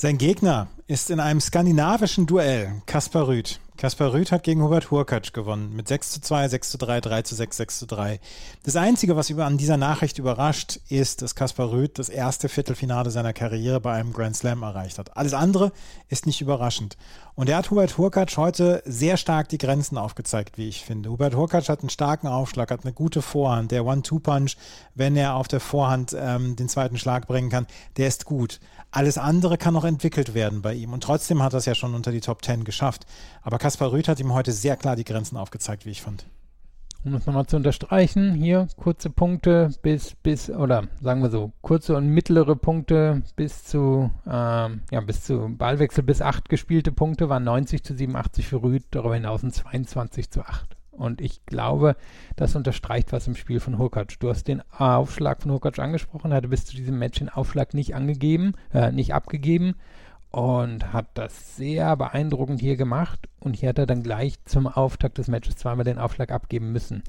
Sein 0.00 0.16
Gegner 0.16 0.68
ist 0.86 1.10
in 1.10 1.18
einem 1.18 1.40
skandinavischen 1.40 2.24
Duell 2.26 2.82
Kaspar 2.86 3.26
Rüth. 3.26 3.58
Kaspar 3.78 4.12
Rüth 4.12 4.32
hat 4.32 4.42
gegen 4.42 4.60
Hubert 4.60 4.90
Hurkacz 4.90 5.32
gewonnen 5.32 5.72
mit 5.76 5.86
6 5.86 6.10
zu 6.10 6.20
2, 6.20 6.48
6 6.48 6.70
zu 6.70 6.78
3, 6.78 7.00
3 7.00 7.22
zu 7.22 7.36
6, 7.36 7.56
6 7.58 7.78
zu 7.78 7.86
3. 7.86 8.18
Das 8.64 8.74
Einzige, 8.74 9.14
was 9.14 9.30
über 9.30 9.46
an 9.46 9.56
dieser 9.56 9.76
Nachricht 9.76 10.18
überrascht, 10.18 10.80
ist, 10.88 11.22
dass 11.22 11.36
Kaspar 11.36 11.70
Rüth 11.70 11.96
das 11.96 12.08
erste 12.08 12.48
Viertelfinale 12.48 13.12
seiner 13.12 13.32
Karriere 13.32 13.78
bei 13.78 13.92
einem 13.92 14.12
Grand 14.12 14.34
Slam 14.34 14.64
erreicht 14.64 14.98
hat. 14.98 15.16
Alles 15.16 15.32
andere 15.32 15.70
ist 16.08 16.26
nicht 16.26 16.40
überraschend. 16.40 16.96
Und 17.36 17.48
er 17.48 17.58
hat 17.58 17.70
Hubert 17.70 17.96
Hurkacz 17.98 18.36
heute 18.36 18.82
sehr 18.84 19.16
stark 19.16 19.48
die 19.48 19.58
Grenzen 19.58 19.96
aufgezeigt, 19.96 20.58
wie 20.58 20.68
ich 20.68 20.84
finde. 20.84 21.10
Hubert 21.10 21.36
Hurkacz 21.36 21.68
hat 21.68 21.82
einen 21.82 21.88
starken 21.88 22.26
Aufschlag, 22.26 22.72
hat 22.72 22.82
eine 22.82 22.92
gute 22.92 23.22
Vorhand. 23.22 23.70
Der 23.70 23.86
One-Two-Punch, 23.86 24.56
wenn 24.96 25.14
er 25.14 25.36
auf 25.36 25.46
der 25.46 25.60
Vorhand 25.60 26.16
ähm, 26.18 26.56
den 26.56 26.68
zweiten 26.68 26.98
Schlag 26.98 27.28
bringen 27.28 27.48
kann, 27.48 27.68
der 27.96 28.08
ist 28.08 28.24
gut. 28.24 28.58
Alles 28.90 29.18
andere 29.18 29.58
kann 29.58 29.74
noch 29.74 29.84
entwickelt 29.84 30.34
werden 30.34 30.62
bei 30.62 30.72
ihm. 30.74 30.92
Und 30.92 31.04
trotzdem 31.04 31.42
hat 31.42 31.52
er 31.52 31.58
es 31.58 31.66
ja 31.66 31.76
schon 31.76 31.94
unter 31.94 32.10
die 32.10 32.22
Top 32.22 32.42
10 32.42 32.64
geschafft. 32.64 33.06
Aber 33.42 33.58
Kaspar 33.58 33.67
Rüth 33.92 34.08
hat 34.08 34.20
ihm 34.20 34.32
heute 34.32 34.52
sehr 34.52 34.76
klar 34.76 34.96
die 34.96 35.04
Grenzen 35.04 35.36
aufgezeigt, 35.36 35.86
wie 35.86 35.90
ich 35.90 36.02
fand. 36.02 36.26
Um 37.04 37.12
das 37.12 37.26
nochmal 37.26 37.46
zu 37.46 37.56
unterstreichen, 37.56 38.34
hier 38.34 38.66
kurze 38.76 39.08
Punkte 39.08 39.70
bis, 39.82 40.16
bis, 40.16 40.50
oder 40.50 40.88
sagen 41.00 41.22
wir 41.22 41.30
so, 41.30 41.52
kurze 41.62 41.94
und 41.96 42.08
mittlere 42.08 42.56
Punkte 42.56 43.22
bis 43.36 43.64
zu, 43.64 44.10
ähm, 44.26 44.82
ja, 44.90 45.00
bis 45.00 45.22
zu 45.22 45.54
Ballwechsel 45.56 46.02
bis 46.02 46.20
8 46.20 46.48
gespielte 46.48 46.90
Punkte 46.90 47.28
waren 47.28 47.44
90 47.44 47.84
zu 47.84 47.94
87 47.94 48.48
für 48.48 48.62
Rüth, 48.62 48.84
darüber 48.90 49.14
hinaus 49.14 49.42
22 49.42 50.30
zu 50.30 50.40
8. 50.40 50.76
Und 50.90 51.20
ich 51.20 51.46
glaube, 51.46 51.94
das 52.34 52.56
unterstreicht 52.56 53.12
was 53.12 53.28
im 53.28 53.36
Spiel 53.36 53.60
von 53.60 53.78
Hurkacz. 53.78 54.18
Du 54.18 54.28
hast 54.28 54.48
den 54.48 54.62
Aufschlag 54.72 55.40
von 55.40 55.52
Hurkacz 55.52 55.78
angesprochen, 55.78 56.34
hatte 56.34 56.48
bis 56.48 56.64
zu 56.64 56.74
diesem 56.74 56.98
Match 56.98 57.20
den 57.20 57.28
Aufschlag 57.28 57.74
nicht 57.74 57.94
angegeben, 57.94 58.54
äh, 58.74 58.90
nicht 58.90 59.14
abgegeben 59.14 59.76
und 60.38 60.92
hat 60.92 61.06
das 61.14 61.56
sehr 61.56 61.96
beeindruckend 61.96 62.60
hier 62.60 62.76
gemacht. 62.76 63.28
Und 63.40 63.56
hier 63.56 63.70
hat 63.70 63.78
er 63.78 63.86
dann 63.86 64.04
gleich 64.04 64.36
zum 64.44 64.68
Auftakt 64.68 65.18
des 65.18 65.26
Matches 65.26 65.56
zweimal 65.56 65.84
den 65.84 65.98
Aufschlag 65.98 66.30
abgeben 66.30 66.70
müssen. 66.70 67.02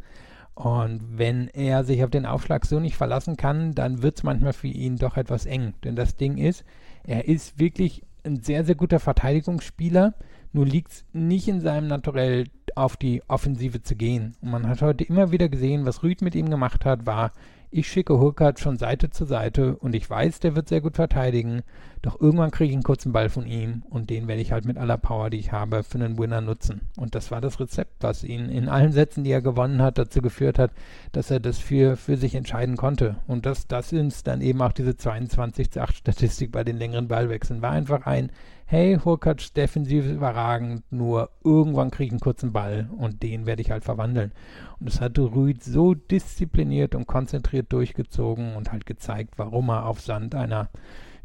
Und 0.55 1.19
wenn 1.19 1.47
er 1.47 1.83
sich 1.83 2.03
auf 2.03 2.09
den 2.09 2.25
Aufschlag 2.25 2.65
so 2.65 2.79
nicht 2.79 2.97
verlassen 2.97 3.37
kann, 3.37 3.75
dann 3.75 4.01
wird 4.01 4.17
es 4.17 4.23
manchmal 4.23 4.53
für 4.53 4.67
ihn 4.67 4.95
doch 4.95 5.15
etwas 5.15 5.45
eng. 5.45 5.75
Denn 5.83 5.95
das 5.95 6.15
Ding 6.15 6.39
ist, 6.39 6.65
er 7.03 7.27
ist 7.27 7.59
wirklich 7.59 8.01
ein 8.23 8.41
sehr, 8.41 8.65
sehr 8.65 8.73
guter 8.73 8.99
Verteidigungsspieler. 8.99 10.15
Nur 10.51 10.65
liegt 10.65 10.91
es 10.91 11.05
nicht 11.13 11.47
in 11.47 11.61
seinem 11.61 11.87
Naturell, 11.87 12.45
auf 12.73 12.97
die 12.97 13.21
Offensive 13.27 13.83
zu 13.83 13.95
gehen. 13.95 14.37
Und 14.41 14.49
man 14.49 14.67
hat 14.67 14.81
heute 14.81 15.03
immer 15.03 15.31
wieder 15.31 15.49
gesehen, 15.49 15.85
was 15.85 16.01
Rüd 16.01 16.23
mit 16.23 16.33
ihm 16.33 16.49
gemacht 16.49 16.83
hat, 16.83 17.05
war, 17.05 17.33
ich 17.71 17.87
schicke 17.87 18.17
Hurkacz 18.17 18.61
von 18.61 18.77
Seite 18.77 19.11
zu 19.11 19.25
Seite 19.25 19.75
und 19.75 19.93
ich 19.93 20.09
weiß, 20.09 20.39
der 20.39 20.55
wird 20.55 20.67
sehr 20.67 20.81
gut 20.81 20.95
verteidigen. 20.95 21.61
Doch 22.01 22.19
irgendwann 22.21 22.51
kriege 22.51 22.69
ich 22.69 22.75
einen 22.75 22.83
kurzen 22.83 23.11
Ball 23.11 23.29
von 23.29 23.45
ihm 23.45 23.83
und 23.89 24.09
den 24.09 24.27
werde 24.27 24.41
ich 24.41 24.53
halt 24.53 24.65
mit 24.65 24.77
aller 24.77 24.97
Power, 24.97 25.29
die 25.29 25.39
ich 25.39 25.51
habe, 25.51 25.83
für 25.83 25.97
einen 25.97 26.17
Winner 26.17 26.39
nutzen. 26.39 26.81
Und 26.95 27.13
das 27.13 27.29
war 27.29 27.41
das 27.41 27.59
Rezept, 27.59 28.01
was 28.01 28.23
ihn 28.23 28.49
in 28.49 28.69
allen 28.69 28.93
Sätzen, 28.93 29.23
die 29.23 29.31
er 29.31 29.41
gewonnen 29.41 29.81
hat, 29.81 29.97
dazu 29.97 30.21
geführt 30.21 30.59
hat, 30.59 30.71
dass 31.11 31.29
er 31.29 31.41
das 31.41 31.59
für, 31.59 31.97
für 31.97 32.15
sich 32.15 32.35
entscheiden 32.35 32.77
konnte. 32.77 33.17
Und 33.27 33.45
das, 33.45 33.67
das 33.67 33.91
ist 33.91 34.27
dann 34.27 34.41
eben 34.41 34.61
auch 34.61 34.71
diese 34.71 34.95
22 34.95 35.71
zu 35.71 35.81
8 35.81 35.97
Statistik 35.97 36.51
bei 36.53 36.63
den 36.63 36.77
längeren 36.77 37.09
Ballwechseln. 37.09 37.61
War 37.61 37.71
einfach 37.71 38.05
ein, 38.05 38.31
hey, 38.65 38.99
Hurkacz 39.03 39.51
defensiv 39.51 40.05
überragend, 40.05 40.83
nur 40.91 41.31
irgendwann 41.43 41.89
kriege 41.89 42.05
ich 42.05 42.11
einen 42.11 42.19
kurzen 42.19 42.53
Ball 42.53 42.87
und 42.97 43.23
den 43.23 43.47
werde 43.47 43.63
ich 43.63 43.71
halt 43.71 43.83
verwandeln. 43.83 44.31
Und 44.79 44.87
das 44.87 45.01
hat 45.01 45.17
Rüd 45.17 45.63
so 45.63 45.95
diszipliniert 45.95 46.93
und 46.93 47.07
konzentriert 47.07 47.73
durchgezogen 47.73 48.55
und 48.55 48.71
halt 48.71 48.85
gezeigt, 48.85 49.33
warum 49.37 49.69
er 49.69 49.87
auf 49.87 50.01
Sand 50.01 50.35
einer, 50.35 50.69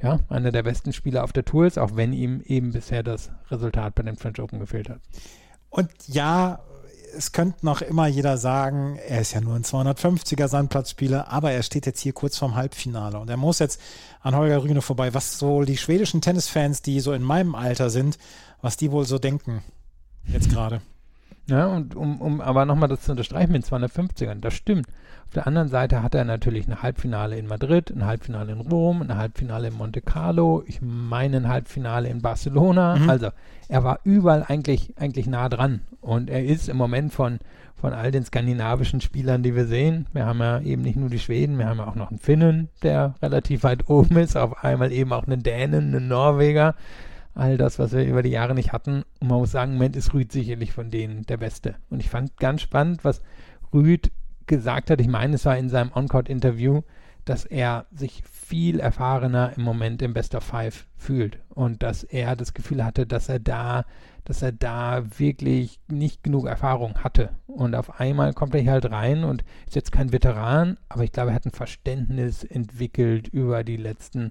ja, 0.04 0.20
einer 0.28 0.52
der 0.52 0.62
besten 0.62 0.92
Spieler 0.92 1.24
auf 1.24 1.32
der 1.32 1.44
Tour 1.44 1.66
ist, 1.66 1.78
auch 1.78 1.96
wenn 1.96 2.12
ihm 2.12 2.42
eben 2.46 2.72
bisher 2.72 3.02
das 3.02 3.30
Resultat 3.50 3.94
bei 3.94 4.02
den 4.02 4.16
French 4.16 4.38
Open 4.38 4.60
gefehlt 4.60 4.90
hat. 4.90 5.00
Und 5.70 5.90
ja, 6.06 6.60
es 7.16 7.32
könnte 7.32 7.64
noch 7.64 7.80
immer 7.80 8.06
jeder 8.06 8.36
sagen, 8.36 8.98
er 9.08 9.20
ist 9.20 9.32
ja 9.32 9.40
nur 9.40 9.54
ein 9.54 9.64
250er 9.64 10.48
Sandplatzspieler, 10.48 11.32
aber 11.32 11.52
er 11.52 11.62
steht 11.62 11.86
jetzt 11.86 12.00
hier 12.00 12.12
kurz 12.12 12.36
vorm 12.36 12.54
Halbfinale 12.54 13.18
und 13.18 13.30
er 13.30 13.36
muss 13.36 13.60
jetzt 13.60 13.80
an 14.20 14.36
Holger 14.36 14.62
Rühne 14.62 14.82
vorbei. 14.82 15.14
Was 15.14 15.38
so 15.38 15.62
die 15.62 15.76
schwedischen 15.76 16.20
Tennisfans, 16.20 16.82
die 16.82 17.00
so 17.00 17.12
in 17.12 17.22
meinem 17.22 17.54
Alter 17.54 17.88
sind, 17.88 18.18
was 18.60 18.76
die 18.76 18.90
wohl 18.90 19.06
so 19.06 19.18
denken 19.18 19.62
jetzt 20.26 20.50
gerade. 20.50 20.82
Ja, 21.46 21.66
und 21.66 21.94
um, 21.94 22.20
um 22.20 22.40
aber 22.40 22.64
nochmal 22.64 22.88
das 22.88 23.02
zu 23.02 23.10
unterstreichen 23.10 23.52
mit 23.52 23.64
250ern, 23.64 24.40
das 24.40 24.54
stimmt. 24.54 24.86
Auf 25.26 25.34
der 25.34 25.46
anderen 25.46 25.68
Seite 25.68 26.02
hat 26.02 26.14
er 26.14 26.24
natürlich 26.24 26.68
ein 26.68 26.82
Halbfinale 26.82 27.36
in 27.36 27.46
Madrid, 27.46 27.90
ein 27.90 28.06
Halbfinale 28.06 28.52
in 28.52 28.60
Rom, 28.60 29.02
ein 29.02 29.16
Halbfinale 29.16 29.68
in 29.68 29.74
Monte 29.74 30.00
Carlo, 30.00 30.62
ich 30.66 30.80
meine 30.80 31.38
ein 31.38 31.48
Halbfinale 31.48 32.08
in 32.08 32.22
Barcelona. 32.22 32.96
Mhm. 32.96 33.10
Also 33.10 33.30
er 33.68 33.82
war 33.82 34.00
überall 34.04 34.44
eigentlich, 34.46 34.94
eigentlich 34.96 35.26
nah 35.26 35.48
dran. 35.48 35.80
Und 36.00 36.30
er 36.30 36.44
ist 36.44 36.68
im 36.68 36.76
Moment 36.76 37.12
von, 37.12 37.40
von 37.74 37.92
all 37.92 38.10
den 38.10 38.24
skandinavischen 38.24 39.00
Spielern, 39.00 39.42
die 39.42 39.56
wir 39.56 39.66
sehen, 39.66 40.06
wir 40.12 40.26
haben 40.26 40.38
ja 40.38 40.60
eben 40.60 40.82
nicht 40.82 40.96
nur 40.96 41.08
die 41.08 41.18
Schweden, 41.18 41.58
wir 41.58 41.66
haben 41.66 41.78
ja 41.78 41.86
auch 41.86 41.96
noch 41.96 42.10
einen 42.10 42.18
Finnen, 42.18 42.68
der 42.82 43.14
relativ 43.20 43.64
weit 43.64 43.88
oben 43.88 44.16
ist, 44.18 44.36
auf 44.36 44.62
einmal 44.62 44.92
eben 44.92 45.12
auch 45.12 45.26
einen 45.26 45.42
Dänen, 45.42 45.94
einen 45.94 46.08
Norweger 46.08 46.74
all 47.34 47.56
das, 47.56 47.78
was 47.78 47.92
wir 47.92 48.04
über 48.04 48.22
die 48.22 48.30
Jahre 48.30 48.54
nicht 48.54 48.72
hatten. 48.72 49.02
Und 49.20 49.28
man 49.28 49.38
muss 49.38 49.50
sagen, 49.50 49.72
im 49.72 49.78
Moment 49.78 49.96
ist 49.96 50.14
Rüd 50.14 50.30
sicherlich 50.30 50.72
von 50.72 50.90
denen 50.90 51.26
der 51.26 51.36
Beste. 51.36 51.74
Und 51.90 52.00
ich 52.00 52.08
fand 52.08 52.36
ganz 52.36 52.62
spannend, 52.62 53.04
was 53.04 53.22
Rüd 53.72 54.10
gesagt 54.46 54.90
hat. 54.90 55.00
Ich 55.00 55.08
meine, 55.08 55.34
es 55.34 55.44
war 55.44 55.56
in 55.56 55.68
seinem 55.68 55.92
On-Court-Interview, 55.94 56.82
dass 57.24 57.44
er 57.44 57.86
sich 57.90 58.22
viel 58.24 58.80
erfahrener 58.80 59.52
im 59.56 59.62
Moment 59.62 60.02
im 60.02 60.12
Best 60.12 60.34
of 60.34 60.44
Five 60.44 60.86
fühlt 60.96 61.38
und 61.48 61.82
dass 61.82 62.04
er 62.04 62.36
das 62.36 62.52
Gefühl 62.52 62.84
hatte, 62.84 63.06
dass 63.06 63.28
er 63.28 63.38
da, 63.38 63.84
dass 64.24 64.42
er 64.42 64.52
da 64.52 65.02
wirklich 65.18 65.80
nicht 65.88 66.22
genug 66.22 66.46
Erfahrung 66.46 67.02
hatte. 67.02 67.30
Und 67.46 67.74
auf 67.74 67.98
einmal 68.00 68.34
kommt 68.34 68.54
er 68.54 68.60
hier 68.60 68.72
halt 68.72 68.90
rein 68.90 69.24
und 69.24 69.44
ist 69.66 69.76
jetzt 69.76 69.92
kein 69.92 70.12
Veteran, 70.12 70.76
aber 70.88 71.04
ich 71.04 71.12
glaube, 71.12 71.30
er 71.30 71.34
hat 71.34 71.46
ein 71.46 71.52
Verständnis 71.52 72.44
entwickelt 72.44 73.28
über 73.28 73.64
die 73.64 73.78
letzten 73.78 74.30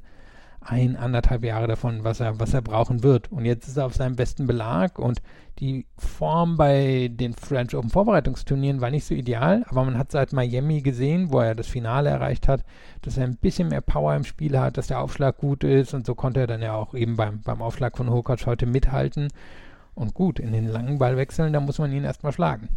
ein, 0.66 0.96
anderthalb 0.96 1.44
Jahre 1.44 1.68
davon, 1.68 2.04
was 2.04 2.20
er, 2.20 2.40
was 2.40 2.54
er 2.54 2.62
brauchen 2.62 3.04
wird. 3.04 3.32
Und 3.32 3.46
jetzt 3.46 3.68
ist 3.68 3.78
er 3.78 3.86
auf 3.86 3.94
seinem 3.94 4.16
besten 4.16 4.48
Belag 4.48 5.00
und 5.00 5.22
die 5.60 5.86
Form 5.98 6.58
bei 6.58 7.10
den 7.12 7.34
French 7.34 7.76
Open 7.76 7.90
Vorbereitungsturnieren 7.90 8.82
war 8.82 8.90
nicht 8.90 9.06
so 9.06 9.14
ideal, 9.14 9.64
aber 9.70 9.84
man 9.84 9.98
hat 9.98 10.12
seit 10.12 10.34
Miami 10.34 10.82
gesehen, 10.82 11.32
wo 11.32 11.40
er 11.40 11.54
das 11.54 11.68
Finale 11.68 12.10
erreicht 12.10 12.48
hat, 12.48 12.64
dass 13.04 13.18
er 13.18 13.26
ein 13.26 13.38
bisschen 13.38 13.68
mehr 13.68 13.82
Power 13.82 14.16
im 14.16 14.24
Spiel 14.24 14.60
hat, 14.60 14.78
dass 14.78 14.88
der 14.88 15.00
Aufschlag 15.00 15.38
gut 15.38 15.64
ist 15.64 15.94
und 15.94 16.06
so 16.06 16.16
konnte 16.16 16.40
er 16.40 16.48
dann 16.48 16.62
ja 16.62 16.74
auch 16.74 16.96
eben 16.96 17.16
beim, 17.16 17.42
beim 17.42 17.62
Aufschlag 17.62 17.96
von 17.98 18.10
Hokac 18.10 18.46
heute 18.46 18.66
mithalten. 18.66 19.28
Und 19.96 20.16
gut, 20.16 20.40
in 20.40 20.54
den 20.54 20.68
langen 20.68 20.98
Ballwechseln, 20.98 21.54
da 21.54 21.60
muss 21.60 21.78
man 21.78 21.92
ihn 21.92 22.04
erstmal 22.04 22.32
schlagen. 22.32 22.70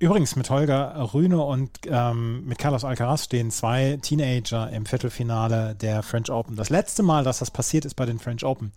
Übrigens, 0.00 0.36
mit 0.36 0.48
Holger 0.48 1.12
Rühne 1.12 1.42
und 1.42 1.70
ähm, 1.86 2.44
mit 2.46 2.58
Carlos 2.58 2.84
Alcaraz 2.84 3.24
stehen 3.24 3.50
zwei 3.50 3.98
Teenager 4.00 4.70
im 4.70 4.86
Viertelfinale 4.86 5.74
der 5.74 6.04
French 6.04 6.30
Open. 6.30 6.54
Das 6.54 6.70
letzte 6.70 7.02
Mal, 7.02 7.24
dass 7.24 7.40
das 7.40 7.50
passiert 7.50 7.84
ist 7.84 7.94
bei 7.94 8.06
den 8.06 8.20
French 8.20 8.44
Open, 8.44 8.72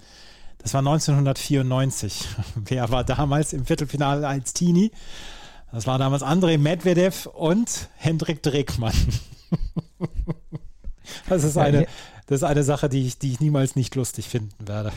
das 0.57 0.73
war 0.73 0.79
1994. 0.79 2.27
Wer 2.55 2.89
war 2.89 3.03
damals 3.03 3.53
im 3.53 3.65
Viertelfinale 3.65 4.27
als 4.27 4.53
Teenie? 4.53 4.91
Das 5.71 5.87
war 5.87 5.97
damals 5.97 6.23
Andrei 6.23 6.57
Medvedev 6.57 7.27
und 7.27 7.89
Hendrik 7.95 8.43
Dreckmann. 8.43 8.93
das, 11.29 11.43
ist 11.43 11.57
eine, 11.57 11.87
das 12.27 12.37
ist 12.37 12.43
eine 12.43 12.63
Sache, 12.63 12.89
die 12.89 13.07
ich, 13.07 13.19
die 13.19 13.31
ich 13.31 13.39
niemals 13.39 13.75
nicht 13.75 13.95
lustig 13.95 14.27
finden 14.27 14.67
werde. 14.67 14.91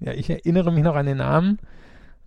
Ja, 0.00 0.12
ich 0.12 0.30
erinnere 0.30 0.72
mich 0.72 0.84
noch 0.84 0.94
an 0.94 1.06
den 1.06 1.18
Namen. 1.18 1.58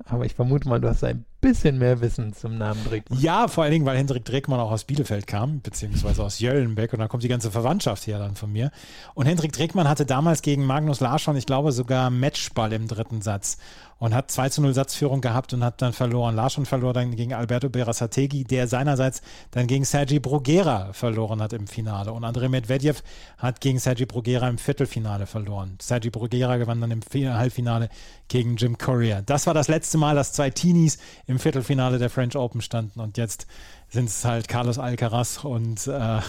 Aber 0.06 0.26
ich 0.26 0.36
vermute 0.36 0.70
mal, 0.70 0.80
du 0.80 0.90
hast 0.90 1.04
ein 1.04 1.26
bisschen 1.48 1.78
mehr 1.78 2.02
Wissen 2.02 2.34
zum 2.34 2.58
Namen 2.58 2.84
Dreckmann. 2.84 3.20
Ja, 3.22 3.48
vor 3.48 3.64
allen 3.64 3.72
Dingen, 3.72 3.86
weil 3.86 3.98
Hendrik 3.98 4.26
Dreckmann 4.26 4.60
auch 4.60 4.72
aus 4.72 4.84
Bielefeld 4.84 5.28
kam, 5.28 5.62
beziehungsweise 5.62 6.22
aus 6.22 6.40
Jöllenbeck 6.40 6.92
und 6.92 7.00
da 7.00 7.08
kommt 7.08 7.24
die 7.24 7.30
ganze 7.30 7.52
Verwandtschaft 7.52 8.06
her 8.06 8.20
dann 8.20 8.36
von 8.36 8.52
mir. 8.52 8.70
Und 9.14 9.28
Hendrik 9.28 9.54
Dreckmann 9.54 9.88
hatte 9.88 10.06
damals 10.06 10.42
gegen 10.42 10.66
Magnus 10.66 11.00
Larsson, 11.00 11.38
ich 11.38 11.46
glaube, 11.46 11.72
sogar 11.72 12.10
Matchball 12.10 12.74
im 12.74 12.90
dritten 12.90 13.22
Satz 13.22 13.58
und 14.00 14.14
hat 14.14 14.32
2 14.32 14.50
zu 14.50 14.62
0 14.62 14.74
Satzführung 14.74 15.22
gehabt 15.22 15.54
und 15.54 15.64
hat 15.64 15.82
dann 15.82 15.94
verloren. 15.94 16.36
Larsson 16.36 16.66
verlor 16.66 16.94
dann 16.94 17.16
gegen 17.16 17.34
Alberto 17.34 17.70
Berasategui, 17.70 18.44
der 18.44 18.68
seinerseits 18.68 19.22
dann 19.52 19.68
gegen 19.68 19.86
Sergi 19.86 20.20
Bruguera 20.20 20.94
verloren 20.94 21.42
hat 21.42 21.54
im 21.54 21.68
Finale. 21.68 22.14
Und 22.14 22.24
Andrei 22.24 22.50
Medvedev 22.50 23.02
hat 23.38 23.62
gegen 23.62 23.80
Sergi 23.80 24.06
Bruguera 24.06 24.48
im 24.50 24.58
Viertelfinale 24.58 25.26
verloren. 25.26 25.78
Sergi 25.82 26.10
Bruguera 26.10 26.58
gewann 26.58 26.82
dann 26.82 26.92
im 26.92 27.02
Halbfinale 27.02 27.90
gegen 28.28 28.58
Jim 28.58 28.78
Courier. 28.78 29.24
Das 29.26 29.48
war 29.48 29.54
das 29.54 29.68
letzte 29.68 29.98
Mal, 29.98 30.16
dass 30.16 30.34
zwei 30.34 30.50
Teenies 30.50 30.98
im 31.26 31.40
Viertelfinale 31.40 31.98
der 31.98 32.10
French 32.10 32.36
Open 32.36 32.62
standen 32.62 33.00
und 33.00 33.18
jetzt 33.18 33.48
sind 33.90 34.10
es 34.10 34.26
halt 34.26 34.48
Carlos 34.48 34.80
Alcaraz 34.80 35.44
und 35.44 35.88
äh, 35.88 36.20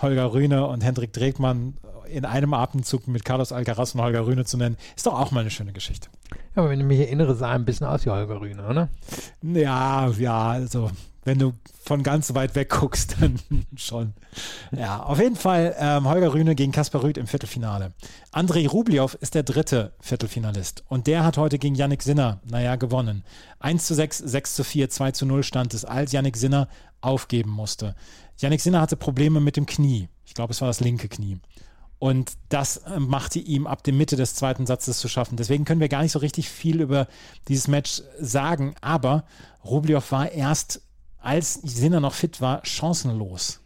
Holger 0.00 0.32
Rühne 0.32 0.66
und 0.66 0.82
Hendrik 0.82 1.12
Dregmann 1.12 1.76
in 2.06 2.24
einem 2.24 2.54
Atemzug 2.54 3.06
mit 3.08 3.24
Carlos 3.24 3.52
Alcaraz 3.52 3.94
und 3.94 4.02
Holger 4.02 4.26
Rühne 4.26 4.44
zu 4.44 4.56
nennen, 4.56 4.76
ist 4.96 5.06
doch 5.06 5.18
auch 5.18 5.30
mal 5.30 5.40
eine 5.40 5.50
schöne 5.50 5.72
Geschichte. 5.72 6.08
Ja, 6.54 6.62
aber 6.62 6.70
wenn 6.70 6.80
ich 6.80 6.86
mich 6.86 7.00
erinnere, 7.00 7.34
sah 7.34 7.50
er 7.50 7.54
ein 7.54 7.64
bisschen 7.64 7.86
aus 7.86 8.04
wie 8.04 8.10
Holger 8.10 8.40
Rühne, 8.40 8.66
oder? 8.66 8.88
Ja, 9.42 10.08
ja, 10.10 10.48
also 10.50 10.90
wenn 11.24 11.38
du 11.38 11.52
von 11.84 12.02
ganz 12.02 12.34
weit 12.34 12.54
weg 12.54 12.68
guckst, 12.68 13.16
dann 13.20 13.38
schon. 13.76 14.12
Ja, 14.72 15.02
auf 15.02 15.18
jeden 15.18 15.36
Fall 15.36 15.74
ähm, 15.78 16.08
Holger 16.08 16.34
Rühne 16.34 16.54
gegen 16.54 16.72
Kaspar 16.72 17.02
Rüth 17.02 17.16
im 17.16 17.26
Viertelfinale. 17.26 17.92
Andrei 18.32 18.66
Rublev 18.66 19.16
ist 19.20 19.34
der 19.34 19.42
dritte 19.42 19.92
Viertelfinalist 20.00 20.84
und 20.88 21.06
der 21.06 21.24
hat 21.24 21.38
heute 21.38 21.58
gegen 21.58 21.74
Yannick 21.74 22.02
Sinner, 22.02 22.40
naja, 22.48 22.76
gewonnen. 22.76 23.24
1 23.60 23.86
zu 23.86 23.94
6, 23.94 24.18
6 24.18 24.54
zu 24.56 24.64
4, 24.64 24.90
2 24.90 25.10
zu 25.12 25.26
0 25.26 25.42
stand 25.44 25.74
es, 25.74 25.84
als 25.84 26.12
Yannick 26.12 26.36
Sinner 26.36 26.68
aufgeben 27.00 27.50
musste. 27.50 27.94
Yannick 28.38 28.60
Sinner 28.60 28.80
hatte 28.80 28.96
Probleme 28.96 29.40
mit 29.40 29.56
dem 29.56 29.66
Knie. 29.66 30.08
Ich 30.24 30.34
glaube, 30.34 30.52
es 30.52 30.60
war 30.60 30.68
das 30.68 30.80
linke 30.80 31.08
Knie. 31.08 31.38
Und 32.02 32.32
das 32.48 32.78
äh, 32.78 32.98
machte 32.98 33.38
ihm 33.38 33.68
ab 33.68 33.84
der 33.84 33.92
Mitte 33.92 34.16
des 34.16 34.34
zweiten 34.34 34.66
Satzes 34.66 34.98
zu 34.98 35.06
schaffen. 35.06 35.36
Deswegen 35.36 35.64
können 35.64 35.78
wir 35.78 35.88
gar 35.88 36.02
nicht 36.02 36.10
so 36.10 36.18
richtig 36.18 36.48
viel 36.48 36.80
über 36.80 37.06
dieses 37.46 37.68
Match 37.68 38.02
sagen. 38.18 38.74
Aber 38.80 39.22
Rublev 39.64 40.10
war 40.10 40.32
erst, 40.32 40.82
als 41.20 41.54
Sinner 41.54 42.00
noch 42.00 42.14
fit 42.14 42.40
war, 42.40 42.66
chancenlos. 42.66 43.60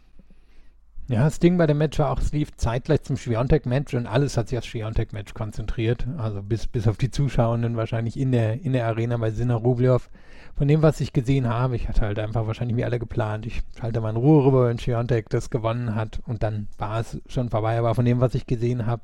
Ja, 1.09 1.23
das 1.23 1.39
Ding 1.39 1.57
bei 1.57 1.67
dem 1.67 1.77
Match 1.77 1.97
war 1.99 2.11
auch, 2.11 2.19
es 2.19 2.33
lief 2.33 2.53
zeitgleich 2.57 3.03
zum 3.03 3.15
Schwiontek-Match 3.15 3.93
und 3.93 4.07
alles 4.07 4.35
hat 4.35 4.49
sich 4.49 4.57
aufs 4.57 4.67
Schwiontek-Match 4.67 5.33
konzentriert. 5.33 6.05
Also 6.17 6.41
bis, 6.43 6.67
bis 6.67 6.85
auf 6.85 6.97
die 6.97 7.11
Zuschauenden 7.11 7.77
wahrscheinlich 7.77 8.19
in 8.19 8.33
der, 8.33 8.61
in 8.61 8.73
der 8.73 8.87
Arena 8.87 9.15
bei 9.15 9.31
Sinner 9.31 9.55
Rublev 9.55 10.09
von 10.57 10.67
dem, 10.67 10.81
was 10.81 10.99
ich 10.99 11.13
gesehen 11.13 11.47
habe, 11.47 11.77
ich 11.77 11.87
hatte 11.87 12.01
halt 12.01 12.19
einfach 12.19 12.45
wahrscheinlich 12.45 12.75
wie 12.75 12.83
alle 12.83 12.99
geplant. 12.99 13.45
Ich 13.45 13.61
schalte 13.79 14.01
mal 14.01 14.09
in 14.09 14.17
Ruhe 14.17 14.43
rüber, 14.43 14.67
wenn 14.67 14.79
Schiontek 14.79 15.29
das 15.29 15.49
gewonnen 15.49 15.95
hat 15.95 16.19
und 16.25 16.43
dann 16.43 16.67
war 16.77 16.99
es 16.99 17.21
schon 17.27 17.49
vorbei. 17.49 17.77
Aber 17.77 17.95
von 17.95 18.03
dem, 18.03 18.19
was 18.19 18.35
ich 18.35 18.45
gesehen 18.45 18.85
habe, 18.85 19.03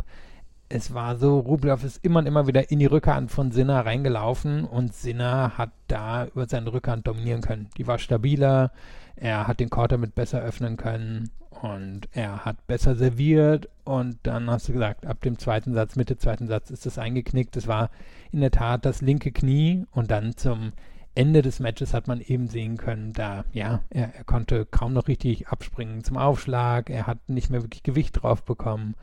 es 0.68 0.94
war 0.94 1.16
so, 1.16 1.40
Rublev 1.40 1.86
ist 1.86 2.04
immer 2.04 2.20
und 2.20 2.26
immer 2.26 2.48
wieder 2.48 2.70
in 2.70 2.80
die 2.80 2.88
Rückhand 2.88 3.32
von 3.32 3.52
Sinner 3.52 3.86
reingelaufen 3.86 4.66
und 4.66 4.94
Sinner 4.94 5.58
hat 5.58 5.72
da 5.88 6.26
über 6.26 6.48
seine 6.50 6.74
Rückhand 6.74 7.08
dominieren 7.08 7.42
können. 7.42 7.70
Die 7.78 7.88
war 7.88 8.00
stabiler, 8.00 8.72
er 9.16 9.48
hat 9.48 9.60
den 9.60 9.70
Court 9.70 9.92
damit 9.92 10.16
besser 10.16 10.42
öffnen 10.42 10.78
können 10.78 11.30
und 11.62 12.10
er 12.12 12.46
hat 12.46 12.68
besser 12.68 12.96
serviert 12.96 13.70
und 13.84 14.18
dann 14.24 14.50
hast 14.50 14.68
du 14.68 14.74
gesagt, 14.74 15.06
ab 15.06 15.22
dem 15.22 15.38
zweiten 15.38 15.74
Satz, 15.74 15.96
Mitte 15.96 16.18
zweiten 16.18 16.48
Satz 16.48 16.72
ist 16.72 16.86
es 16.86 16.98
eingeknickt. 16.98 17.56
Es 17.56 17.68
war 17.68 17.90
in 18.32 18.42
der 18.42 18.52
Tat 18.52 18.86
das 18.86 19.02
linke 19.02 19.32
Knie 19.32 19.86
und 19.92 20.12
dann 20.12 20.36
zum 20.36 20.74
Ende 21.16 21.44
des 21.44 21.60
Matches 21.60 21.94
hat 21.94 22.08
man 22.08 22.22
eben 22.22 22.48
sehen 22.48 22.78
können, 22.78 23.14
da, 23.14 23.46
ja, 23.54 23.82
er, 23.92 24.16
er, 24.16 24.24
konnte 24.24 24.66
kaum 24.66 24.94
noch 24.94 25.08
richtig 25.08 25.48
abspringen 25.48 26.04
zum 26.04 26.18
Aufschlag, 26.18 26.90
er 26.90 27.06
hat 27.06 27.20
nicht 27.28 27.52
mehr 27.52 27.62
wirklich 27.62 27.84
Gewicht 27.84 28.24
drauf 28.24 28.44
bekommen 28.44 28.96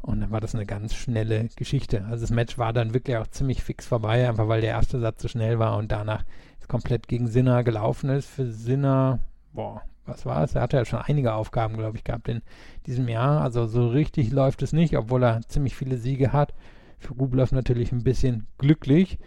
und 0.00 0.20
dann 0.20 0.30
war 0.30 0.40
das 0.40 0.54
eine 0.54 0.64
ganz 0.64 0.94
schnelle 0.94 1.48
Geschichte. 1.56 2.04
Also 2.06 2.22
das 2.22 2.30
Match 2.30 2.56
war 2.56 2.72
dann 2.72 2.94
wirklich 2.94 3.16
auch 3.18 3.26
ziemlich 3.26 3.62
fix 3.62 3.86
vorbei, 3.86 4.26
einfach 4.26 4.48
weil 4.48 4.62
der 4.62 4.70
erste 4.70 4.98
Satz 5.00 5.20
so 5.20 5.28
schnell 5.28 5.58
war 5.58 5.76
und 5.76 5.92
danach 5.92 6.24
es 6.60 6.68
komplett 6.68 7.08
gegen 7.08 7.28
Sinner 7.28 7.62
gelaufen 7.64 8.08
ist. 8.10 8.28
Für 8.28 8.46
Sinner, 8.46 9.20
boah, 9.52 9.82
was 10.06 10.26
war 10.26 10.42
es? 10.42 10.54
Er 10.54 10.62
hatte 10.62 10.76
ja 10.76 10.84
schon 10.84 11.00
einige 11.00 11.34
Aufgaben, 11.34 11.76
glaube 11.76 11.96
ich, 11.96 12.04
gehabt 12.04 12.28
in 12.28 12.42
diesem 12.86 13.08
Jahr. 13.08 13.42
Also 13.42 13.66
so 13.66 13.88
richtig 13.88 14.30
läuft 14.30 14.62
es 14.62 14.72
nicht, 14.72 14.96
obwohl 14.96 15.22
er 15.22 15.42
ziemlich 15.48 15.76
viele 15.76 15.98
Siege 15.98 16.32
hat. 16.32 16.54
Für 16.98 17.14
Rublev 17.14 17.52
natürlich 17.52 17.92
ein 17.92 18.02
bisschen 18.02 18.46
glücklich. 18.58 19.18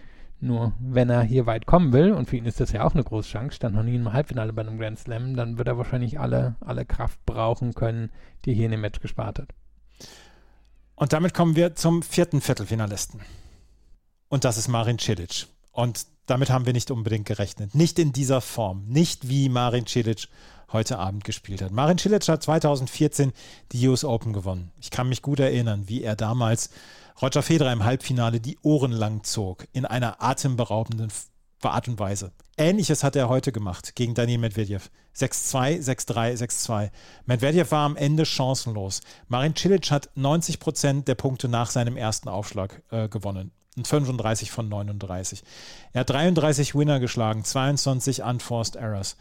Nur 0.43 0.73
wenn 0.79 1.11
er 1.11 1.21
hier 1.21 1.45
weit 1.45 1.67
kommen 1.67 1.93
will, 1.93 2.13
und 2.13 2.27
für 2.27 2.35
ihn 2.35 2.45
ist 2.45 2.59
das 2.59 2.71
ja 2.71 2.83
auch 2.83 2.95
eine 2.95 3.03
große 3.03 3.29
Chance, 3.29 3.55
stand 3.55 3.75
noch 3.75 3.83
nie 3.83 3.95
im 3.95 4.11
Halbfinale 4.11 4.51
bei 4.53 4.63
einem 4.63 4.79
Grand 4.79 4.97
Slam, 4.97 5.35
dann 5.35 5.59
wird 5.59 5.67
er 5.67 5.77
wahrscheinlich 5.77 6.19
alle, 6.19 6.55
alle 6.61 6.83
Kraft 6.83 7.23
brauchen 7.27 7.75
können, 7.75 8.09
die 8.43 8.49
er 8.49 8.55
hier 8.55 8.65
in 8.65 8.71
dem 8.71 8.81
Match 8.81 8.99
gespart 8.99 9.37
hat. 9.37 9.49
Und 10.95 11.13
damit 11.13 11.35
kommen 11.35 11.55
wir 11.55 11.75
zum 11.75 12.01
vierten 12.01 12.41
Viertelfinalisten. 12.41 13.21
Und 14.29 14.43
das 14.43 14.57
ist 14.57 14.67
Marin 14.67 14.97
Cilic. 14.97 15.45
Und 15.71 16.05
damit 16.25 16.49
haben 16.49 16.65
wir 16.65 16.73
nicht 16.73 16.91
unbedingt 16.91 17.25
gerechnet. 17.25 17.75
Nicht 17.75 17.99
in 17.99 18.13
dieser 18.13 18.41
Form. 18.41 18.85
Nicht 18.87 19.27
wie 19.29 19.49
Marin 19.49 19.87
Cilic 19.87 20.27
heute 20.71 20.99
Abend 20.99 21.23
gespielt 21.23 21.61
hat. 21.61 21.71
Marin 21.71 21.97
Cilic 21.97 22.27
hat 22.27 22.43
2014 22.43 23.33
die 23.71 23.87
US 23.87 24.03
Open 24.03 24.33
gewonnen. 24.33 24.71
Ich 24.79 24.91
kann 24.91 25.09
mich 25.09 25.21
gut 25.21 25.39
erinnern, 25.39 25.83
wie 25.87 26.03
er 26.03 26.15
damals 26.15 26.69
Roger 27.21 27.43
Federer 27.43 27.73
im 27.73 27.83
Halbfinale 27.83 28.39
die 28.39 28.57
Ohren 28.61 28.91
lang 28.91 29.23
zog, 29.23 29.67
in 29.73 29.85
einer 29.85 30.21
atemberaubenden 30.23 31.11
Art 31.61 31.87
und 31.87 31.99
Weise. 31.99 32.31
Ähnliches 32.57 33.03
hat 33.03 33.15
er 33.15 33.29
heute 33.29 33.51
gemacht 33.51 33.95
gegen 33.95 34.13
Daniel 34.13 34.39
Medvedev. 34.39 34.89
6-2, 35.15 35.81
6-3, 35.81 36.37
6-2. 36.37 36.91
Medvedev 37.25 37.71
war 37.71 37.85
am 37.85 37.95
Ende 37.95 38.25
chancenlos. 38.25 39.01
Marin 39.27 39.55
Cilic 39.55 39.91
hat 39.91 40.09
90 40.15 40.59
Prozent 40.59 41.07
der 41.07 41.15
Punkte 41.15 41.49
nach 41.49 41.69
seinem 41.69 41.97
ersten 41.97 42.29
Aufschlag 42.29 42.81
äh, 42.91 43.09
gewonnen. 43.09 43.51
Und 43.77 43.87
35 43.87 44.51
von 44.51 44.67
39. 44.67 45.43
Er 45.93 46.01
hat 46.01 46.09
33 46.09 46.75
Winner 46.75 46.99
geschlagen, 46.99 47.43
22 47.43 48.23
Unforced 48.23 48.75
Errors. 48.75 49.15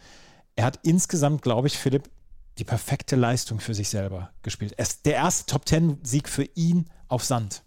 Er 0.55 0.65
hat 0.65 0.79
insgesamt, 0.83 1.41
glaube 1.41 1.67
ich, 1.67 1.77
Philipp, 1.77 2.09
die 2.57 2.65
perfekte 2.65 3.15
Leistung 3.15 3.59
für 3.59 3.73
sich 3.73 3.89
selber 3.89 4.31
gespielt. 4.41 4.73
Ist 4.73 5.05
der 5.05 5.15
erste 5.15 5.51
Top 5.51 5.65
Ten 5.65 5.97
Sieg 6.03 6.27
für 6.27 6.43
ihn 6.55 6.89
auf 7.07 7.23
Sand. 7.23 7.63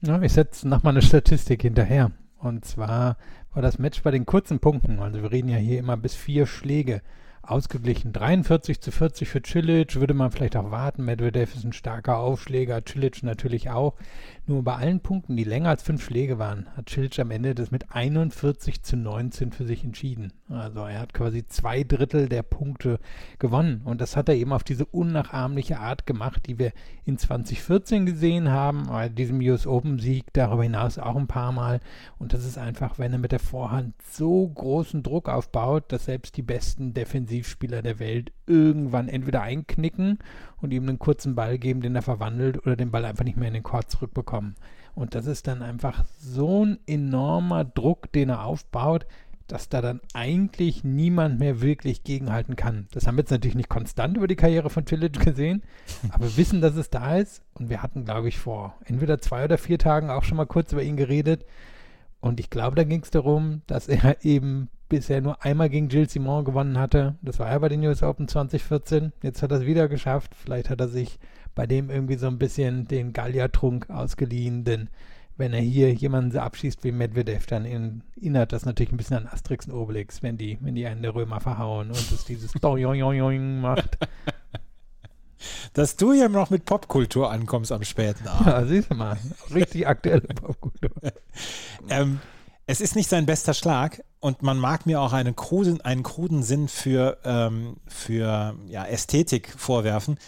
Ja, 0.00 0.20
ich 0.22 0.32
setze 0.32 0.66
nochmal 0.68 0.94
eine 0.94 1.02
Statistik 1.02 1.62
hinterher. 1.62 2.12
Und 2.38 2.64
zwar 2.64 3.16
war 3.52 3.62
das 3.62 3.78
Match 3.78 4.02
bei 4.02 4.10
den 4.10 4.26
kurzen 4.26 4.58
Punkten. 4.58 5.00
Also 5.00 5.22
wir 5.22 5.32
reden 5.32 5.48
ja 5.48 5.56
hier 5.56 5.78
immer 5.78 5.96
bis 5.96 6.14
vier 6.14 6.46
Schläge 6.46 7.02
ausgeglichen. 7.42 8.12
43 8.12 8.80
zu 8.80 8.90
40 8.90 9.28
für 9.28 9.42
Cilic, 9.44 9.96
würde 9.96 10.14
man 10.14 10.30
vielleicht 10.30 10.56
auch 10.56 10.70
warten. 10.70 11.04
Medvedev 11.04 11.54
ist 11.54 11.64
ein 11.64 11.72
starker 11.72 12.18
Aufschläger, 12.18 12.82
Cilic 12.86 13.22
natürlich 13.22 13.70
auch. 13.70 13.94
Nur 14.48 14.62
bei 14.62 14.76
allen 14.76 15.00
Punkten, 15.00 15.36
die 15.36 15.42
länger 15.42 15.70
als 15.70 15.82
fünf 15.82 16.04
Schläge 16.04 16.38
waren, 16.38 16.68
hat 16.76 16.88
Cilic 16.88 17.18
am 17.18 17.32
Ende 17.32 17.52
das 17.56 17.72
mit 17.72 17.92
41 17.92 18.80
zu 18.84 18.96
19 18.96 19.50
für 19.50 19.64
sich 19.64 19.82
entschieden. 19.82 20.32
Also 20.48 20.84
er 20.84 21.00
hat 21.00 21.12
quasi 21.14 21.44
zwei 21.48 21.82
Drittel 21.82 22.28
der 22.28 22.44
Punkte 22.44 23.00
gewonnen. 23.40 23.80
Und 23.84 24.00
das 24.00 24.16
hat 24.16 24.28
er 24.28 24.36
eben 24.36 24.52
auf 24.52 24.62
diese 24.62 24.84
unnachahmliche 24.84 25.80
Art 25.80 26.06
gemacht, 26.06 26.46
die 26.46 26.60
wir 26.60 26.70
in 27.04 27.18
2014 27.18 28.06
gesehen 28.06 28.48
haben, 28.52 28.84
bei 28.86 29.08
diesem 29.08 29.40
US 29.40 29.66
Open 29.66 29.98
Sieg, 29.98 30.32
darüber 30.32 30.62
hinaus 30.62 31.00
auch 31.00 31.16
ein 31.16 31.26
paar 31.26 31.50
Mal. 31.50 31.80
Und 32.20 32.32
das 32.32 32.44
ist 32.44 32.56
einfach, 32.56 33.00
wenn 33.00 33.12
er 33.12 33.18
mit 33.18 33.32
der 33.32 33.40
Vorhand 33.40 33.94
so 34.12 34.46
großen 34.46 35.02
Druck 35.02 35.28
aufbaut, 35.28 35.90
dass 35.90 36.04
selbst 36.04 36.36
die 36.36 36.42
besten 36.42 36.94
Defensivspieler 36.94 37.82
der 37.82 37.98
Welt 37.98 38.30
irgendwann 38.46 39.08
entweder 39.08 39.42
einknicken 39.42 40.20
und 40.60 40.72
ihm 40.72 40.88
einen 40.88 40.98
kurzen 41.00 41.34
Ball 41.34 41.58
geben, 41.58 41.80
den 41.80 41.96
er 41.96 42.02
verwandelt 42.02 42.64
oder 42.64 42.76
den 42.76 42.92
Ball 42.92 43.04
einfach 43.04 43.24
nicht 43.24 43.36
mehr 43.36 43.48
in 43.48 43.54
den 43.54 43.62
Court 43.62 43.90
zurückbekommen. 44.36 44.56
Und 44.94 45.14
das 45.14 45.26
ist 45.26 45.46
dann 45.46 45.62
einfach 45.62 46.04
so 46.18 46.64
ein 46.64 46.78
enormer 46.86 47.64
Druck, 47.64 48.10
den 48.12 48.30
er 48.30 48.44
aufbaut, 48.44 49.06
dass 49.46 49.68
da 49.68 49.80
dann 49.80 50.00
eigentlich 50.14 50.84
niemand 50.84 51.38
mehr 51.38 51.60
wirklich 51.60 52.02
gegenhalten 52.02 52.56
kann. 52.56 52.88
Das 52.92 53.06
haben 53.06 53.16
wir 53.16 53.22
jetzt 53.22 53.30
natürlich 53.30 53.54
nicht 53.54 53.68
konstant 53.68 54.16
über 54.16 54.26
die 54.26 54.36
Karriere 54.36 54.70
von 54.70 54.86
Cilic 54.86 55.20
gesehen, 55.20 55.62
aber 56.10 56.24
wir 56.24 56.36
wissen, 56.36 56.60
dass 56.60 56.76
es 56.76 56.90
da 56.90 57.16
ist. 57.16 57.42
Und 57.54 57.68
wir 57.68 57.82
hatten, 57.82 58.04
glaube 58.04 58.28
ich, 58.28 58.38
vor 58.38 58.74
entweder 58.86 59.20
zwei 59.20 59.44
oder 59.44 59.58
vier 59.58 59.78
Tagen 59.78 60.10
auch 60.10 60.24
schon 60.24 60.38
mal 60.38 60.46
kurz 60.46 60.72
über 60.72 60.82
ihn 60.82 60.96
geredet. 60.96 61.44
Und 62.20 62.40
ich 62.40 62.48
glaube, 62.48 62.74
da 62.74 62.84
ging 62.84 63.02
es 63.02 63.10
darum, 63.10 63.60
dass 63.66 63.86
er 63.86 64.16
eben 64.24 64.70
bisher 64.88 65.20
nur 65.20 65.44
einmal 65.44 65.68
gegen 65.68 65.88
Gilles 65.88 66.12
Simon 66.12 66.44
gewonnen 66.44 66.78
hatte. 66.78 67.16
Das 67.20 67.38
war 67.38 67.50
ja 67.50 67.58
bei 67.58 67.68
den 67.68 67.84
US 67.84 68.02
Open 68.02 68.28
2014. 68.28 69.12
Jetzt 69.22 69.42
hat 69.42 69.50
er 69.50 69.58
es 69.58 69.66
wieder 69.66 69.88
geschafft. 69.88 70.34
Vielleicht 70.34 70.70
hat 70.70 70.80
er 70.80 70.88
sich 70.88 71.18
bei 71.56 71.66
dem 71.66 71.90
irgendwie 71.90 72.16
so 72.16 72.28
ein 72.28 72.38
bisschen 72.38 72.86
den 72.86 73.12
Gallia-Trunk 73.12 73.90
ausgeliehen, 73.90 74.62
denn 74.62 74.88
wenn 75.38 75.52
er 75.52 75.60
hier 75.60 75.92
jemanden 75.92 76.30
so 76.30 76.38
abschießt 76.38 76.84
wie 76.84 76.92
Medvedev, 76.92 77.46
dann 77.46 77.64
erinnert 77.64 78.52
das 78.52 78.64
natürlich 78.64 78.92
ein 78.92 78.96
bisschen 78.96 79.16
an 79.16 79.26
Asterix 79.26 79.66
und 79.66 79.72
Obelix, 79.72 80.22
wenn 80.22 80.38
die, 80.38 80.58
wenn 80.60 80.74
die 80.74 80.86
einen 80.86 81.02
der 81.02 81.14
Römer 81.14 81.40
verhauen 81.40 81.88
und 81.88 82.12
es 82.12 82.24
dieses 82.24 82.52
Doing 82.60 83.60
macht. 83.60 83.98
Dass 85.74 85.96
du 85.96 86.12
ja 86.12 86.28
noch 86.28 86.50
mit 86.50 86.64
Popkultur 86.64 87.30
ankommst 87.30 87.72
am 87.72 87.84
späten 87.84 88.26
Abend. 88.28 88.46
Ja, 88.46 88.64
siehst 88.64 88.90
du 88.90 88.94
mal. 88.94 89.18
Richtig 89.52 89.86
aktuelle 89.86 90.22
Popkultur. 90.22 90.90
ähm, 91.90 92.20
es 92.66 92.80
ist 92.80 92.96
nicht 92.96 93.08
sein 93.08 93.26
bester 93.26 93.54
Schlag 93.54 94.02
und 94.20 94.42
man 94.42 94.58
mag 94.58 94.86
mir 94.86 95.00
auch 95.00 95.12
einen 95.12 95.36
kruden, 95.36 95.80
einen 95.82 96.02
kruden 96.02 96.42
Sinn 96.42 96.68
für, 96.68 97.18
ähm, 97.24 97.76
für 97.86 98.56
ja, 98.68 98.84
Ästhetik 98.86 99.54
vorwerfen, 99.56 100.18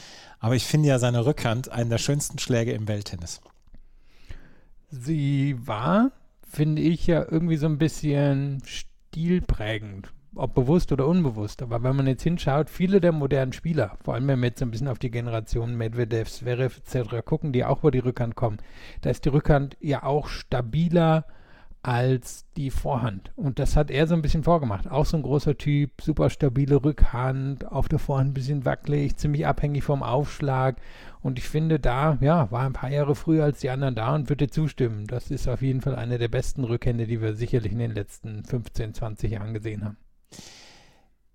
aber 0.40 0.54
ich 0.54 0.64
finde 0.64 0.88
ja 0.88 0.98
seine 0.98 1.26
Rückhand 1.26 1.70
einen 1.70 1.90
der 1.90 1.98
schönsten 1.98 2.38
Schläge 2.38 2.72
im 2.72 2.88
Welttennis. 2.88 3.40
Sie 4.90 5.56
war, 5.66 6.12
finde 6.42 6.82
ich, 6.82 7.06
ja 7.06 7.26
irgendwie 7.28 7.56
so 7.56 7.66
ein 7.66 7.78
bisschen 7.78 8.62
stilprägend, 8.64 10.12
ob 10.34 10.54
bewusst 10.54 10.92
oder 10.92 11.06
unbewusst. 11.06 11.60
Aber 11.62 11.82
wenn 11.82 11.96
man 11.96 12.06
jetzt 12.06 12.22
hinschaut, 12.22 12.70
viele 12.70 13.00
der 13.00 13.12
modernen 13.12 13.52
Spieler, 13.52 13.98
vor 14.02 14.14
allem 14.14 14.28
wenn 14.28 14.40
wir 14.40 14.48
jetzt 14.48 14.62
ein 14.62 14.70
bisschen 14.70 14.88
auf 14.88 14.98
die 14.98 15.10
Generation 15.10 15.76
Medvedev, 15.76 16.30
Zverev 16.30 16.78
etc. 16.78 17.24
gucken, 17.24 17.52
die 17.52 17.64
auch 17.64 17.80
über 17.80 17.90
die 17.90 17.98
Rückhand 17.98 18.34
kommen, 18.34 18.58
da 19.02 19.10
ist 19.10 19.24
die 19.24 19.30
Rückhand 19.30 19.76
ja 19.80 20.04
auch 20.04 20.28
stabiler, 20.28 21.26
als 21.88 22.44
die 22.58 22.70
Vorhand. 22.70 23.32
Und 23.34 23.58
das 23.58 23.74
hat 23.74 23.90
er 23.90 24.06
so 24.06 24.14
ein 24.14 24.20
bisschen 24.20 24.42
vorgemacht. 24.42 24.90
Auch 24.90 25.06
so 25.06 25.16
ein 25.16 25.22
großer 25.22 25.56
Typ, 25.56 26.02
super 26.02 26.28
stabile 26.28 26.84
Rückhand, 26.84 27.66
auf 27.66 27.88
der 27.88 27.98
Vorhand 27.98 28.30
ein 28.30 28.34
bisschen 28.34 28.66
wackelig, 28.66 29.16
ziemlich 29.16 29.46
abhängig 29.46 29.84
vom 29.84 30.02
Aufschlag. 30.02 30.76
Und 31.22 31.38
ich 31.38 31.48
finde, 31.48 31.80
da, 31.80 32.18
ja, 32.20 32.50
war 32.50 32.66
ein 32.66 32.74
paar 32.74 32.90
Jahre 32.90 33.14
früher 33.14 33.44
als 33.44 33.60
die 33.60 33.70
anderen 33.70 33.94
da 33.94 34.14
und 34.14 34.28
würde 34.28 34.50
zustimmen. 34.50 35.06
Das 35.06 35.30
ist 35.30 35.48
auf 35.48 35.62
jeden 35.62 35.80
Fall 35.80 35.96
eine 35.96 36.18
der 36.18 36.28
besten 36.28 36.64
Rückhände, 36.64 37.06
die 37.06 37.22
wir 37.22 37.32
sicherlich 37.32 37.72
in 37.72 37.78
den 37.78 37.94
letzten 37.94 38.44
15, 38.44 38.92
20 38.92 39.32
Jahren 39.32 39.54
gesehen 39.54 39.82
haben. 39.82 39.96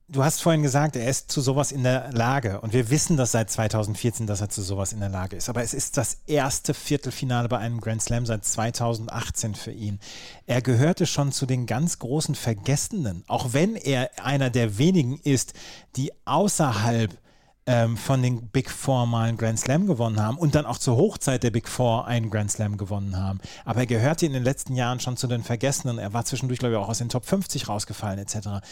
Du 0.09 0.21
hast 0.23 0.41
vorhin 0.41 0.63
gesagt, 0.63 0.97
er 0.97 1.09
ist 1.09 1.31
zu 1.31 1.39
sowas 1.39 1.71
in 1.71 1.83
der 1.83 2.11
Lage. 2.11 2.59
Und 2.59 2.73
wir 2.73 2.89
wissen 2.89 3.15
das 3.15 3.31
seit 3.31 3.49
2014, 3.49 4.27
dass 4.27 4.41
er 4.41 4.49
zu 4.49 4.61
sowas 4.61 4.91
in 4.91 4.99
der 4.99 5.07
Lage 5.09 5.37
ist. 5.37 5.47
Aber 5.47 5.63
es 5.63 5.73
ist 5.73 5.95
das 5.95 6.17
erste 6.27 6.73
Viertelfinale 6.73 7.47
bei 7.47 7.57
einem 7.57 7.79
Grand 7.79 8.01
Slam 8.01 8.25
seit 8.25 8.43
2018 8.43 9.55
für 9.55 9.71
ihn. 9.71 9.99
Er 10.45 10.61
gehörte 10.61 11.05
schon 11.05 11.31
zu 11.31 11.45
den 11.45 11.65
ganz 11.67 11.99
großen 11.99 12.35
Vergessenen. 12.35 13.23
Auch 13.27 13.53
wenn 13.53 13.77
er 13.77 14.11
einer 14.21 14.49
der 14.49 14.77
wenigen 14.77 15.19
ist, 15.19 15.53
die 15.95 16.11
außerhalb 16.25 17.17
ähm, 17.65 17.97
von 17.97 18.21
den 18.21 18.47
Big 18.49 18.69
Four 18.69 19.05
mal 19.05 19.29
einen 19.29 19.37
Grand 19.37 19.59
Slam 19.59 19.87
gewonnen 19.87 20.19
haben 20.19 20.37
und 20.37 20.55
dann 20.55 20.65
auch 20.65 20.77
zur 20.77 20.97
Hochzeit 20.97 21.43
der 21.43 21.51
Big 21.51 21.67
Four 21.67 22.07
einen 22.07 22.29
Grand 22.29 22.51
Slam 22.51 22.77
gewonnen 22.77 23.17
haben. 23.17 23.39
Aber 23.65 23.81
er 23.81 23.85
gehörte 23.85 24.25
in 24.25 24.33
den 24.33 24.43
letzten 24.43 24.75
Jahren 24.75 24.99
schon 24.99 25.17
zu 25.17 25.27
den 25.27 25.43
Vergessenen. 25.43 25.97
Er 25.97 26.13
war 26.13 26.25
zwischendurch, 26.25 26.59
glaube 26.59 26.75
ich, 26.75 26.79
auch 26.79 26.89
aus 26.89 26.97
den 26.97 27.09
Top 27.09 27.25
50 27.25 27.69
rausgefallen, 27.69 28.19
etc. 28.19 28.65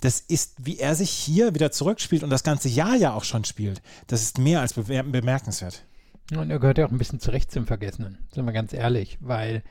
Das 0.00 0.20
ist, 0.20 0.54
wie 0.58 0.78
er 0.78 0.94
sich 0.94 1.10
hier 1.10 1.54
wieder 1.54 1.72
zurückspielt 1.72 2.22
und 2.22 2.30
das 2.30 2.42
ganze 2.42 2.68
Jahr 2.68 2.96
ja 2.96 3.14
auch 3.14 3.24
schon 3.24 3.44
spielt. 3.44 3.80
Das 4.06 4.22
ist 4.22 4.38
mehr 4.38 4.60
als 4.60 4.74
bemerkenswert. 4.74 5.84
Und 6.32 6.50
er 6.50 6.58
gehört 6.58 6.78
ja 6.78 6.86
auch 6.86 6.90
ein 6.90 6.98
bisschen 6.98 7.20
zurecht 7.20 7.52
zum 7.52 7.66
Vergessenen, 7.66 8.18
sind 8.32 8.46
wir 8.46 8.52
ganz 8.52 8.72
ehrlich, 8.72 9.18
weil 9.20 9.62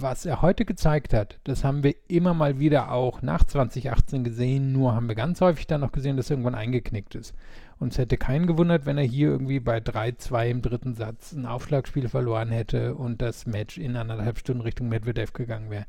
was 0.00 0.26
er 0.26 0.42
heute 0.42 0.64
gezeigt 0.64 1.12
hat, 1.12 1.38
das 1.44 1.64
haben 1.64 1.82
wir 1.82 1.94
immer 2.08 2.34
mal 2.34 2.58
wieder 2.58 2.92
auch 2.92 3.22
nach 3.22 3.44
2018 3.44 4.24
gesehen, 4.24 4.72
nur 4.72 4.94
haben 4.94 5.08
wir 5.08 5.14
ganz 5.14 5.40
häufig 5.40 5.66
dann 5.66 5.80
noch 5.80 5.92
gesehen, 5.92 6.16
dass 6.16 6.30
irgendwann 6.30 6.54
eingeknickt 6.54 7.14
ist. 7.14 7.34
Und 7.78 7.92
es 7.92 7.98
hätte 7.98 8.16
keinen 8.16 8.46
gewundert, 8.46 8.86
wenn 8.86 8.96
er 8.96 9.04
hier 9.04 9.28
irgendwie 9.28 9.60
bei 9.60 9.78
3-2 9.78 10.48
im 10.48 10.62
dritten 10.62 10.94
Satz 10.94 11.32
ein 11.32 11.44
Aufschlagspiel 11.44 12.08
verloren 12.08 12.48
hätte 12.48 12.94
und 12.94 13.20
das 13.20 13.46
Match 13.46 13.76
in 13.76 13.96
anderthalb 13.96 14.38
Stunden 14.38 14.62
Richtung 14.62 14.88
Medvedev 14.88 15.34
gegangen 15.34 15.70
wäre. 15.70 15.84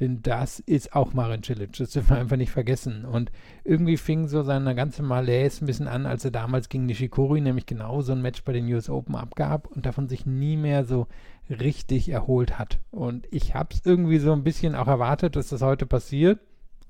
Denn 0.00 0.22
das 0.22 0.60
ist 0.60 0.94
auch 0.94 1.12
Marin 1.14 1.42
Cilic, 1.42 1.76
das 1.76 1.90
dürfen 1.90 2.10
wir 2.10 2.18
einfach 2.18 2.36
nicht 2.36 2.50
vergessen. 2.50 3.04
Und 3.04 3.30
irgendwie 3.64 3.96
fing 3.96 4.28
so 4.28 4.42
seine 4.42 4.74
ganze 4.74 5.02
Malaise 5.02 5.64
ein 5.64 5.66
bisschen 5.66 5.88
an, 5.88 6.06
als 6.06 6.24
er 6.24 6.30
damals 6.30 6.68
gegen 6.68 6.86
Nishikori 6.86 7.40
nämlich 7.40 7.66
genau 7.66 8.02
so 8.02 8.12
ein 8.12 8.22
Match 8.22 8.42
bei 8.44 8.52
den 8.52 8.70
US 8.72 8.90
Open 8.90 9.14
abgab 9.14 9.66
und 9.66 9.86
davon 9.86 10.08
sich 10.08 10.26
nie 10.26 10.56
mehr 10.56 10.84
so 10.84 11.06
richtig 11.50 12.08
erholt 12.08 12.58
hat. 12.58 12.78
Und 12.90 13.26
ich 13.30 13.54
habe 13.54 13.74
es 13.74 13.80
irgendwie 13.84 14.18
so 14.18 14.32
ein 14.32 14.44
bisschen 14.44 14.74
auch 14.74 14.86
erwartet, 14.86 15.36
dass 15.36 15.48
das 15.48 15.62
heute 15.62 15.86
passiert, 15.86 16.40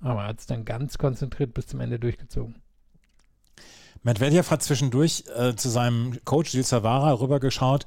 aber 0.01 0.23
er 0.23 0.29
hat 0.29 0.41
es 0.41 0.47
dann 0.47 0.65
ganz 0.65 0.99
konzentriert 0.99 1.55
bis 1.55 1.67
zum 1.67 1.81
Ende 1.81 1.99
durchgezogen. 1.99 2.57
Medvedev 4.03 4.51
hat 4.51 4.63
zwischendurch 4.63 5.25
äh, 5.37 5.55
zu 5.55 5.69
seinem 5.69 6.19
Coach 6.25 6.53
Gilles 6.53 6.71
Savara 6.71 7.13
rübergeschaut 7.13 7.85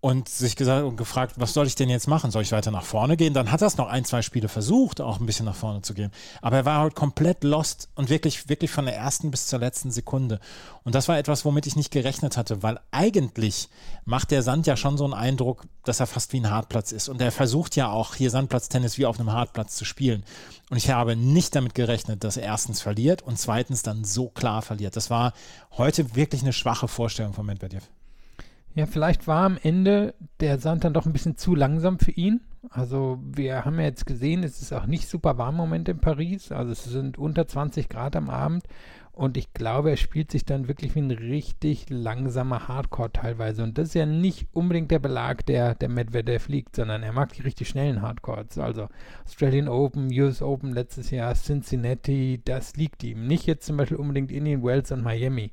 und 0.00 0.28
sich 0.28 0.54
gesagt 0.54 0.84
und 0.84 0.96
gefragt, 0.96 1.34
was 1.38 1.54
soll 1.54 1.66
ich 1.66 1.74
denn 1.74 1.90
jetzt 1.90 2.06
machen? 2.06 2.30
Soll 2.30 2.42
ich 2.42 2.52
weiter 2.52 2.70
nach 2.70 2.84
vorne 2.84 3.16
gehen? 3.16 3.34
Dann 3.34 3.50
hat 3.50 3.62
er 3.62 3.66
es 3.66 3.78
noch 3.78 3.88
ein, 3.88 4.04
zwei 4.04 4.22
Spiele 4.22 4.48
versucht, 4.48 5.00
auch 5.00 5.18
ein 5.18 5.26
bisschen 5.26 5.46
nach 5.46 5.56
vorne 5.56 5.82
zu 5.82 5.92
gehen. 5.92 6.12
Aber 6.40 6.56
er 6.58 6.64
war 6.64 6.80
halt 6.80 6.94
komplett 6.94 7.42
lost 7.42 7.88
und 7.96 8.08
wirklich, 8.08 8.48
wirklich 8.48 8.70
von 8.70 8.84
der 8.84 8.96
ersten 8.96 9.32
bis 9.32 9.48
zur 9.48 9.58
letzten 9.58 9.90
Sekunde. 9.90 10.38
Und 10.84 10.94
das 10.94 11.08
war 11.08 11.18
etwas, 11.18 11.44
womit 11.44 11.66
ich 11.66 11.74
nicht 11.74 11.90
gerechnet 11.90 12.36
hatte, 12.36 12.62
weil 12.62 12.78
eigentlich 12.92 13.68
macht 14.04 14.30
der 14.30 14.42
Sand 14.42 14.68
ja 14.68 14.76
schon 14.76 14.96
so 14.96 15.04
einen 15.04 15.14
Eindruck, 15.14 15.64
dass 15.82 15.98
er 15.98 16.06
fast 16.06 16.32
wie 16.32 16.40
ein 16.40 16.50
Hartplatz 16.50 16.92
ist. 16.92 17.08
Und 17.08 17.20
er 17.20 17.32
versucht 17.32 17.74
ja 17.74 17.90
auch 17.90 18.14
hier 18.14 18.30
Sandplatztennis 18.30 18.98
wie 18.98 19.06
auf 19.06 19.18
einem 19.18 19.32
Hartplatz 19.32 19.74
zu 19.74 19.84
spielen. 19.84 20.22
Und 20.70 20.76
ich 20.76 20.90
habe 20.90 21.16
nicht 21.16 21.56
damit 21.56 21.74
gerechnet, 21.74 22.22
dass 22.22 22.36
er 22.36 22.44
erstens 22.44 22.80
verliert 22.80 23.22
und 23.22 23.36
zweitens 23.36 23.82
dann 23.82 24.04
so 24.04 24.28
klar 24.28 24.62
verliert. 24.62 24.94
Das 24.94 25.10
war 25.10 25.32
heute 25.76 26.14
wirklich 26.14 26.42
eine 26.42 26.52
schwache 26.52 26.86
Vorstellung 26.86 27.32
von 27.32 27.46
Medvedev. 27.46 27.82
Ja, 28.78 28.86
vielleicht 28.86 29.26
war 29.26 29.44
am 29.44 29.58
Ende 29.60 30.14
der 30.38 30.60
Sand 30.60 30.84
dann 30.84 30.94
doch 30.94 31.04
ein 31.04 31.12
bisschen 31.12 31.36
zu 31.36 31.56
langsam 31.56 31.98
für 31.98 32.12
ihn. 32.12 32.42
Also 32.70 33.18
wir 33.24 33.64
haben 33.64 33.80
ja 33.80 33.86
jetzt 33.86 34.06
gesehen, 34.06 34.44
es 34.44 34.62
ist 34.62 34.72
auch 34.72 34.86
nicht 34.86 35.08
super 35.08 35.36
warm 35.36 35.56
im 35.56 35.62
Moment 35.62 35.88
in 35.88 35.98
Paris. 35.98 36.52
Also 36.52 36.70
es 36.70 36.84
sind 36.84 37.18
unter 37.18 37.48
20 37.48 37.88
Grad 37.88 38.14
am 38.14 38.30
Abend. 38.30 38.62
Und 39.10 39.36
ich 39.36 39.52
glaube, 39.52 39.90
er 39.90 39.96
spielt 39.96 40.30
sich 40.30 40.44
dann 40.44 40.68
wirklich 40.68 40.94
wie 40.94 41.00
ein 41.00 41.10
richtig 41.10 41.86
langsamer 41.90 42.68
Hardcore 42.68 43.12
teilweise. 43.12 43.64
Und 43.64 43.78
das 43.78 43.88
ist 43.88 43.94
ja 43.94 44.06
nicht 44.06 44.46
unbedingt 44.52 44.92
der 44.92 45.00
Belag, 45.00 45.44
der 45.46 45.74
der 45.74 45.88
Medvedev 45.88 46.46
liegt, 46.46 46.76
sondern 46.76 47.02
er 47.02 47.12
mag 47.12 47.32
die 47.32 47.42
richtig 47.42 47.68
schnellen 47.68 48.00
Hardcores. 48.00 48.58
Also 48.58 48.86
Australian 49.24 49.66
Open, 49.66 50.06
US 50.12 50.40
Open 50.40 50.72
letztes 50.72 51.10
Jahr, 51.10 51.34
Cincinnati, 51.34 52.40
das 52.44 52.76
liegt 52.76 53.02
ihm. 53.02 53.26
Nicht 53.26 53.44
jetzt 53.46 53.66
zum 53.66 53.76
Beispiel 53.76 53.96
unbedingt 53.96 54.30
Indian 54.30 54.62
Wells 54.62 54.92
und 54.92 55.02
Miami. 55.02 55.50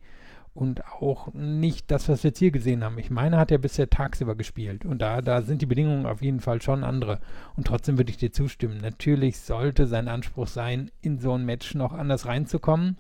Und 0.56 0.86
auch 0.86 1.34
nicht 1.34 1.92
das, 1.92 2.08
was 2.08 2.24
wir 2.24 2.30
jetzt 2.30 2.40
hier 2.40 2.50
gesehen 2.50 2.84
haben. 2.84 2.98
Ich 2.98 3.12
meine, 3.12 3.38
hat 3.38 3.52
er 3.52 3.58
bisher 3.58 3.90
tagsüber 3.90 4.36
gespielt 4.36 4.86
und 4.86 5.02
da, 5.02 5.22
da 5.22 5.42
sind 5.42 5.62
die 5.62 5.66
Bedingungen 5.66 6.06
auf 6.06 6.22
jeden 6.22 6.40
Fall 6.40 6.62
schon 6.62 6.86
andere. 6.86 7.20
Und 7.58 7.68
trotzdem 7.68 7.98
würde 7.98 8.10
ich 8.10 8.18
dir 8.18 8.32
zustimmen. 8.32 8.78
Natürlich 8.78 9.38
sollte 9.38 9.86
sein 9.86 10.08
Anspruch 10.08 10.48
sein, 10.48 10.92
in 11.02 11.20
so 11.20 11.34
ein 11.34 11.44
Match 11.46 11.76
noch 11.76 11.92
anders 11.92 12.26
reinzukommen. 12.26 12.96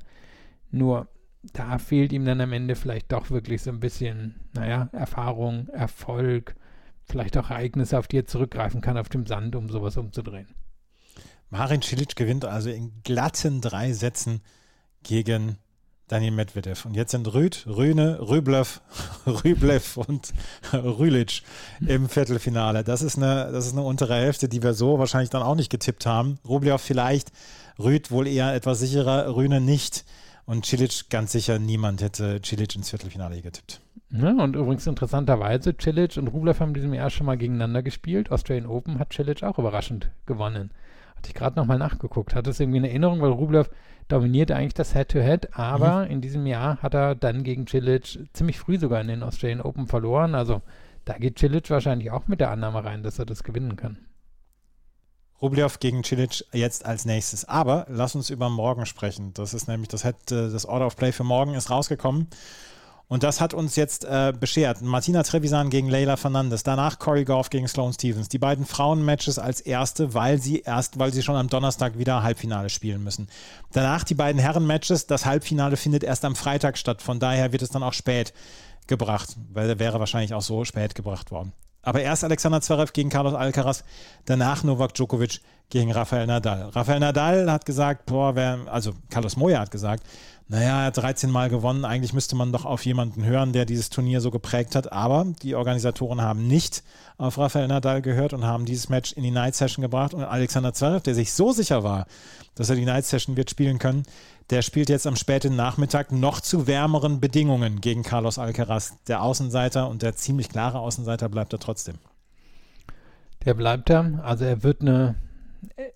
Nur 0.70 1.08
da 1.54 1.78
fehlt 1.78 2.12
ihm 2.12 2.26
dann 2.26 2.42
am 2.42 2.52
Ende 2.52 2.76
vielleicht 2.76 3.14
doch 3.14 3.32
wirklich 3.32 3.62
so 3.62 3.70
ein 3.70 3.80
bisschen, 3.80 4.36
naja, 4.54 4.90
Erfahrung, 4.92 5.70
Erfolg, 5.70 6.56
vielleicht 7.06 7.38
auch 7.38 7.52
Ereignisse, 7.52 7.98
auf 7.98 8.10
die 8.10 8.18
er 8.18 8.26
zurückgreifen 8.26 8.82
kann 8.82 8.98
auf 8.98 9.08
dem 9.08 9.26
Sand, 9.26 9.56
um 9.56 9.70
sowas 9.70 9.96
umzudrehen. 9.96 10.48
Marin 11.50 11.82
Cilic 11.82 12.18
gewinnt 12.18 12.44
also 12.44 12.70
in 12.70 12.92
glatten 13.04 13.62
drei 13.62 13.94
Sätzen 13.94 14.42
gegen 15.04 15.58
Daniel 16.08 16.32
Medvedev. 16.32 16.86
Und 16.86 16.96
jetzt 16.96 17.12
sind 17.12 17.34
Rüd, 17.34 17.66
Rühne, 17.68 18.20
Rüblev, 18.22 18.82
Rüblev 19.26 19.98
und 19.98 20.34
Rülic 20.74 21.42
im 21.88 22.10
Viertelfinale. 22.10 22.84
Das 22.84 23.02
ist, 23.02 23.18
eine, 23.18 23.52
das 23.52 23.66
ist 23.66 23.74
eine 23.74 23.82
untere 23.82 24.16
Hälfte, 24.16 24.48
die 24.48 24.62
wir 24.62 24.74
so 24.74 25.00
wahrscheinlich 25.00 25.30
dann 25.30 25.44
auch 25.44 25.56
nicht 25.56 25.72
getippt 25.72 26.06
haben. 26.06 26.40
Rublev 26.48 26.82
vielleicht, 26.82 27.32
Rüd 27.80 28.12
wohl 28.12 28.28
eher 28.28 28.54
etwas 28.54 28.80
sicherer, 28.80 29.36
Rühne 29.36 29.62
nicht. 29.62 30.06
Und 30.46 30.66
Cilic 30.66 31.10
ganz 31.10 31.32
sicher, 31.32 31.58
niemand 31.58 32.02
hätte 32.02 32.40
Cilic 32.44 32.76
ins 32.76 32.92
Viertelfinale 32.92 33.42
getippt. 33.42 33.82
Ja, 34.12 34.32
und 34.32 34.56
übrigens 34.56 34.88
interessanterweise, 34.88 35.76
Cilic 35.80 36.18
und 36.18 36.28
Rublev 36.28 36.60
haben 36.60 36.70
in 36.70 36.76
diesem 36.76 36.94
Jahr 36.94 37.10
schon 37.10 37.26
mal 37.26 37.38
gegeneinander 37.38 37.84
gespielt. 37.84 38.32
Australian 38.32 38.68
Open 38.68 39.00
hat 39.00 39.14
Cilic 39.14 39.44
auch 39.44 39.58
überraschend 39.58 40.12
gewonnen. 40.26 40.72
Hatte 41.16 41.30
ich 41.30 41.34
gerade 41.34 41.60
nochmal 41.60 41.80
nachgeguckt. 41.80 42.36
Hat 42.36 42.48
das 42.48 42.60
irgendwie 42.60 42.78
eine 42.78 42.90
Erinnerung, 42.90 43.22
weil 43.22 43.32
Rublev 43.32 43.70
dominierte 44.08 44.56
eigentlich 44.56 44.76
das 44.76 44.94
Head-to-Head, 44.94 45.48
-Head, 45.48 45.60
aber 45.60 46.06
mhm. 46.06 46.12
in 46.12 46.22
diesem 46.22 46.46
Jahr 46.46 46.78
hat 46.82 46.94
er 46.94 47.16
dann 47.16 47.44
gegen 47.44 47.68
Cilic 47.68 48.20
ziemlich 48.34 48.60
früh 48.60 48.78
sogar 48.78 49.02
in 49.02 49.08
den 49.08 49.24
Australian 49.24 49.62
Open 49.62 49.88
verloren. 49.88 50.36
Also 50.36 50.62
da 51.04 51.18
geht 51.18 51.40
Cilic 51.40 51.70
wahrscheinlich 51.70 52.12
auch 52.12 52.28
mit 52.28 52.40
der 52.40 52.52
Annahme 52.52 52.84
rein, 52.84 53.02
dass 53.02 53.20
er 53.20 53.26
das 53.26 53.44
gewinnen 53.44 53.76
kann. 53.76 53.98
Rublev 55.42 55.80
gegen 55.80 56.04
Cilic 56.04 56.46
jetzt 56.54 56.86
als 56.86 57.06
nächstes. 57.06 57.46
Aber 57.46 57.86
lass 57.90 58.16
uns 58.16 58.30
über 58.30 58.50
morgen 58.50 58.86
sprechen. 58.86 59.34
Das 59.34 59.54
ist 59.54 59.68
nämlich 59.68 59.90
das, 59.90 60.04
Head, 60.04 60.16
das 60.28 60.66
Order 60.66 60.86
of 60.86 60.96
Play 60.96 61.12
für 61.12 61.24
morgen 61.24 61.56
ist 61.56 61.70
rausgekommen. 61.70 62.28
Und 63.08 63.22
das 63.22 63.40
hat 63.40 63.54
uns 63.54 63.76
jetzt 63.76 64.04
äh, 64.06 64.34
beschert. 64.38 64.82
Martina 64.82 65.22
Trevisan 65.22 65.70
gegen 65.70 65.90
Leila 65.90 66.18
Fernandes, 66.18 66.64
danach 66.64 66.98
Corey 66.98 67.24
Goff 67.24 67.52
gegen 67.52 67.68
Sloane 67.68 67.94
Stevens. 67.94 68.30
Die 68.30 68.40
beiden 68.40 68.66
Frauenmatches 68.66 69.38
als 69.38 69.62
erste, 69.62 70.16
weil 70.16 70.42
sie 70.42 70.62
erst, 70.62 70.98
weil 70.98 71.14
sie 71.14 71.22
schon 71.22 71.36
am 71.36 71.48
Donnerstag 71.48 72.00
wieder 72.00 72.24
Halbfinale 72.24 72.70
spielen 72.70 73.04
müssen. 73.04 73.28
Danach 73.74 74.04
die 74.04 74.16
beiden 74.16 74.42
Herrenmatches. 74.42 75.06
Das 75.06 75.26
Halbfinale 75.26 75.78
findet 75.78 76.04
erst 76.04 76.26
am 76.26 76.36
Freitag 76.36 76.78
statt. 76.78 77.04
Von 77.04 77.20
daher 77.20 77.52
wird 77.52 77.62
es 77.62 77.70
dann 77.70 77.84
auch 77.84 77.94
spät 77.94 78.34
gebracht, 78.88 79.36
weil 79.54 79.70
er 79.70 79.80
wäre 79.80 80.00
wahrscheinlich 80.00 80.34
auch 80.34 80.42
so 80.42 80.66
spät 80.66 80.96
gebracht 80.96 81.30
worden. 81.32 81.54
Aber 81.86 82.02
erst 82.02 82.24
Alexander 82.24 82.62
Zverev 82.62 82.94
gegen 82.94 83.12
Carlos 83.12 83.36
Alcaraz, 83.36 83.84
danach 84.26 84.64
Novak 84.64 84.96
Djokovic 84.96 85.40
gegen 85.70 85.92
Rafael 85.92 86.26
Nadal. 86.26 86.70
Rafael 86.70 87.00
Nadal 87.00 87.52
hat 87.52 87.66
gesagt, 87.66 88.08
boah, 88.08 88.36
wer, 88.36 88.60
also 88.66 88.94
Carlos 89.12 89.38
Moya 89.38 89.60
hat 89.60 89.70
gesagt, 89.70 90.04
naja, 90.48 90.82
er 90.82 90.86
hat 90.86 90.98
13 90.98 91.32
Mal 91.32 91.50
gewonnen, 91.50 91.86
eigentlich 91.86 92.14
müsste 92.14 92.36
man 92.36 92.52
doch 92.52 92.66
auf 92.66 92.86
jemanden 92.86 93.26
hören, 93.26 93.52
der 93.52 93.66
dieses 93.66 93.90
Turnier 93.90 94.22
so 94.22 94.30
geprägt 94.30 94.76
hat. 94.76 94.92
Aber 94.92 95.26
die 95.42 95.56
Organisatoren 95.56 96.22
haben 96.22 96.48
nicht 96.48 96.84
auf 97.18 97.40
Rafael 97.40 97.68
Nadal 97.68 98.04
gehört 98.04 98.34
und 98.34 98.44
haben 98.44 98.66
dieses 98.66 98.88
Match 98.88 99.14
in 99.14 99.24
die 99.24 99.32
Night 99.32 99.56
Session 99.56 99.82
gebracht. 99.82 100.14
Und 100.14 100.24
Alexander 100.24 100.72
Zverev, 100.74 101.02
der 101.02 101.16
sich 101.16 101.34
so 101.34 101.52
sicher 101.52 101.84
war, 101.84 102.06
dass 102.54 102.70
er 102.70 102.76
die 102.76 102.86
Night 102.86 103.06
Session 103.06 103.36
wird 103.36 103.50
spielen 103.50 103.80
können, 103.80 104.04
der 104.52 104.62
spielt 104.62 104.90
jetzt 104.90 105.08
am 105.08 105.16
späten 105.16 105.56
Nachmittag 105.56 106.12
noch 106.12 106.40
zu 106.40 106.68
wärmeren 106.68 107.20
Bedingungen 107.20 107.82
gegen 107.82 108.04
Carlos 108.04 108.38
Alcaraz. 108.38 108.94
Der 109.08 109.24
Außenseiter 109.24 109.90
und 109.90 110.04
der 110.04 110.16
ziemlich 110.16 110.50
klare 110.50 110.78
Außenseiter 110.78 111.28
bleibt 111.28 111.54
er 111.54 111.60
trotzdem. 111.60 111.96
Der 113.46 113.56
bleibt 113.56 113.90
er. 113.90 114.24
Also 114.24 114.46
er 114.46 114.62
wird 114.62 114.82
eine 114.82 115.16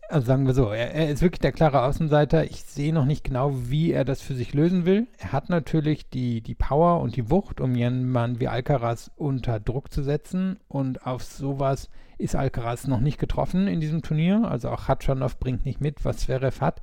also 0.10 0.28
sagen 0.28 0.48
wir 0.48 0.54
so, 0.54 0.72
er, 0.72 0.94
er, 0.94 1.10
ist 1.10 1.22
wirklich 1.22 1.40
der 1.40 1.52
klare 1.52 1.84
Außenseiter. 1.84 2.46
Ich 2.46 2.64
sehe 2.64 2.94
noch 2.94 3.06
nicht 3.06 3.24
genau, 3.24 3.54
wie 3.70 3.92
er 3.92 4.06
das 4.06 4.22
für 4.22 4.34
sich 4.34 4.54
lösen 4.54 4.86
will. 4.86 5.08
Er 5.18 5.32
hat 5.32 5.50
natürlich 5.50 6.10
die, 6.10 6.42
die 6.42 6.56
Power 6.56 7.02
und 7.02 7.16
die 7.16 7.30
Wucht, 7.30 7.62
um 7.62 7.76
jemanden 7.76 8.40
wie 8.40 8.48
Alcaraz 8.48 9.12
unter 9.16 9.60
Druck 9.60 9.92
zu 9.92 10.04
setzen. 10.04 10.60
Und 10.68 11.06
auf 11.06 11.24
sowas 11.24 11.90
ist 12.18 12.36
Alcaraz 12.36 12.88
noch 12.88 13.00
nicht 13.00 13.20
getroffen 13.20 13.68
in 13.68 13.80
diesem 13.80 14.02
Turnier. 14.02 14.48
Also 14.50 14.70
auch 14.70 14.88
Hatschanov 14.88 15.38
bringt 15.40 15.66
nicht 15.66 15.82
mit, 15.82 16.04
was 16.06 16.18
Zverev 16.18 16.62
hat. 16.62 16.82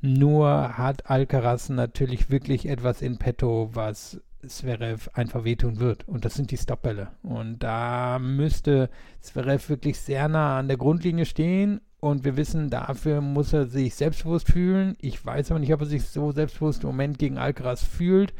Nur 0.00 0.76
hat 0.76 1.08
Alcaraz 1.08 1.68
natürlich 1.68 2.30
wirklich 2.30 2.68
etwas 2.68 3.02
in 3.02 3.18
petto, 3.18 3.70
was 3.72 4.20
Zverev 4.46 5.08
einfach 5.14 5.44
wehtun 5.44 5.78
wird. 5.78 6.06
Und 6.08 6.24
das 6.24 6.34
sind 6.34 6.50
die 6.50 6.56
Stoppbälle. 6.56 7.08
Und 7.22 7.60
da 7.60 8.18
müsste 8.18 8.90
Zverev 9.20 9.68
wirklich 9.68 9.98
sehr 9.98 10.28
nah 10.28 10.58
an 10.58 10.68
der 10.68 10.76
Grundlinie 10.76 11.26
stehen 11.26 11.80
und 12.00 12.24
wir 12.24 12.36
wissen, 12.36 12.68
dafür 12.68 13.20
muss 13.20 13.52
er 13.52 13.66
sich 13.66 13.94
selbstbewusst 13.94 14.50
fühlen. 14.50 14.96
Ich 15.00 15.24
weiß 15.24 15.52
aber 15.52 15.60
nicht, 15.60 15.72
ob 15.72 15.82
er 15.82 15.86
sich 15.86 16.02
so 16.02 16.32
selbstbewusst 16.32 16.82
im 16.82 16.88
Moment 16.88 17.18
gegen 17.20 17.38
Alcaraz 17.38 17.84
fühlt. 17.84 18.34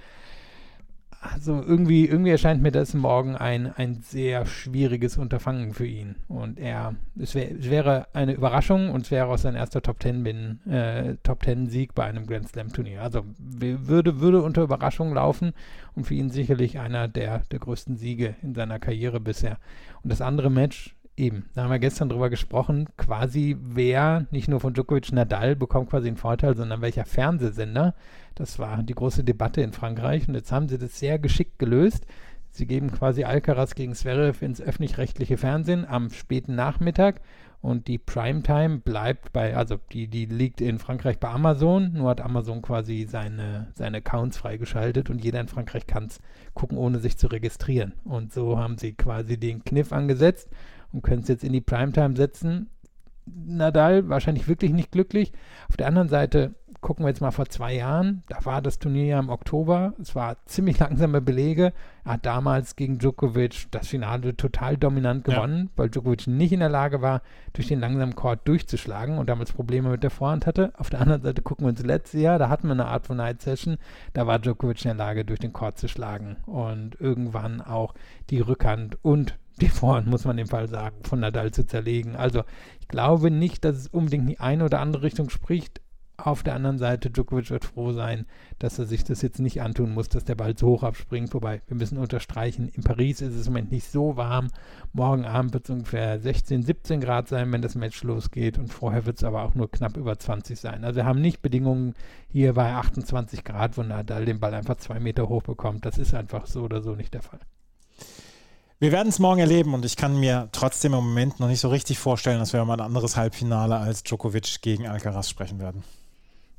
Also 1.24 1.62
irgendwie, 1.62 2.06
irgendwie 2.08 2.32
erscheint 2.32 2.62
mir 2.62 2.72
das 2.72 2.94
morgen 2.94 3.36
ein, 3.36 3.72
ein 3.76 4.00
sehr 4.02 4.44
schwieriges 4.44 5.18
Unterfangen 5.18 5.72
für 5.72 5.86
ihn. 5.86 6.16
Und 6.26 6.58
er, 6.58 6.96
es, 7.16 7.36
wär, 7.36 7.48
es 7.48 7.70
wäre 7.70 8.08
eine 8.12 8.32
Überraschung 8.32 8.90
und 8.90 9.02
es 9.02 9.12
wäre 9.12 9.28
auch 9.28 9.38
sein 9.38 9.54
erster 9.54 9.82
Top 9.82 10.00
Ten 10.00 10.24
bin, 10.24 10.58
äh, 10.68 11.14
Top 11.22 11.44
Ten 11.44 11.68
Sieg 11.68 11.94
bei 11.94 12.06
einem 12.06 12.26
Grand 12.26 12.48
Slam 12.48 12.72
Turnier. 12.72 13.02
Also 13.02 13.22
würde, 13.38 14.18
würde 14.18 14.42
unter 14.42 14.62
Überraschung 14.62 15.14
laufen 15.14 15.52
und 15.94 16.08
für 16.08 16.14
ihn 16.14 16.30
sicherlich 16.30 16.80
einer 16.80 17.06
der, 17.06 17.42
der 17.52 17.60
größten 17.60 17.96
Siege 17.96 18.34
in 18.42 18.56
seiner 18.56 18.80
Karriere 18.80 19.20
bisher. 19.20 19.58
Und 20.02 20.10
das 20.10 20.20
andere 20.20 20.50
Match, 20.50 20.96
eben, 21.16 21.44
da 21.54 21.62
haben 21.62 21.70
wir 21.70 21.78
gestern 21.78 22.08
drüber 22.08 22.30
gesprochen, 22.30 22.88
quasi 22.96 23.56
wer, 23.60 24.26
nicht 24.32 24.48
nur 24.48 24.58
von 24.58 24.74
Djokovic 24.74 25.12
Nadal, 25.12 25.54
bekommt 25.54 25.90
quasi 25.90 26.08
einen 26.08 26.16
Vorteil, 26.16 26.56
sondern 26.56 26.80
welcher 26.80 27.04
Fernsehsender. 27.04 27.94
Das 28.34 28.58
war 28.58 28.82
die 28.82 28.94
große 28.94 29.24
Debatte 29.24 29.60
in 29.60 29.72
Frankreich 29.72 30.28
und 30.28 30.34
jetzt 30.34 30.52
haben 30.52 30.68
sie 30.68 30.78
das 30.78 30.98
sehr 30.98 31.18
geschickt 31.18 31.58
gelöst. 31.58 32.06
Sie 32.50 32.66
geben 32.66 32.90
quasi 32.92 33.24
Alcaraz 33.24 33.74
gegen 33.74 33.94
Zverev 33.94 34.44
ins 34.44 34.60
öffentlich-rechtliche 34.60 35.38
Fernsehen 35.38 35.86
am 35.86 36.10
späten 36.10 36.54
Nachmittag 36.54 37.22
und 37.62 37.86
die 37.86 37.96
Primetime 37.96 38.78
bleibt 38.78 39.32
bei, 39.32 39.56
also 39.56 39.78
die, 39.92 40.08
die 40.08 40.26
liegt 40.26 40.60
in 40.60 40.80
Frankreich 40.80 41.20
bei 41.20 41.28
Amazon, 41.28 41.92
nur 41.92 42.10
hat 42.10 42.20
Amazon 42.20 42.60
quasi 42.60 43.06
seine, 43.08 43.68
seine 43.74 43.98
Accounts 43.98 44.36
freigeschaltet 44.36 45.10
und 45.10 45.22
jeder 45.22 45.40
in 45.40 45.46
Frankreich 45.46 45.86
kann 45.86 46.06
es 46.06 46.18
gucken, 46.54 46.76
ohne 46.76 46.98
sich 46.98 47.16
zu 47.16 47.28
registrieren. 47.28 47.92
Und 48.04 48.32
so 48.32 48.58
haben 48.58 48.78
sie 48.78 48.94
quasi 48.94 49.38
den 49.38 49.62
Kniff 49.64 49.92
angesetzt 49.92 50.50
und 50.92 51.02
können 51.02 51.22
es 51.22 51.28
jetzt 51.28 51.44
in 51.44 51.52
die 51.52 51.60
Primetime 51.60 52.16
setzen. 52.16 52.68
Nadal 53.26 54.08
wahrscheinlich 54.08 54.48
wirklich 54.48 54.72
nicht 54.72 54.90
glücklich. 54.90 55.32
Auf 55.68 55.76
der 55.76 55.86
anderen 55.86 56.08
Seite 56.08 56.56
gucken 56.82 57.04
wir 57.04 57.08
jetzt 57.08 57.20
mal 57.20 57.30
vor 57.30 57.48
zwei 57.48 57.74
Jahren. 57.74 58.24
Da 58.28 58.44
war 58.44 58.60
das 58.60 58.78
Turnier 58.78 59.06
ja 59.06 59.18
im 59.20 59.30
Oktober. 59.30 59.94
Es 60.02 60.14
war 60.14 60.36
ziemlich 60.44 60.78
langsame 60.80 61.22
Belege. 61.22 61.72
Er 62.04 62.14
hat 62.14 62.26
damals 62.26 62.76
gegen 62.76 62.98
Djokovic 62.98 63.68
das 63.70 63.88
Finale 63.88 64.36
total 64.36 64.76
dominant 64.76 65.24
gewonnen, 65.24 65.66
ja. 65.66 65.70
weil 65.76 65.88
Djokovic 65.88 66.26
nicht 66.26 66.52
in 66.52 66.60
der 66.60 66.68
Lage 66.68 67.00
war, 67.00 67.22
durch 67.52 67.68
den 67.68 67.80
langsamen 67.80 68.16
Court 68.16 68.40
durchzuschlagen 68.46 69.16
und 69.16 69.30
damals 69.30 69.52
Probleme 69.52 69.90
mit 69.90 70.02
der 70.02 70.10
Vorhand 70.10 70.44
hatte. 70.44 70.72
Auf 70.76 70.90
der 70.90 71.00
anderen 71.00 71.22
Seite 71.22 71.40
gucken 71.40 71.64
wir 71.64 71.70
uns 71.70 71.82
letztes 71.82 72.20
Jahr, 72.20 72.38
da 72.38 72.48
hatten 72.48 72.66
wir 72.66 72.72
eine 72.72 72.86
Art 72.86 73.06
von 73.06 73.16
Night 73.16 73.40
Session. 73.40 73.78
Da 74.12 74.26
war 74.26 74.40
Djokovic 74.40 74.84
in 74.84 74.88
der 74.90 75.06
Lage, 75.06 75.24
durch 75.24 75.38
den 75.38 75.52
Court 75.52 75.78
zu 75.78 75.88
schlagen 75.88 76.36
und 76.46 77.00
irgendwann 77.00 77.60
auch 77.60 77.94
die 78.28 78.40
Rückhand 78.40 78.98
und 79.02 79.38
die 79.60 79.68
Vorhand, 79.68 80.08
muss 80.08 80.24
man 80.24 80.38
im 80.38 80.48
Fall 80.48 80.68
sagen, 80.68 80.96
von 81.04 81.20
Nadal 81.20 81.52
zu 81.52 81.64
zerlegen. 81.64 82.16
Also 82.16 82.42
ich 82.80 82.88
glaube 82.88 83.30
nicht, 83.30 83.64
dass 83.64 83.76
es 83.76 83.86
unbedingt 83.86 84.22
in 84.22 84.30
die 84.30 84.40
eine 84.40 84.64
oder 84.64 84.80
andere 84.80 85.04
Richtung 85.04 85.30
spricht. 85.30 85.80
Auf 86.18 86.42
der 86.42 86.54
anderen 86.54 86.78
Seite, 86.78 87.10
Djokovic 87.10 87.50
wird 87.50 87.64
froh 87.64 87.92
sein, 87.92 88.26
dass 88.58 88.78
er 88.78 88.84
sich 88.84 89.02
das 89.02 89.22
jetzt 89.22 89.40
nicht 89.40 89.60
antun 89.62 89.92
muss, 89.92 90.08
dass 90.08 90.24
der 90.24 90.34
Ball 90.34 90.56
so 90.56 90.68
hoch 90.68 90.82
abspringt. 90.82 91.32
Wobei, 91.34 91.62
wir 91.66 91.76
müssen 91.76 91.98
unterstreichen, 91.98 92.68
in 92.68 92.82
Paris 92.82 93.20
ist 93.20 93.34
es 93.34 93.46
im 93.46 93.54
Moment 93.54 93.72
nicht 93.72 93.90
so 93.90 94.16
warm. 94.16 94.48
Morgen 94.92 95.24
Abend 95.24 95.54
wird 95.54 95.64
es 95.64 95.70
ungefähr 95.70 96.20
16, 96.20 96.62
17 96.62 97.00
Grad 97.00 97.28
sein, 97.28 97.50
wenn 97.50 97.62
das 97.62 97.74
Match 97.74 98.02
losgeht. 98.04 98.58
Und 98.58 98.72
vorher 98.72 99.06
wird 99.06 99.16
es 99.16 99.24
aber 99.24 99.42
auch 99.42 99.54
nur 99.54 99.70
knapp 99.70 99.96
über 99.96 100.18
20 100.18 100.60
sein. 100.60 100.84
Also 100.84 100.96
wir 100.96 101.06
haben 101.06 101.20
nicht 101.20 101.42
Bedingungen 101.42 101.94
hier 102.28 102.52
bei 102.52 102.72
28 102.72 103.42
Grad, 103.42 103.76
wo 103.76 103.82
Nadal 103.82 104.24
den 104.24 104.38
Ball 104.38 104.54
einfach 104.54 104.76
zwei 104.76 105.00
Meter 105.00 105.28
hoch 105.28 105.42
bekommt. 105.42 105.86
Das 105.86 105.98
ist 105.98 106.14
einfach 106.14 106.46
so 106.46 106.62
oder 106.62 106.82
so 106.82 106.94
nicht 106.94 107.14
der 107.14 107.22
Fall. 107.22 107.40
Wir 108.78 108.92
werden 108.92 109.08
es 109.08 109.18
morgen 109.18 109.40
erleben 109.40 109.74
und 109.74 109.84
ich 109.84 109.96
kann 109.96 110.18
mir 110.18 110.48
trotzdem 110.52 110.92
im 110.92 111.04
Moment 111.04 111.40
noch 111.40 111.48
nicht 111.48 111.60
so 111.60 111.68
richtig 111.68 111.98
vorstellen, 111.98 112.40
dass 112.40 112.52
wir 112.52 112.64
mal 112.64 112.74
ein 112.74 112.80
anderes 112.80 113.16
Halbfinale 113.16 113.76
als 113.76 114.02
Djokovic 114.02 114.60
gegen 114.60 114.88
Alcaraz 114.88 115.28
sprechen 115.28 115.60
werden. 115.60 115.84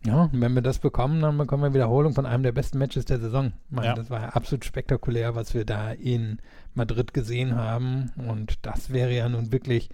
Ja, 0.06 0.24
und 0.24 0.42
wenn 0.42 0.54
wir 0.54 0.62
das 0.62 0.80
bekommen, 0.80 1.22
dann 1.22 1.38
bekommen 1.38 1.64
wir 1.64 1.74
Wiederholung 1.74 2.14
von 2.14 2.26
einem 2.26 2.44
der 2.44 2.52
besten 2.52 2.78
Matches 2.78 3.06
der 3.06 3.20
Saison. 3.20 3.54
Ich 3.70 3.76
meine, 3.76 3.88
ja. 3.88 3.94
Das 3.94 4.10
war 4.10 4.22
ja 4.22 4.30
absolut 4.30 4.66
spektakulär, 4.66 5.36
was 5.36 5.54
wir 5.54 5.66
da 5.66 5.92
in 5.92 6.40
Madrid 6.74 7.14
gesehen 7.14 7.56
haben. 7.56 8.12
Und 8.28 8.66
das 8.66 8.92
wäre 8.92 9.14
ja 9.14 9.30
nun 9.30 9.52
wirklich 9.52 9.90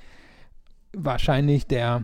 wahrscheinlich 0.93 1.67
der 1.67 2.03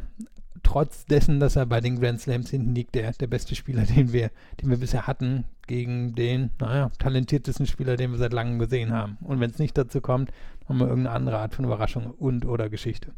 trotz 0.66 1.06
dessen, 1.06 1.40
dass 1.40 1.56
er 1.56 1.66
bei 1.66 1.80
den 1.80 2.00
Grand 2.00 2.20
Slams 2.20 2.50
hinten 2.50 2.76
liegt, 2.76 2.96
der, 2.96 3.14
der 3.14 3.28
beste 3.28 3.56
Spieler, 3.56 3.84
den 3.86 4.12
wir, 4.12 4.32
den 4.62 4.70
wir 4.70 4.78
bisher 4.78 5.08
hatten, 5.08 5.46
gegen 5.68 6.14
den, 6.16 6.52
naja, 6.60 6.92
talentiertesten 7.00 7.66
Spieler, 7.66 7.98
den 7.98 8.12
wir 8.12 8.18
seit 8.18 8.34
langem 8.34 8.60
gesehen 8.60 8.92
haben. 8.92 9.18
Und 9.22 9.40
wenn 9.40 9.50
es 9.50 9.60
nicht 9.60 9.78
dazu 9.78 10.02
kommt, 10.02 10.32
haben 10.68 10.80
wir 10.80 10.88
irgendeine 10.88 11.16
andere 11.16 11.40
Art 11.40 11.56
von 11.56 11.66
Überraschung 11.66 12.12
und 12.12 12.46
oder 12.46 12.70
Geschichte. 12.70 13.14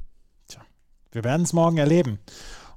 Tja, 0.47 0.61
wir 1.11 1.23
werden 1.23 1.43
es 1.43 1.53
morgen 1.53 1.77
erleben. 1.77 2.19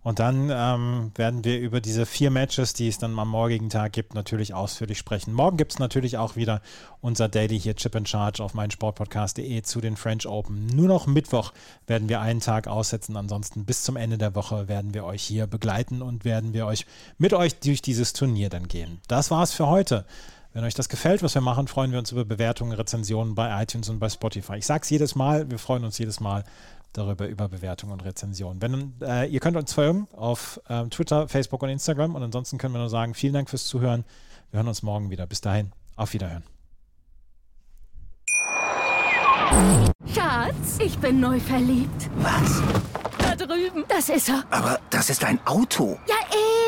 Und 0.03 0.19
dann 0.19 0.51
ähm, 0.51 1.13
werden 1.15 1.45
wir 1.45 1.61
über 1.61 1.81
diese 1.83 2.07
vier 2.07 2.31
Matches, 2.31 2.73
die 2.73 2.89
es 2.89 2.97
dann 2.97 3.19
am 3.19 3.29
morgigen 3.29 3.69
Tag 3.69 3.93
gibt, 3.93 4.15
natürlich 4.15 4.55
ausführlich 4.55 4.97
sprechen. 4.97 5.35
Morgen 5.35 5.59
gibt 5.59 5.73
es 5.73 5.79
natürlich 5.79 6.17
auch 6.17 6.37
wieder 6.37 6.63
unser 7.03 7.29
Daily 7.29 7.61
hier 7.61 7.77
Chip 7.77 7.95
in 7.95 8.07
Charge 8.07 8.43
auf 8.43 8.55
meinsportpodcast.de 8.55 9.61
zu 9.63 9.81
den 9.83 9.97
French 9.97 10.27
Open. 10.27 10.67
Nur 10.67 10.89
noch 10.89 11.07
Mittwoch 11.07 11.53
werden 11.87 12.09
wir 12.09 12.23
einen 12.23 12.41
Tag 12.41 12.67
aussetzen. 12.67 13.17
Ansonsten 13.17 13.67
bis 13.67 13.83
zum 13.83 13.97
Ende 13.97 14.17
der 14.17 14.35
Woche 14.35 14.69
werden 14.69 14.95
wir 14.95 15.05
euch 15.05 15.23
hier 15.23 15.47
begleiten 15.47 16.01
und 16.01 16.25
werden 16.25 16.55
wir 16.55 16.65
euch 16.67 16.87
mit 17.19 17.35
euch 17.35 17.61
durch 17.61 17.83
dieses 17.83 18.15
Turnier 18.15 18.49
dann 18.49 18.69
gehen. 18.69 19.01
Das 19.07 19.31
war's 19.31 19.53
für 19.53 19.67
heute. 19.67 20.07
Wenn 20.53 20.65
euch 20.65 20.75
das 20.75 20.89
gefällt, 20.89 21.23
was 21.23 21.35
wir 21.35 21.43
machen, 21.43 21.69
freuen 21.69 21.93
wir 21.93 21.99
uns 22.01 22.11
über 22.11 22.25
Bewertungen, 22.25 22.73
Rezensionen 22.73 23.37
bei 23.37 23.63
iTunes 23.63 23.89
und 23.89 24.01
bei 24.01 24.09
Spotify. 24.09 24.57
Ich 24.57 24.67
sage 24.67 24.83
es 24.83 24.91
jedes 24.91 25.15
Mal, 25.15 25.49
wir 25.49 25.59
freuen 25.59 25.85
uns 25.85 25.99
jedes 25.99 26.19
Mal 26.19 26.43
darüber 26.93 27.29
über 27.29 27.49
Bewertungen 27.49 27.93
und 27.93 28.05
Rezensionen. 28.05 28.61
Wenn, 28.61 28.95
äh, 29.03 29.27
ihr 29.27 29.41
könnt 29.41 29.57
uns 29.57 29.73
folgen 29.73 30.09
auf 30.13 30.61
äh, 30.69 30.85
Twitter, 30.87 31.29
Facebook 31.29 31.63
und 31.63 31.69
Instagram 31.69 32.15
und 32.15 32.23
ansonsten 32.23 32.59
können 32.59 32.75
wir 32.75 32.81
nur 32.81 32.91
sagen, 32.91 33.15
vielen 33.15 33.35
Dank 33.35 33.51
fürs 33.51 33.67
Zuhören. 33.67 34.05
Wir 34.51 34.59
hören 34.59 34.69
uns 34.69 34.83
morgen 34.83 35.11
wieder. 35.11 35.27
Bis 35.27 35.41
dahin, 35.41 35.73
auf 35.97 36.13
Wiederhören. 36.13 36.43
Schatz, 40.15 40.79
ich 40.79 40.99
bin 40.99 41.21
neu 41.21 41.39
verliebt. 41.41 42.11
Was? 42.17 42.63
Da 43.19 43.35
drüben. 43.37 43.85
Das 43.89 44.09
ist 44.09 44.29
er. 44.29 44.45
Aber 44.51 44.81
das 44.91 45.11
ist 45.11 45.25
ein 45.25 45.45
Auto. 45.47 45.99
Ja, 46.09 46.17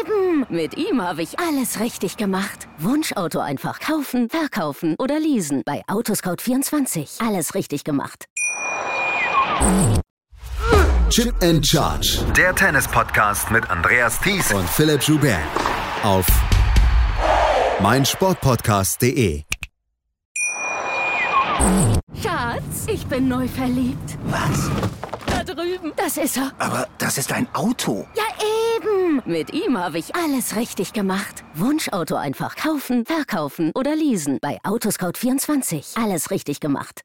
eben. 0.00 0.46
Mit 0.48 0.76
ihm 0.76 1.00
habe 1.00 1.22
ich 1.22 1.38
alles 1.38 1.80
richtig 1.80 2.16
gemacht. 2.16 2.68
Wunschauto 2.78 3.40
einfach 3.40 3.80
kaufen, 3.80 4.28
verkaufen 4.28 4.96
oder 4.98 5.18
leasen. 5.18 5.62
Bei 5.64 5.82
Autoscout24. 5.86 7.26
Alles 7.26 7.54
richtig 7.54 7.84
gemacht. 7.84 8.26
Chip 11.12 11.34
and 11.42 11.62
Charge. 11.62 12.20
Der 12.34 12.54
Tennis-Podcast 12.54 13.50
mit 13.50 13.68
Andreas 13.68 14.18
Thies 14.18 14.50
Und 14.50 14.66
Philipp 14.66 15.02
Joubert. 15.02 15.42
Auf 16.02 16.26
meinsportpodcast.de. 17.82 19.42
Schatz, 22.22 22.86
ich 22.86 23.04
bin 23.08 23.28
neu 23.28 23.46
verliebt. 23.46 24.16
Was? 24.24 24.70
Da 25.26 25.44
drüben. 25.44 25.92
Das 25.96 26.16
ist 26.16 26.38
er. 26.38 26.50
Aber 26.58 26.88
das 26.96 27.18
ist 27.18 27.30
ein 27.30 27.46
Auto. 27.52 28.06
Ja, 28.16 28.24
eben. 28.78 29.20
Mit 29.26 29.52
ihm 29.52 29.76
habe 29.76 29.98
ich 29.98 30.14
alles 30.16 30.56
richtig 30.56 30.94
gemacht. 30.94 31.44
Wunschauto 31.54 32.16
einfach 32.16 32.56
kaufen, 32.56 33.04
verkaufen 33.04 33.70
oder 33.74 33.94
leasen. 33.94 34.38
Bei 34.40 34.58
Autoscout24. 34.64 36.02
Alles 36.02 36.30
richtig 36.30 36.60
gemacht. 36.60 37.00